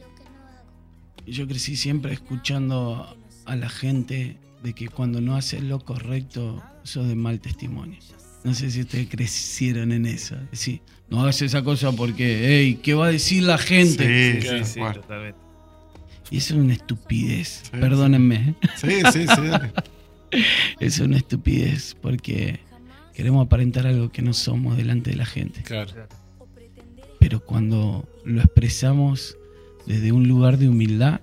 yo 1.32 1.48
crecí 1.48 1.76
siempre 1.76 2.14
escuchando 2.14 3.18
a 3.46 3.56
la 3.56 3.70
gente 3.70 4.38
de 4.64 4.74
que 4.74 4.88
cuando 4.90 5.22
no 5.22 5.36
haces 5.36 5.64
lo 5.64 5.80
correcto, 5.80 6.62
sos 6.84 7.08
de 7.08 7.16
mal 7.16 7.40
testimonio. 7.40 8.00
No 8.44 8.54
sé 8.54 8.70
si 8.72 8.82
ustedes 8.82 9.08
crecieron 9.10 9.92
en 9.92 10.06
eso. 10.06 10.36
Es 10.36 10.52
decir, 10.52 10.82
no 11.10 11.22
hagas 11.22 11.42
esa 11.42 11.64
cosa 11.64 11.92
porque, 11.92 12.42
hey, 12.46 12.80
¿qué 12.84 12.94
va 12.94 13.08
a 13.08 13.12
decir 13.12 13.44
la 13.44 13.58
gente? 13.58 14.42
Sí, 14.42 14.48
sí, 14.48 14.64
Sí, 14.66 14.80
bueno. 14.80 14.96
totalmente. 15.02 15.40
Y 16.32 16.38
eso 16.38 16.56
es 16.56 16.60
una 16.60 16.74
estupidez. 16.74 17.62
Sí, 17.64 17.72
Perdónenme. 17.80 18.36
¿eh? 18.36 18.56
sí, 18.76 18.90
sí, 19.12 19.26
sí, 19.28 19.48
dale. 19.48 19.72
Es 20.80 21.00
una 21.00 21.18
estupidez 21.18 21.96
porque 22.02 22.60
queremos 23.14 23.46
aparentar 23.46 23.86
algo 23.86 24.12
que 24.12 24.24
no 24.24 24.34
somos 24.34 24.76
delante 24.78 25.12
de 25.12 25.16
la 25.18 25.26
gente. 25.28 25.62
Claro. 25.62 25.92
Pero 27.20 27.40
cuando 27.46 28.10
lo 28.26 28.42
expresamos 28.42 29.38
desde 29.86 30.12
un 30.12 30.28
lugar 30.28 30.58
de 30.58 30.70
humildad 30.70 31.22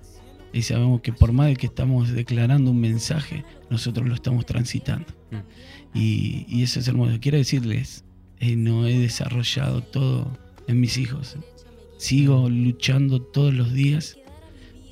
y 0.53 0.63
sabemos 0.63 1.01
que 1.01 1.13
por 1.13 1.31
más 1.31 1.47
de 1.47 1.55
que 1.55 1.67
estamos 1.67 2.11
declarando 2.11 2.71
un 2.71 2.81
mensaje, 2.81 3.45
nosotros 3.69 4.07
lo 4.07 4.15
estamos 4.15 4.45
transitando. 4.45 5.07
Y, 5.93 6.45
y 6.47 6.63
eso 6.63 6.79
es 6.79 6.87
hermoso. 6.87 7.17
Quiero 7.21 7.37
decirles, 7.37 8.03
eh, 8.39 8.55
no 8.55 8.85
he 8.87 8.97
desarrollado 8.97 9.81
todo 9.81 10.37
en 10.67 10.79
mis 10.79 10.97
hijos. 10.97 11.37
Sigo 11.97 12.49
luchando 12.49 13.21
todos 13.21 13.53
los 13.53 13.71
días, 13.71 14.17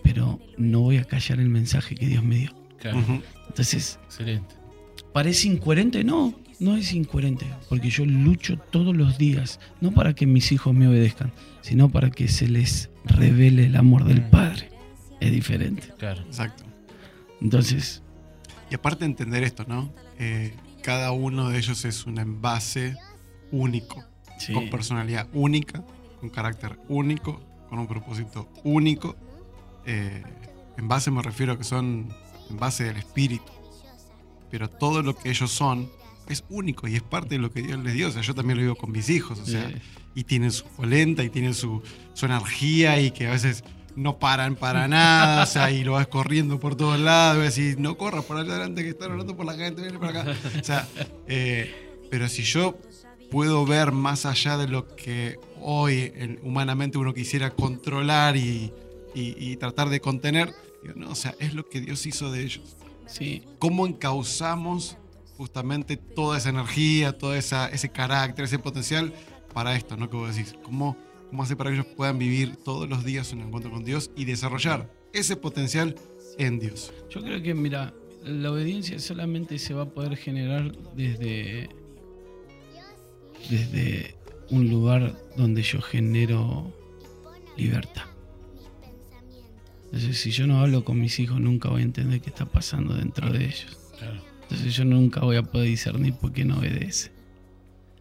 pero 0.04 0.40
no 0.58 0.82
voy 0.82 0.98
a 0.98 1.04
callar 1.04 1.40
el 1.40 1.50
mensaje 1.50 1.96
que 1.96 2.08
Dios 2.08 2.24
me 2.24 2.38
dio. 2.38 2.52
Claro. 2.78 3.04
Entonces, 3.48 4.00
Excelente. 4.06 4.56
¿Parece 5.14 5.48
incoherente? 5.48 6.04
No, 6.04 6.34
no 6.60 6.76
es 6.76 6.94
incoherente, 6.94 7.46
porque 7.70 7.90
yo 7.90 8.06
lucho 8.06 8.58
todos 8.58 8.96
los 8.96 9.18
días, 9.18 9.60
no 9.82 9.92
para 9.92 10.14
que 10.14 10.26
mis 10.26 10.52
hijos 10.52 10.74
me 10.74 10.88
obedezcan, 10.88 11.32
sino 11.62 11.90
para 11.90 12.12
que 12.12 12.28
se 12.28 12.48
les 12.48 12.90
revele 13.06 13.66
el 13.66 13.76
amor 13.76 14.04
del 14.04 14.22
Padre. 14.22 14.70
Es 15.20 15.32
diferente. 15.32 15.94
Claro. 15.98 16.22
Exacto. 16.22 16.64
Entonces, 17.42 18.04
Y 18.70 18.76
aparte 18.76 19.06
entender 19.06 19.44
esto, 19.44 19.66
¿no? 19.68 19.92
Eh, 20.20 20.54
cada 20.84 21.12
uno 21.12 21.50
de 21.50 21.58
ellos 21.58 21.86
es 21.86 22.06
un 22.06 22.20
envase 22.20 22.96
único, 23.52 24.04
sí, 24.38 24.54
con 24.54 24.70
personalidad 24.70 25.28
única, 25.34 25.84
con 26.20 26.30
carácter 26.30 26.78
único, 26.88 27.42
con 27.70 27.80
un 27.80 27.88
propósito 27.88 28.50
único. 28.64 29.16
Eh, 29.86 30.24
envase 30.78 31.10
me 31.10 31.22
refiero 31.22 31.54
a 31.54 31.58
que 31.58 31.64
son 31.64 32.14
envase 32.50 32.84
del 32.84 32.98
espíritu. 32.98 33.52
Pero 34.52 34.70
todo 34.70 35.04
lo 35.04 35.16
que 35.16 35.30
ellos 35.30 35.52
son, 35.52 35.90
es 36.30 36.44
único 36.50 36.88
y 36.88 36.96
es 36.96 37.02
parte 37.04 37.36
de 37.36 37.40
lo 37.40 37.52
que 37.52 37.62
Dios 37.62 37.80
les 37.84 37.94
dio. 37.94 38.08
O 38.08 38.12
sea, 38.12 38.22
yo 38.22 38.34
también 38.36 38.58
lo 38.58 38.64
vivo 38.64 38.76
con 38.76 38.92
mis 38.92 39.10
hijos, 39.10 39.40
o 39.40 39.46
sea, 39.46 39.72
y 40.16 40.24
tienen 40.24 40.52
su 40.52 40.66
polenta 40.66 41.24
y 41.24 41.30
tienen 41.30 41.54
su, 41.54 41.82
su 42.14 42.26
energía 42.26 43.00
y 43.02 43.12
que 43.12 43.28
a 43.28 43.32
veces 43.32 43.64
no 43.96 44.18
paran 44.20 44.56
para 44.56 44.88
nada, 44.88 45.44
o 45.44 45.46
sea, 45.46 45.72
y 45.72 45.84
lo 45.84 45.94
vas 45.94 46.08
corriendo 46.08 46.60
por 46.60 46.76
todos 46.76 47.00
lados, 47.00 47.44
y 47.56 47.62
decís, 47.62 47.78
no 47.80 47.98
corras 47.98 48.24
por 48.24 48.38
allá 48.38 48.52
adelante 48.52 48.82
que 48.84 48.90
están 48.90 49.12
hablando 49.12 49.36
por 49.36 49.46
la 49.46 49.56
gente, 49.56 49.82
viene 49.82 50.00
para 50.00 50.22
acá. 50.22 50.36
O 50.60 50.64
sea, 50.64 50.88
eh, 51.28 52.06
pero 52.10 52.30
si 52.30 52.44
yo 52.44 52.78
puedo 53.30 53.66
ver 53.66 53.92
más 53.92 54.26
allá 54.26 54.58
de 54.58 54.68
lo 54.68 54.88
que 54.96 55.38
hoy 55.62 56.14
humanamente 56.44 56.98
uno 56.98 57.14
quisiera 57.14 57.50
controlar 57.52 58.38
y, 58.38 58.72
y- 59.14 59.36
y 59.38 59.58
tratar 59.58 59.90
de 59.90 60.00
contener, 60.00 60.54
digo, 60.82 60.94
no, 60.96 61.10
o 61.12 61.16
sea, 61.16 61.36
es 61.40 61.54
lo 61.54 61.68
que 61.68 61.82
Dios 61.82 62.06
hizo 62.06 62.32
de 62.32 62.44
ellos. 62.44 62.78
Sí, 63.06 63.44
¿Cómo 63.60 63.86
encauzamos 63.88 64.96
justamente 65.40 65.96
toda 65.96 66.38
esa 66.38 66.50
energía, 66.50 67.18
todo 67.18 67.34
esa, 67.34 67.70
ese 67.70 67.88
carácter, 67.88 68.44
ese 68.44 68.60
potencial 68.60 69.14
para 69.54 69.74
esto, 69.78 69.96
¿no? 69.96 70.10
Que 70.10 70.18
vos 70.18 70.36
decís, 70.36 70.54
¿cómo, 70.64 70.98
cómo 71.30 71.44
hacer 71.44 71.56
para 71.56 71.70
que 71.70 71.78
ellos 71.78 71.88
puedan 71.96 72.20
vivir 72.20 72.58
todos 72.58 72.90
los 72.90 73.06
días 73.06 73.32
un 73.32 73.40
encuentro 73.44 73.72
con 73.72 73.86
Dios 73.86 74.12
y 74.18 74.26
desarrollar 74.26 74.92
ese 75.14 75.38
potencial 75.38 75.96
en 76.38 76.60
Dios? 76.60 76.92
Yo 77.10 77.24
creo 77.24 77.42
que, 77.42 77.54
mira, 77.54 77.94
la 78.26 78.52
obediencia 78.52 79.00
solamente 79.00 79.58
se 79.60 79.74
va 79.74 79.84
a 79.84 79.90
poder 79.90 80.18
generar 80.18 80.76
desde, 80.94 81.70
desde 83.50 84.18
un 84.50 84.70
lugar 84.70 85.16
donde 85.38 85.64
yo 85.64 85.82
genero 85.82 86.70
libertad. 87.56 88.08
Entonces, 89.86 90.20
si 90.20 90.32
yo 90.32 90.48
no 90.48 90.60
hablo 90.60 90.84
con 90.84 91.00
mis 91.00 91.18
hijos, 91.18 91.40
nunca 91.40 91.70
voy 91.70 91.80
a 91.80 91.86
entender 91.86 92.20
qué 92.20 92.30
está 92.30 92.46
pasando 92.46 92.94
dentro 92.94 93.32
de 93.32 93.46
ellos. 93.46 93.78
Claro. 93.98 94.29
Entonces, 94.50 94.76
yo 94.76 94.84
nunca 94.84 95.22
voy 95.22 95.36
a 95.36 95.44
poder 95.44 95.68
discernir 95.68 96.16
por 96.16 96.34
qué 96.34 96.44
no 96.44 96.58
obedece. 96.58 97.12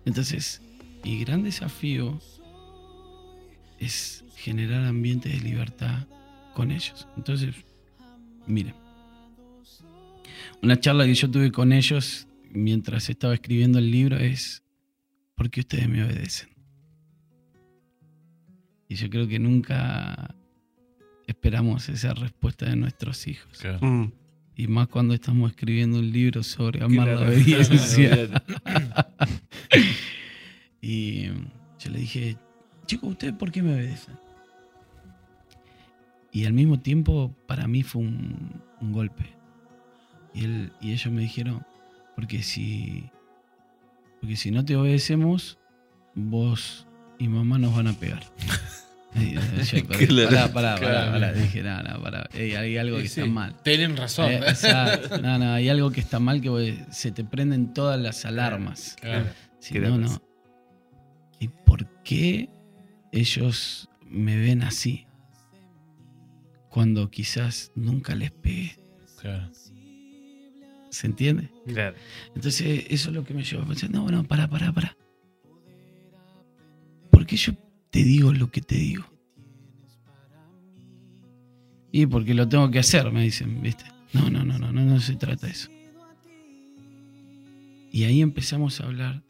Entonces, 0.06 0.62
mi 1.04 1.20
gran 1.20 1.42
desafío 1.42 2.18
es 3.78 4.24
generar 4.34 4.86
ambientes 4.86 5.30
de 5.30 5.46
libertad 5.46 6.06
con 6.54 6.70
ellos. 6.70 7.06
Entonces, 7.18 7.54
miren, 8.46 8.74
una 10.62 10.80
charla 10.80 11.04
que 11.04 11.14
yo 11.14 11.30
tuve 11.30 11.52
con 11.52 11.72
ellos 11.72 12.26
mientras 12.50 13.10
estaba 13.10 13.34
escribiendo 13.34 13.78
el 13.78 13.90
libro 13.90 14.16
es, 14.16 14.62
¿por 15.34 15.50
qué 15.50 15.60
ustedes 15.60 15.86
me 15.86 16.02
obedecen? 16.02 16.48
Y 18.88 18.94
yo 18.94 19.10
creo 19.10 19.28
que 19.28 19.38
nunca 19.38 20.34
esperamos 21.26 21.90
esa 21.90 22.14
respuesta 22.14 22.64
de 22.64 22.76
nuestros 22.76 23.26
hijos. 23.26 23.58
Claro. 23.58 23.86
Mm. 23.86 24.12
Y 24.58 24.66
más 24.66 24.88
cuando 24.88 25.14
estamos 25.14 25.52
escribiendo 25.52 26.00
un 26.00 26.10
libro 26.10 26.42
sobre 26.42 26.82
amar 26.82 27.06
la 27.06 27.20
obediencia. 27.20 28.28
y 30.82 31.26
yo 31.78 31.90
le 31.92 32.00
dije, 32.00 32.36
chicos, 32.84 33.10
¿ustedes 33.10 33.34
por 33.34 33.52
qué 33.52 33.62
me 33.62 33.74
obedecen? 33.74 34.16
Y 36.32 36.44
al 36.44 36.54
mismo 36.54 36.80
tiempo, 36.80 37.32
para 37.46 37.68
mí 37.68 37.84
fue 37.84 38.02
un, 38.02 38.60
un 38.80 38.92
golpe. 38.92 39.32
Y, 40.34 40.44
él, 40.44 40.72
y 40.80 40.90
ellos 40.90 41.12
me 41.12 41.22
dijeron, 41.22 41.64
porque 42.16 42.42
si, 42.42 43.08
porque 44.20 44.34
si 44.34 44.50
no 44.50 44.64
te 44.64 44.74
obedecemos, 44.74 45.56
vos 46.16 46.84
y 47.20 47.28
mamá 47.28 47.58
nos 47.58 47.76
van 47.76 47.86
a 47.86 47.92
pegar. 47.92 48.24
Yo, 49.18 49.40
pará, 49.88 50.52
pará, 50.52 50.52
pará, 50.52 50.76
Claro. 50.78 51.12
pará. 51.12 51.32
Dije, 51.32 51.62
no, 51.62 51.82
no, 51.82 52.02
pará. 52.02 52.28
Ey, 52.32 52.54
hay 52.54 52.76
algo 52.78 52.96
que 52.98 53.08
Sí, 53.08 53.20
está 53.20 53.32
mal. 53.32 53.54
Tienen 53.62 53.96
razón. 53.96 54.30
Eh, 54.32 54.36
exacto. 54.38 55.18
No, 55.18 55.38
no, 55.38 55.52
hay 55.52 55.68
algo 55.68 55.90
que 55.90 56.00
está 56.00 56.18
mal 56.20 56.40
que 56.40 56.48
vos- 56.48 56.62
se 56.90 57.10
te 57.12 57.24
prenden 57.24 57.72
todas 57.74 58.00
las 58.00 58.24
alarmas. 58.24 58.96
Claro. 59.00 59.26
Si 59.60 59.74
¿Qué 59.74 59.80
no, 59.80 59.98
no. 59.98 60.22
¿Y 61.40 61.48
por 61.48 61.86
qué 62.02 62.48
ellos 63.12 63.88
me 64.06 64.36
ven 64.36 64.62
así? 64.62 65.06
Cuando 66.70 67.10
quizás 67.10 67.72
nunca 67.74 68.14
les 68.14 68.30
pegué. 68.30 68.78
Claro. 69.20 69.50
¿Se 70.90 71.06
entiende? 71.06 71.50
Claro. 71.66 71.96
Entonces, 72.34 72.84
eso 72.88 73.08
es 73.10 73.14
lo 73.14 73.24
que 73.24 73.34
me 73.34 73.42
lleva 73.44 73.62
a 73.62 73.66
pensar, 73.66 73.90
no, 73.90 74.02
bueno, 74.02 74.24
pará, 74.24 74.48
pará, 74.48 74.72
pará. 74.72 74.96
¿Por 77.10 77.26
qué 77.26 77.36
yo 77.36 77.52
te 77.90 78.02
digo 78.04 78.32
lo 78.32 78.50
que 78.50 78.60
te 78.60 78.76
digo? 78.76 79.04
Y 81.90 82.06
porque 82.06 82.34
lo 82.34 82.48
tengo 82.48 82.70
que 82.70 82.78
hacer, 82.80 83.10
me 83.12 83.22
dicen, 83.22 83.62
¿viste? 83.62 83.84
No, 84.12 84.28
no, 84.30 84.44
no, 84.44 84.58
no, 84.58 84.72
no, 84.72 84.82
no 84.84 85.00
se 85.00 85.16
trata 85.16 85.46
de 85.46 85.52
eso. 85.52 85.70
Y 87.90 88.04
ahí 88.04 88.20
empezamos 88.20 88.80
a 88.80 88.84
hablar 88.84 89.22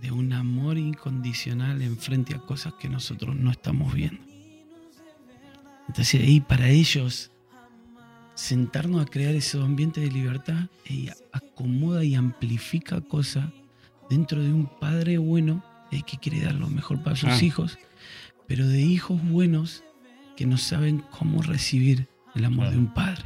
de 0.00 0.10
un 0.10 0.32
amor 0.32 0.76
incondicional 0.76 1.80
en 1.80 1.96
frente 1.96 2.34
a 2.34 2.38
cosas 2.38 2.74
que 2.74 2.88
nosotros 2.88 3.34
no 3.34 3.50
estamos 3.50 3.94
viendo. 3.94 4.22
Entonces 5.88 6.20
ahí 6.22 6.40
para 6.40 6.68
ellos 6.68 7.30
sentarnos 8.34 9.02
a 9.02 9.06
crear 9.06 9.34
ese 9.34 9.58
ambiente 9.60 10.00
de 10.00 10.10
libertad 10.10 10.66
y 10.88 11.08
acomoda 11.32 12.04
y 12.04 12.14
amplifica 12.14 13.00
cosas 13.00 13.48
dentro 14.10 14.42
de 14.42 14.52
un 14.52 14.66
padre 14.66 15.18
bueno 15.18 15.64
eh, 15.90 16.02
que 16.06 16.18
quiere 16.18 16.40
dar 16.40 16.54
lo 16.54 16.68
mejor 16.68 17.02
para 17.02 17.16
sus 17.16 17.30
Ah. 17.30 17.42
hijos, 17.44 17.78
pero 18.46 18.66
de 18.66 18.80
hijos 18.80 19.20
buenos 19.30 19.82
que 20.36 20.46
no 20.46 20.56
saben 20.58 21.02
cómo 21.10 21.42
recibir 21.42 22.08
el 22.34 22.44
amor 22.44 22.70
de 22.70 22.78
un 22.78 22.92
padre. 22.92 23.24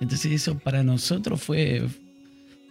Entonces 0.00 0.32
eso 0.32 0.58
para 0.58 0.82
nosotros 0.82 1.42
fue, 1.42 1.86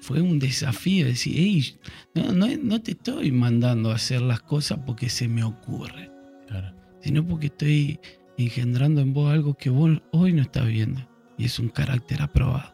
fue 0.01 0.21
un 0.21 0.39
desafío, 0.39 1.05
decir, 1.05 1.37
"Ey, 1.37 1.75
no, 2.15 2.31
no, 2.31 2.47
no 2.61 2.81
te 2.81 2.91
estoy 2.91 3.31
mandando 3.31 3.91
a 3.91 3.95
hacer 3.95 4.21
las 4.21 4.39
cosas 4.41 4.79
porque 4.85 5.09
se 5.09 5.27
me 5.27 5.43
ocurre, 5.43 6.09
Claro. 6.47 6.73
sino 7.01 7.25
porque 7.25 7.47
estoy 7.47 7.99
engendrando 8.37 9.01
en 9.01 9.13
vos 9.13 9.31
algo 9.33 9.55
que 9.55 9.69
vos 9.69 9.99
hoy 10.11 10.31
no 10.33 10.41
estás 10.43 10.67
viendo. 10.67 11.05
Y 11.37 11.45
es 11.45 11.59
un 11.59 11.69
carácter 11.69 12.21
aprobado. 12.21 12.73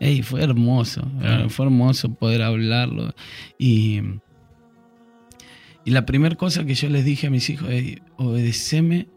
Ey, 0.00 0.22
fue 0.22 0.42
hermoso. 0.42 1.02
Claro. 1.20 1.48
Fue 1.50 1.66
hermoso 1.66 2.12
poder 2.14 2.42
hablarlo. 2.42 3.14
Y, 3.58 4.00
y 5.84 5.90
la 5.90 6.06
primera 6.06 6.36
cosa 6.36 6.64
que 6.64 6.74
yo 6.74 6.88
les 6.88 7.04
dije 7.04 7.26
a 7.26 7.30
mis 7.30 7.48
hijos 7.50 7.68
es, 7.70 7.98
obedeceme, 8.16 9.08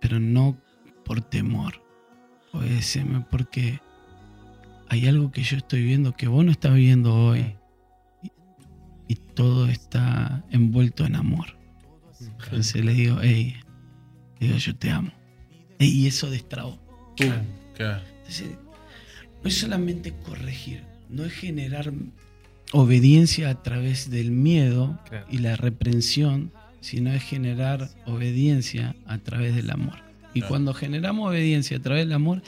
pero 0.00 0.20
no 0.20 0.58
por 1.04 1.20
temor. 1.20 1.82
Obedeceme 2.52 3.24
porque 3.30 3.80
hay 4.88 5.06
algo 5.06 5.32
que 5.32 5.42
yo 5.42 5.56
estoy 5.56 5.82
viendo 5.82 6.12
que 6.12 6.28
vos 6.28 6.44
no 6.44 6.52
estás 6.52 6.74
viendo 6.74 7.14
hoy. 7.14 7.56
Y, 8.22 8.30
y 9.08 9.16
todo 9.16 9.66
está 9.66 10.44
envuelto 10.50 11.04
en 11.04 11.16
amor. 11.16 11.56
Entonces 12.44 12.84
le 12.84 12.92
digo, 12.92 13.18
hey, 13.22 13.56
digo, 14.38 14.56
yo 14.56 14.76
te 14.76 14.90
amo. 14.90 15.10
Y 15.78 16.06
eso 16.06 16.30
destrabó. 16.30 16.78
Entonces, 17.18 18.56
no 19.42 19.48
es 19.48 19.58
solamente 19.58 20.14
corregir, 20.24 20.84
no 21.08 21.24
es 21.24 21.32
generar 21.32 21.92
obediencia 22.72 23.50
a 23.50 23.62
través 23.62 24.10
del 24.10 24.30
miedo 24.30 24.98
Claro. 25.08 25.26
y 25.30 25.38
la 25.38 25.56
reprensión, 25.56 26.50
sino 26.80 27.12
es 27.12 27.22
generar 27.22 27.88
obediencia 28.06 28.96
a 29.06 29.18
través 29.18 29.54
del 29.54 29.70
amor. 29.70 29.98
Y 30.34 30.40
Claro. 30.40 30.48
cuando 30.48 30.74
generamos 30.74 31.28
obediencia 31.30 31.76
a 31.76 31.80
través 31.80 32.04
del 32.06 32.12
amor, 32.14 32.42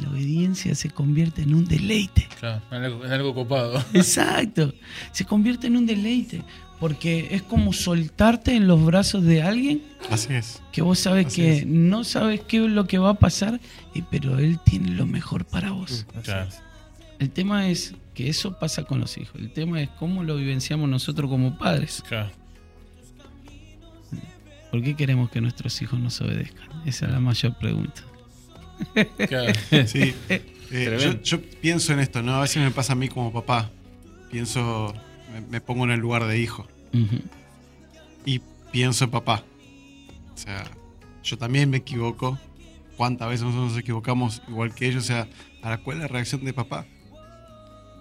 la 0.00 0.10
obediencia 0.10 0.74
se 0.74 0.90
convierte 0.90 1.42
en 1.42 1.54
un 1.54 1.64
deleite. 1.64 2.28
Claro. 2.38 2.62
En 2.70 2.82
algo, 2.84 3.04
en 3.04 3.12
algo 3.12 3.34
copado. 3.34 3.82
Exacto. 3.94 4.74
Se 5.12 5.24
convierte 5.24 5.66
en 5.68 5.76
un 5.76 5.86
deleite. 5.86 6.42
Porque 6.78 7.28
es 7.30 7.42
como 7.42 7.72
soltarte 7.72 8.56
en 8.56 8.66
los 8.66 8.84
brazos 8.84 9.22
de 9.22 9.40
alguien 9.40 9.82
Así 10.10 10.32
es. 10.34 10.60
que 10.72 10.82
vos 10.82 10.98
sabes 10.98 11.26
Así 11.26 11.36
que 11.42 11.58
es. 11.58 11.66
no 11.66 12.02
sabes 12.02 12.40
qué 12.40 12.56
es 12.64 12.70
lo 12.70 12.88
que 12.88 12.98
va 12.98 13.10
a 13.10 13.14
pasar, 13.14 13.60
y- 13.94 14.02
pero 14.02 14.40
él 14.40 14.58
tiene 14.64 14.90
lo 14.90 15.06
mejor 15.06 15.44
para 15.44 15.70
vos. 15.70 16.04
Claro. 16.24 16.50
El 17.20 17.30
tema 17.30 17.68
es 17.68 17.94
que 18.14 18.28
eso 18.28 18.58
pasa 18.58 18.84
con 18.84 19.00
los 19.00 19.16
hijos. 19.18 19.40
El 19.40 19.52
tema 19.52 19.80
es 19.80 19.88
cómo 19.90 20.22
lo 20.22 20.36
vivenciamos 20.36 20.88
nosotros 20.88 21.30
como 21.30 21.58
padres. 21.58 22.02
Claro. 22.06 22.30
¿Por 24.70 24.82
qué 24.82 24.96
queremos 24.96 25.30
que 25.30 25.40
nuestros 25.40 25.80
hijos 25.82 26.00
nos 26.00 26.20
obedezcan? 26.20 26.68
Esa 26.86 27.06
es 27.06 27.12
la 27.12 27.20
mayor 27.20 27.56
pregunta. 27.58 28.02
Claro. 29.28 29.52
Sí. 29.86 30.14
Eh, 30.74 30.98
yo, 30.98 31.22
yo 31.22 31.42
pienso 31.60 31.92
en 31.92 32.00
esto, 32.00 32.22
¿no? 32.22 32.34
A 32.36 32.40
veces 32.40 32.62
me 32.62 32.70
pasa 32.70 32.94
a 32.94 32.96
mí 32.96 33.08
como 33.08 33.30
papá. 33.30 33.70
Pienso, 34.30 34.94
me, 35.30 35.42
me 35.42 35.60
pongo 35.60 35.84
en 35.84 35.90
el 35.90 36.00
lugar 36.00 36.24
de 36.24 36.38
hijo. 36.38 36.66
Y 38.24 38.40
pienso 38.70 39.04
en 39.04 39.10
papá. 39.10 39.44
O 40.34 40.38
sea, 40.38 40.64
yo 41.22 41.36
también 41.36 41.68
me 41.68 41.78
equivoco. 41.78 42.38
¿Cuántas 42.96 43.28
veces 43.28 43.44
nosotros 43.44 43.72
nos 43.72 43.78
equivocamos 43.78 44.42
igual 44.48 44.74
que 44.74 44.86
ellos? 44.86 45.04
O 45.04 45.06
sea, 45.06 45.28
¿para 45.60 45.78
cuál 45.78 45.98
es 45.98 46.02
la 46.04 46.08
reacción 46.08 46.44
de 46.44 46.54
papá? 46.54 46.86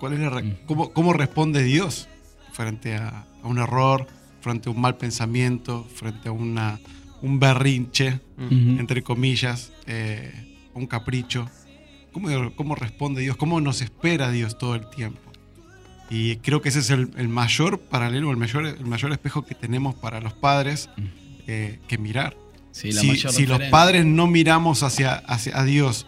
¿Cuál 0.01 0.13
es 0.13 0.19
la 0.19 0.43
cómo, 0.65 0.91
cómo 0.93 1.13
responde 1.13 1.61
Dios 1.63 2.07
frente 2.53 2.95
a, 2.95 3.27
a 3.43 3.47
un 3.47 3.59
error, 3.59 4.07
frente 4.41 4.67
a 4.67 4.71
un 4.71 4.81
mal 4.81 4.97
pensamiento, 4.97 5.87
frente 5.93 6.27
a 6.27 6.31
una, 6.31 6.79
un 7.21 7.39
berrinche, 7.39 8.19
Ujú. 8.35 8.79
entre 8.79 9.03
comillas, 9.03 9.71
eh, 9.85 10.57
un 10.73 10.87
capricho? 10.87 11.47
¿Cómo, 12.13 12.29
¿Cómo 12.55 12.73
responde 12.73 13.21
Dios? 13.21 13.37
¿Cómo 13.37 13.61
nos 13.61 13.83
espera 13.83 14.31
Dios 14.31 14.57
todo 14.57 14.73
el 14.73 14.89
tiempo? 14.89 15.21
Y 16.09 16.37
creo 16.37 16.63
que 16.63 16.69
ese 16.69 16.79
es 16.79 16.89
el, 16.89 17.11
el 17.15 17.29
mayor 17.29 17.79
paralelo, 17.79 18.31
el 18.31 18.37
mayor, 18.37 18.65
el 18.65 18.85
mayor 18.87 19.11
espejo 19.11 19.45
que 19.45 19.53
tenemos 19.53 19.93
para 19.93 20.19
los 20.19 20.33
padres 20.33 20.89
eh, 21.45 21.77
que 21.87 21.99
mirar. 21.99 22.35
Sí, 22.71 22.91
la 22.91 23.01
si 23.01 23.07
mayor 23.07 23.31
si 23.33 23.45
los 23.45 23.61
padres 23.65 24.03
no 24.03 24.25
miramos 24.25 24.81
hacia, 24.81 25.13
hacia 25.13 25.59
a 25.59 25.63
Dios 25.63 26.07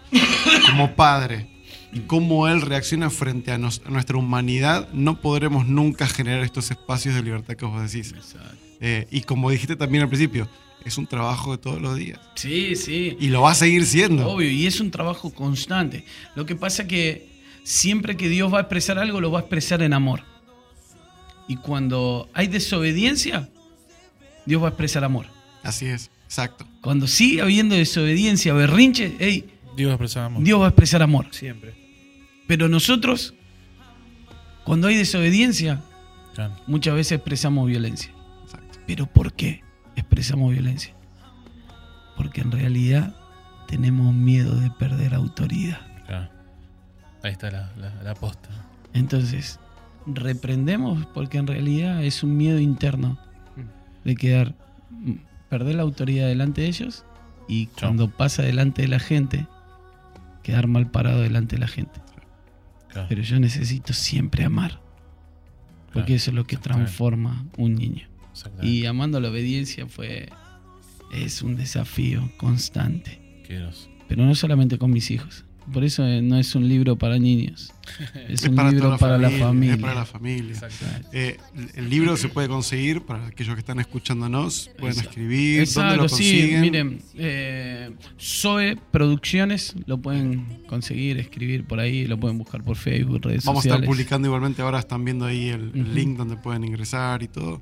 como 0.72 0.96
padre 0.96 1.53
y 1.94 2.00
cómo 2.02 2.48
Él 2.48 2.62
reacciona 2.62 3.10
frente 3.10 3.52
a, 3.52 3.58
nos- 3.58 3.82
a 3.86 3.90
nuestra 3.90 4.18
humanidad, 4.18 4.90
no 4.94 5.22
podremos 5.22 5.68
nunca 5.68 6.08
generar 6.08 6.44
estos 6.44 6.72
espacios 6.72 7.16
de 7.16 7.24
libertad 7.24 7.56
que 7.56 7.66
vos 7.66 7.92
decís. 7.92 8.14
Exacto. 8.16 8.58
Eh, 8.82 9.08
y 9.12 9.22
como 9.22 9.50
dijiste 9.50 9.76
también 9.76 10.04
al 10.04 10.10
principio, 10.10 10.48
es 10.84 10.98
un 10.98 11.08
trabajo 11.08 11.52
de 11.54 11.58
todos 11.60 11.82
los 11.82 11.96
días. 11.96 12.20
Sí, 12.36 12.76
sí. 12.76 13.16
Y 13.20 13.28
lo 13.30 13.42
va 13.44 13.52
a 13.52 13.56
seguir 13.56 13.86
siendo. 13.86 14.28
Obvio, 14.28 14.50
y 14.52 14.66
es 14.68 14.80
un 14.82 14.92
trabajo 14.92 15.34
constante. 15.34 16.04
Lo 16.36 16.46
que 16.46 16.56
pasa 16.56 16.86
que 16.88 17.30
siempre 17.64 18.18
que 18.18 18.28
Dios 18.28 18.54
va 18.54 18.58
a 18.58 18.62
expresar 18.62 19.00
algo, 19.00 19.22
lo 19.22 19.32
va 19.32 19.40
a 19.40 19.42
expresar 19.44 19.82
en 19.82 19.94
amor. 19.94 20.22
Y 21.48 21.56
cuando 21.58 22.30
hay 22.34 22.48
desobediencia, 22.48 23.50
Dios 24.46 24.62
va 24.62 24.68
a 24.68 24.70
expresar 24.70 25.04
amor. 25.04 25.28
Así 25.62 25.86
es, 25.86 26.10
exacto. 26.26 26.66
Cuando 26.82 27.08
sigue 27.08 27.42
habiendo 27.42 27.76
desobediencia, 27.76 28.54
berrinche, 28.54 29.16
hey, 29.20 29.46
Dios 29.78 29.92
expresamos. 29.92 30.44
Dios 30.44 30.60
va 30.60 30.66
a 30.66 30.70
expresar 30.70 31.02
amor. 31.02 31.28
Siempre. 31.32 31.74
Pero 32.48 32.68
nosotros, 32.70 33.34
cuando 34.64 34.88
hay 34.88 34.96
desobediencia, 34.98 35.82
Claro, 36.36 36.56
muchas 36.68 36.96
veces 36.96 37.14
expresamos 37.14 37.68
violencia. 37.68 38.12
exacto. 38.44 38.80
¿Pero 38.88 39.06
por 39.06 39.34
qué 39.34 39.62
expresamos 39.96 40.52
violencia? 40.52 40.94
Porque 42.18 42.42
en 42.42 42.52
realidad 42.52 43.16
tenemos 43.68 44.14
miedo 44.14 44.56
de 44.56 44.70
perder 44.72 45.14
autoridad. 45.14 45.80
claro. 46.08 46.30
Ahí 47.24 47.32
está 47.32 47.50
la, 47.52 47.72
la, 47.78 47.94
la 48.04 48.14
posta. 48.16 48.50
Entonces, 48.94 49.58
reprendemos 50.06 51.06
porque 51.14 51.38
en 51.38 51.48
realidad 51.48 52.04
es 52.04 52.22
un 52.24 52.36
miedo 52.36 52.60
interno 52.60 53.18
de 54.04 54.16
quedar, 54.16 54.54
mm, 54.90 55.14
perder 55.50 55.76
la 55.76 55.84
autoridad 55.84 56.28
delante 56.28 56.62
de 56.62 56.68
ellos 56.68 57.06
y 57.48 57.68
cuando 57.68 58.10
pasa 58.10 58.44
delante 58.44 58.82
de 58.82 58.88
la 58.90 59.00
gente, 59.00 59.48
quedar 60.44 60.68
mal 60.68 60.92
parado 60.92 61.22
delante 61.22 61.56
de 61.56 61.62
la 61.62 61.68
gente. 61.68 62.02
Claro. 62.94 63.08
Pero 63.10 63.22
yo 63.22 63.40
necesito 63.40 63.92
siempre 63.92 64.46
amar, 64.46 64.80
porque 65.92 66.08
Claro, 66.08 66.16
eso 66.16 66.32
es 66.32 66.36
lo 66.36 66.46
que 66.46 66.58
transforma 66.58 67.46
un 67.58 67.76
niño. 67.76 68.08
Y 68.62 68.86
amando 68.86 69.20
la 69.20 69.30
obediencia 69.30 69.88
fue, 69.88 70.30
es 71.12 71.42
un 71.42 71.56
desafío 71.56 72.32
constante, 72.38 73.20
pero 74.08 74.26
no 74.26 74.36
solamente 74.36 74.78
con 74.78 74.92
mis 74.92 75.12
hijos. 75.12 75.46
Por 75.72 75.84
eso 75.84 76.06
eh, 76.06 76.22
no 76.22 76.38
es 76.38 76.56
un 76.56 76.68
libro 76.68 76.96
para 76.98 77.18
niños, 77.20 77.72
es, 78.28 78.44
Es 78.44 78.50
un 78.50 78.56
para 78.56 78.72
libro 78.72 78.98
para 78.98 79.18
la 79.18 79.30
Es 79.30 79.40
familia. 79.40 79.78
para 79.78 79.96
la 79.96 80.06
familia. 80.06 80.56
Eh, 81.12 81.38
el 81.76 81.90
libro 81.90 82.18
se 82.18 82.28
puede 82.30 82.48
conseguir 82.48 83.02
para 83.02 83.28
aquellos 83.28 83.54
que 83.56 83.60
están 83.60 83.80
escuchándonos. 83.80 84.70
Pueden 84.78 84.98
Exacto. 84.98 85.10
escribir. 85.12 85.52
¿Dónde 85.58 85.64
Exacto, 85.64 86.02
lo 86.04 86.10
sí, 86.10 86.16
consiguen? 86.16 86.62
miren, 86.62 87.02
eh, 87.16 87.92
Zoe 88.20 88.78
Producciones 88.92 89.76
lo 89.86 90.00
pueden 90.00 90.46
conseguir, 90.68 91.18
escribir 91.18 91.66
por 91.66 91.80
ahí, 91.80 92.06
lo 92.08 92.20
pueden 92.20 92.38
buscar 92.38 92.64
por 92.64 92.76
Facebook, 92.76 93.22
redes 93.24 93.46
Vamos 93.46 93.64
a 93.64 93.68
estar 93.68 93.78
sociales. 93.80 93.90
publicando 93.90 94.28
igualmente. 94.28 94.62
Ahora 94.62 94.80
están 94.80 95.06
viendo 95.06 95.26
ahí 95.26 95.50
el, 95.50 95.72
link 95.94 96.18
donde 96.18 96.36
pueden 96.38 96.64
ingresar 96.64 97.24
y 97.24 97.28
todo. 97.28 97.62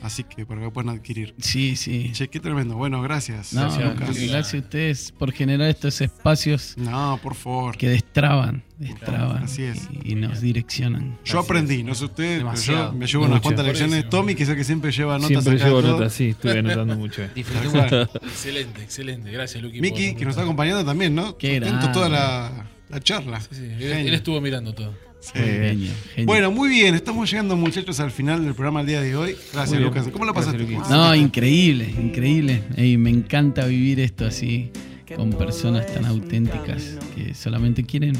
Así 0.00 0.22
que 0.24 0.46
para 0.46 0.60
que 0.60 0.70
puedan 0.70 0.94
adquirir. 0.94 1.34
Sí, 1.38 1.74
sí. 1.74 2.10
Che, 2.12 2.28
qué 2.28 2.38
tremendo. 2.40 2.76
Bueno, 2.76 3.02
gracias. 3.02 3.52
No, 3.52 3.62
Gracias, 3.62 3.96
gracias, 3.98 4.26
Lucas. 4.26 4.54
a 4.54 4.56
ustedes 4.58 5.12
por 5.12 5.32
generar 5.32 5.68
estos 5.68 6.00
espacios 6.00 6.74
No, 6.76 7.18
por 7.22 7.34
favor. 7.34 7.76
que 7.76 7.88
destraban, 7.88 8.62
destraban 8.78 9.42
Así 9.44 9.64
es. 9.64 9.88
y, 10.04 10.12
y 10.12 10.14
nos 10.14 10.40
direccionan. 10.40 11.18
Yo 11.24 11.40
aprendí, 11.40 11.82
no 11.82 11.94
sé 11.96 12.04
ustedes, 12.04 12.44
pero 12.44 12.54
yo 12.54 12.92
me 12.92 13.06
llevo 13.06 13.24
unas 13.24 13.36
Mucho. 13.38 13.42
cuantas 13.42 13.66
lecciones. 13.66 14.08
Tommy, 14.08 14.34
que 14.36 14.44
es 14.44 14.48
el 14.48 14.56
que 14.56 14.64
siempre 14.64 14.92
lleva 14.92 15.14
notas 15.18 15.28
Siempre 15.42 15.54
acá 15.56 15.64
llevo 15.66 15.82
notas, 15.82 16.12
sí, 16.12 16.28
estuve 16.28 16.58
anotando 16.60 16.96
mucho. 16.96 17.22
Excelente, 17.34 18.82
excelente. 18.82 19.30
Gracias, 19.32 19.62
Luqui. 19.62 19.80
Miki, 19.80 20.14
que 20.14 20.24
nos 20.24 20.32
está 20.32 20.42
acompañando 20.42 20.84
también, 20.84 21.14
¿no? 21.14 21.36
Qué 21.36 21.60
toda 21.92 22.08
la, 22.08 22.66
la 22.88 23.00
charla. 23.00 23.40
Sí, 23.40 23.48
sí, 23.52 23.64
él, 23.64 23.78
Genio. 23.80 24.08
él 24.08 24.14
estuvo 24.14 24.40
mirando 24.40 24.72
todo. 24.74 24.94
Sí. 25.20 25.32
Genio, 25.34 25.90
genio. 26.14 26.26
Bueno, 26.26 26.50
muy 26.50 26.68
bien. 26.68 26.94
Estamos 26.94 27.30
llegando, 27.30 27.56
muchachos, 27.56 27.98
al 28.00 28.10
final 28.10 28.44
del 28.44 28.54
programa 28.54 28.80
el 28.80 28.86
día 28.86 29.00
de 29.00 29.16
hoy. 29.16 29.36
Gracias. 29.52 29.80
Lucas. 29.80 30.08
¿Cómo 30.12 30.24
lo 30.24 30.32
Gracias, 30.32 30.54
pasaste? 30.54 30.74
Luqui. 30.74 30.88
No, 30.90 31.14
increíble, 31.14 31.92
increíble. 32.00 32.62
Ey, 32.76 32.96
me 32.96 33.10
encanta 33.10 33.66
vivir 33.66 34.00
esto 34.00 34.26
así, 34.26 34.70
con 35.16 35.32
personas 35.32 35.86
tan 35.86 36.04
auténticas 36.04 36.98
que 37.14 37.34
solamente 37.34 37.84
quieren 37.84 38.14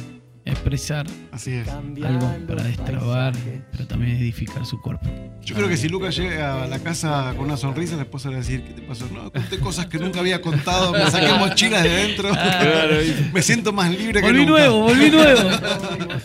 expresar 0.53 1.07
Así 1.33 1.53
es. 1.53 1.69
algo 1.69 2.37
para 2.47 2.63
destrabar, 2.65 3.33
pero 3.73 3.87
también 3.87 4.17
edificar 4.17 4.65
su 4.67 4.81
cuerpo. 4.81 5.09
Yo 5.43 5.55
creo 5.55 5.69
que 5.69 5.77
si 5.77 5.89
Lucas 5.89 6.17
llega 6.17 6.65
a 6.65 6.67
la 6.67 6.79
casa 6.81 7.33
con 7.37 7.47
una 7.47 7.57
sonrisa, 7.57 7.97
la 7.97 8.03
esposa 8.03 8.29
le 8.29 8.35
va 8.37 8.41
a 8.41 8.45
decir, 8.45 8.63
¿qué 8.65 8.73
te 8.75 8.83
pasó? 8.83 9.07
No, 9.13 9.31
conté 9.33 9.59
cosas 9.59 9.87
que 9.87 9.99
nunca 9.99 10.21
había 10.21 10.41
contado, 10.43 10.93
me 10.93 11.11
saqué 11.11 11.33
mochilas 11.35 11.83
de 11.85 11.89
dentro. 11.91 12.31
me 13.33 13.43
siento 13.43 13.73
más 13.73 13.91
libre 13.91 14.21
que 14.21 14.27
Volví 14.27 14.41
nunca. 14.45 14.51
nuevo, 14.51 14.81
volví 14.83 15.11
nuevo. 15.11 15.41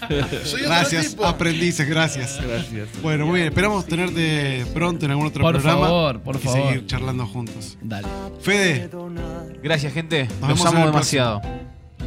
Gracias, 0.63 1.15
aprendices, 1.23 1.87
gracias. 1.87 2.39
Gracias. 2.45 2.89
Bueno, 3.01 3.25
muy 3.25 3.35
bien, 3.35 3.47
esperamos 3.47 3.85
tenerte 3.85 4.65
pronto 4.73 5.05
en 5.05 5.11
algún 5.11 5.27
otro 5.27 5.41
Por 5.43 5.53
programa. 5.53 5.85
favor, 5.87 6.19
por 6.21 6.35
y 6.35 6.39
favor. 6.39 6.61
seguir 6.67 6.85
charlando 6.87 7.25
juntos. 7.25 7.77
Dale. 7.81 8.07
Fede, 8.41 8.89
Gracias, 9.61 9.93
gente. 9.93 10.27
Nos 10.41 10.49
Los 10.49 10.59
vemos 10.59 10.65
amo 10.65 10.85
demasiado. 10.87 11.41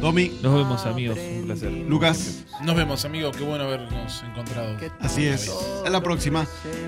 Domi, 0.01 0.31
Nos 0.41 0.53
vemos, 0.53 0.85
amigos. 0.85 1.17
Un 1.17 1.45
placer. 1.45 1.71
Lucas, 1.71 2.43
Nos 2.63 2.75
vemos, 2.75 3.03
amigos. 3.05 3.35
Qué 3.35 3.43
bueno 3.43 3.63
habernos 3.65 4.23
encontrado. 4.23 4.77
así 4.99 5.27
es. 5.27 5.51
A 5.85 5.89
la 5.89 6.01
próxima. 6.01 6.45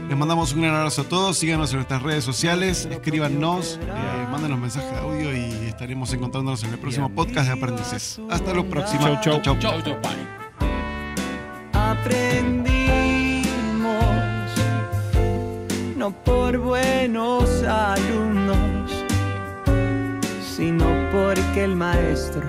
Les 0.08 0.18
mandamos 0.18 0.54
un 0.54 0.62
gran 0.62 0.76
abrazo 0.76 1.02
a 1.02 1.06
todos. 1.06 1.38
Síganos 1.38 1.72
en 1.72 1.78
nuestras 1.78 2.02
redes 2.04 2.24
sociales, 2.24 2.88
escríbanos, 2.90 3.80
eh, 3.82 4.28
mándenos 4.32 4.60
mensajes 4.60 4.92
de 4.92 4.98
audio 5.00 5.36
y 5.36 5.68
estaremos 5.68 6.14
encontrándonos 6.14 6.64
en 6.64 6.72
el 6.72 6.80
próximo 6.80 7.10
podcast 7.10 7.48
de 7.48 7.54
Aprendices. 7.54 8.20
Hasta 8.30 8.54
la 8.54 8.64
próxima. 8.64 9.20
Chau, 9.22 9.42
chau. 9.42 9.58
Chau, 9.60 9.82
chau, 9.82 9.98
bye. 10.02 10.40
aprendimos, 11.74 13.96
no 15.96 16.12
por 16.24 16.58
buenos 16.58 17.64
alumnos, 17.64 18.92
sino 20.56 20.86
porque 21.12 21.64
el 21.64 21.76
maestro, 21.76 22.42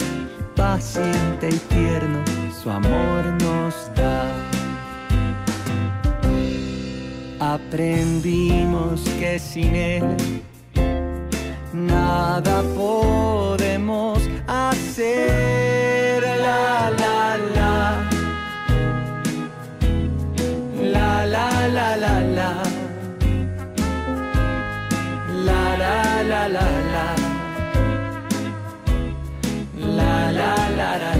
paciente 0.54 1.48
y 1.48 1.58
tierno 1.74 2.22
su 2.62 2.70
amor 2.70 3.24
nos 3.42 3.90
da. 3.94 4.26
Aprendimos 7.40 9.00
que 9.18 9.38
sin 9.38 9.74
él 9.74 10.42
nada 11.72 12.62
podemos 12.76 14.18
hacer. 14.46 16.22
La 16.22 16.90
la 16.90 17.38
la. 17.56 18.08
La 20.82 21.26
la 21.26 21.68
la 21.68 21.96
la 21.96 22.20
la. 22.20 22.62
La 25.46 25.76
la 25.78 26.22
la 26.22 26.48
la 26.48 26.70
la. 26.92 27.19
la 30.80 30.98
la 30.98 31.19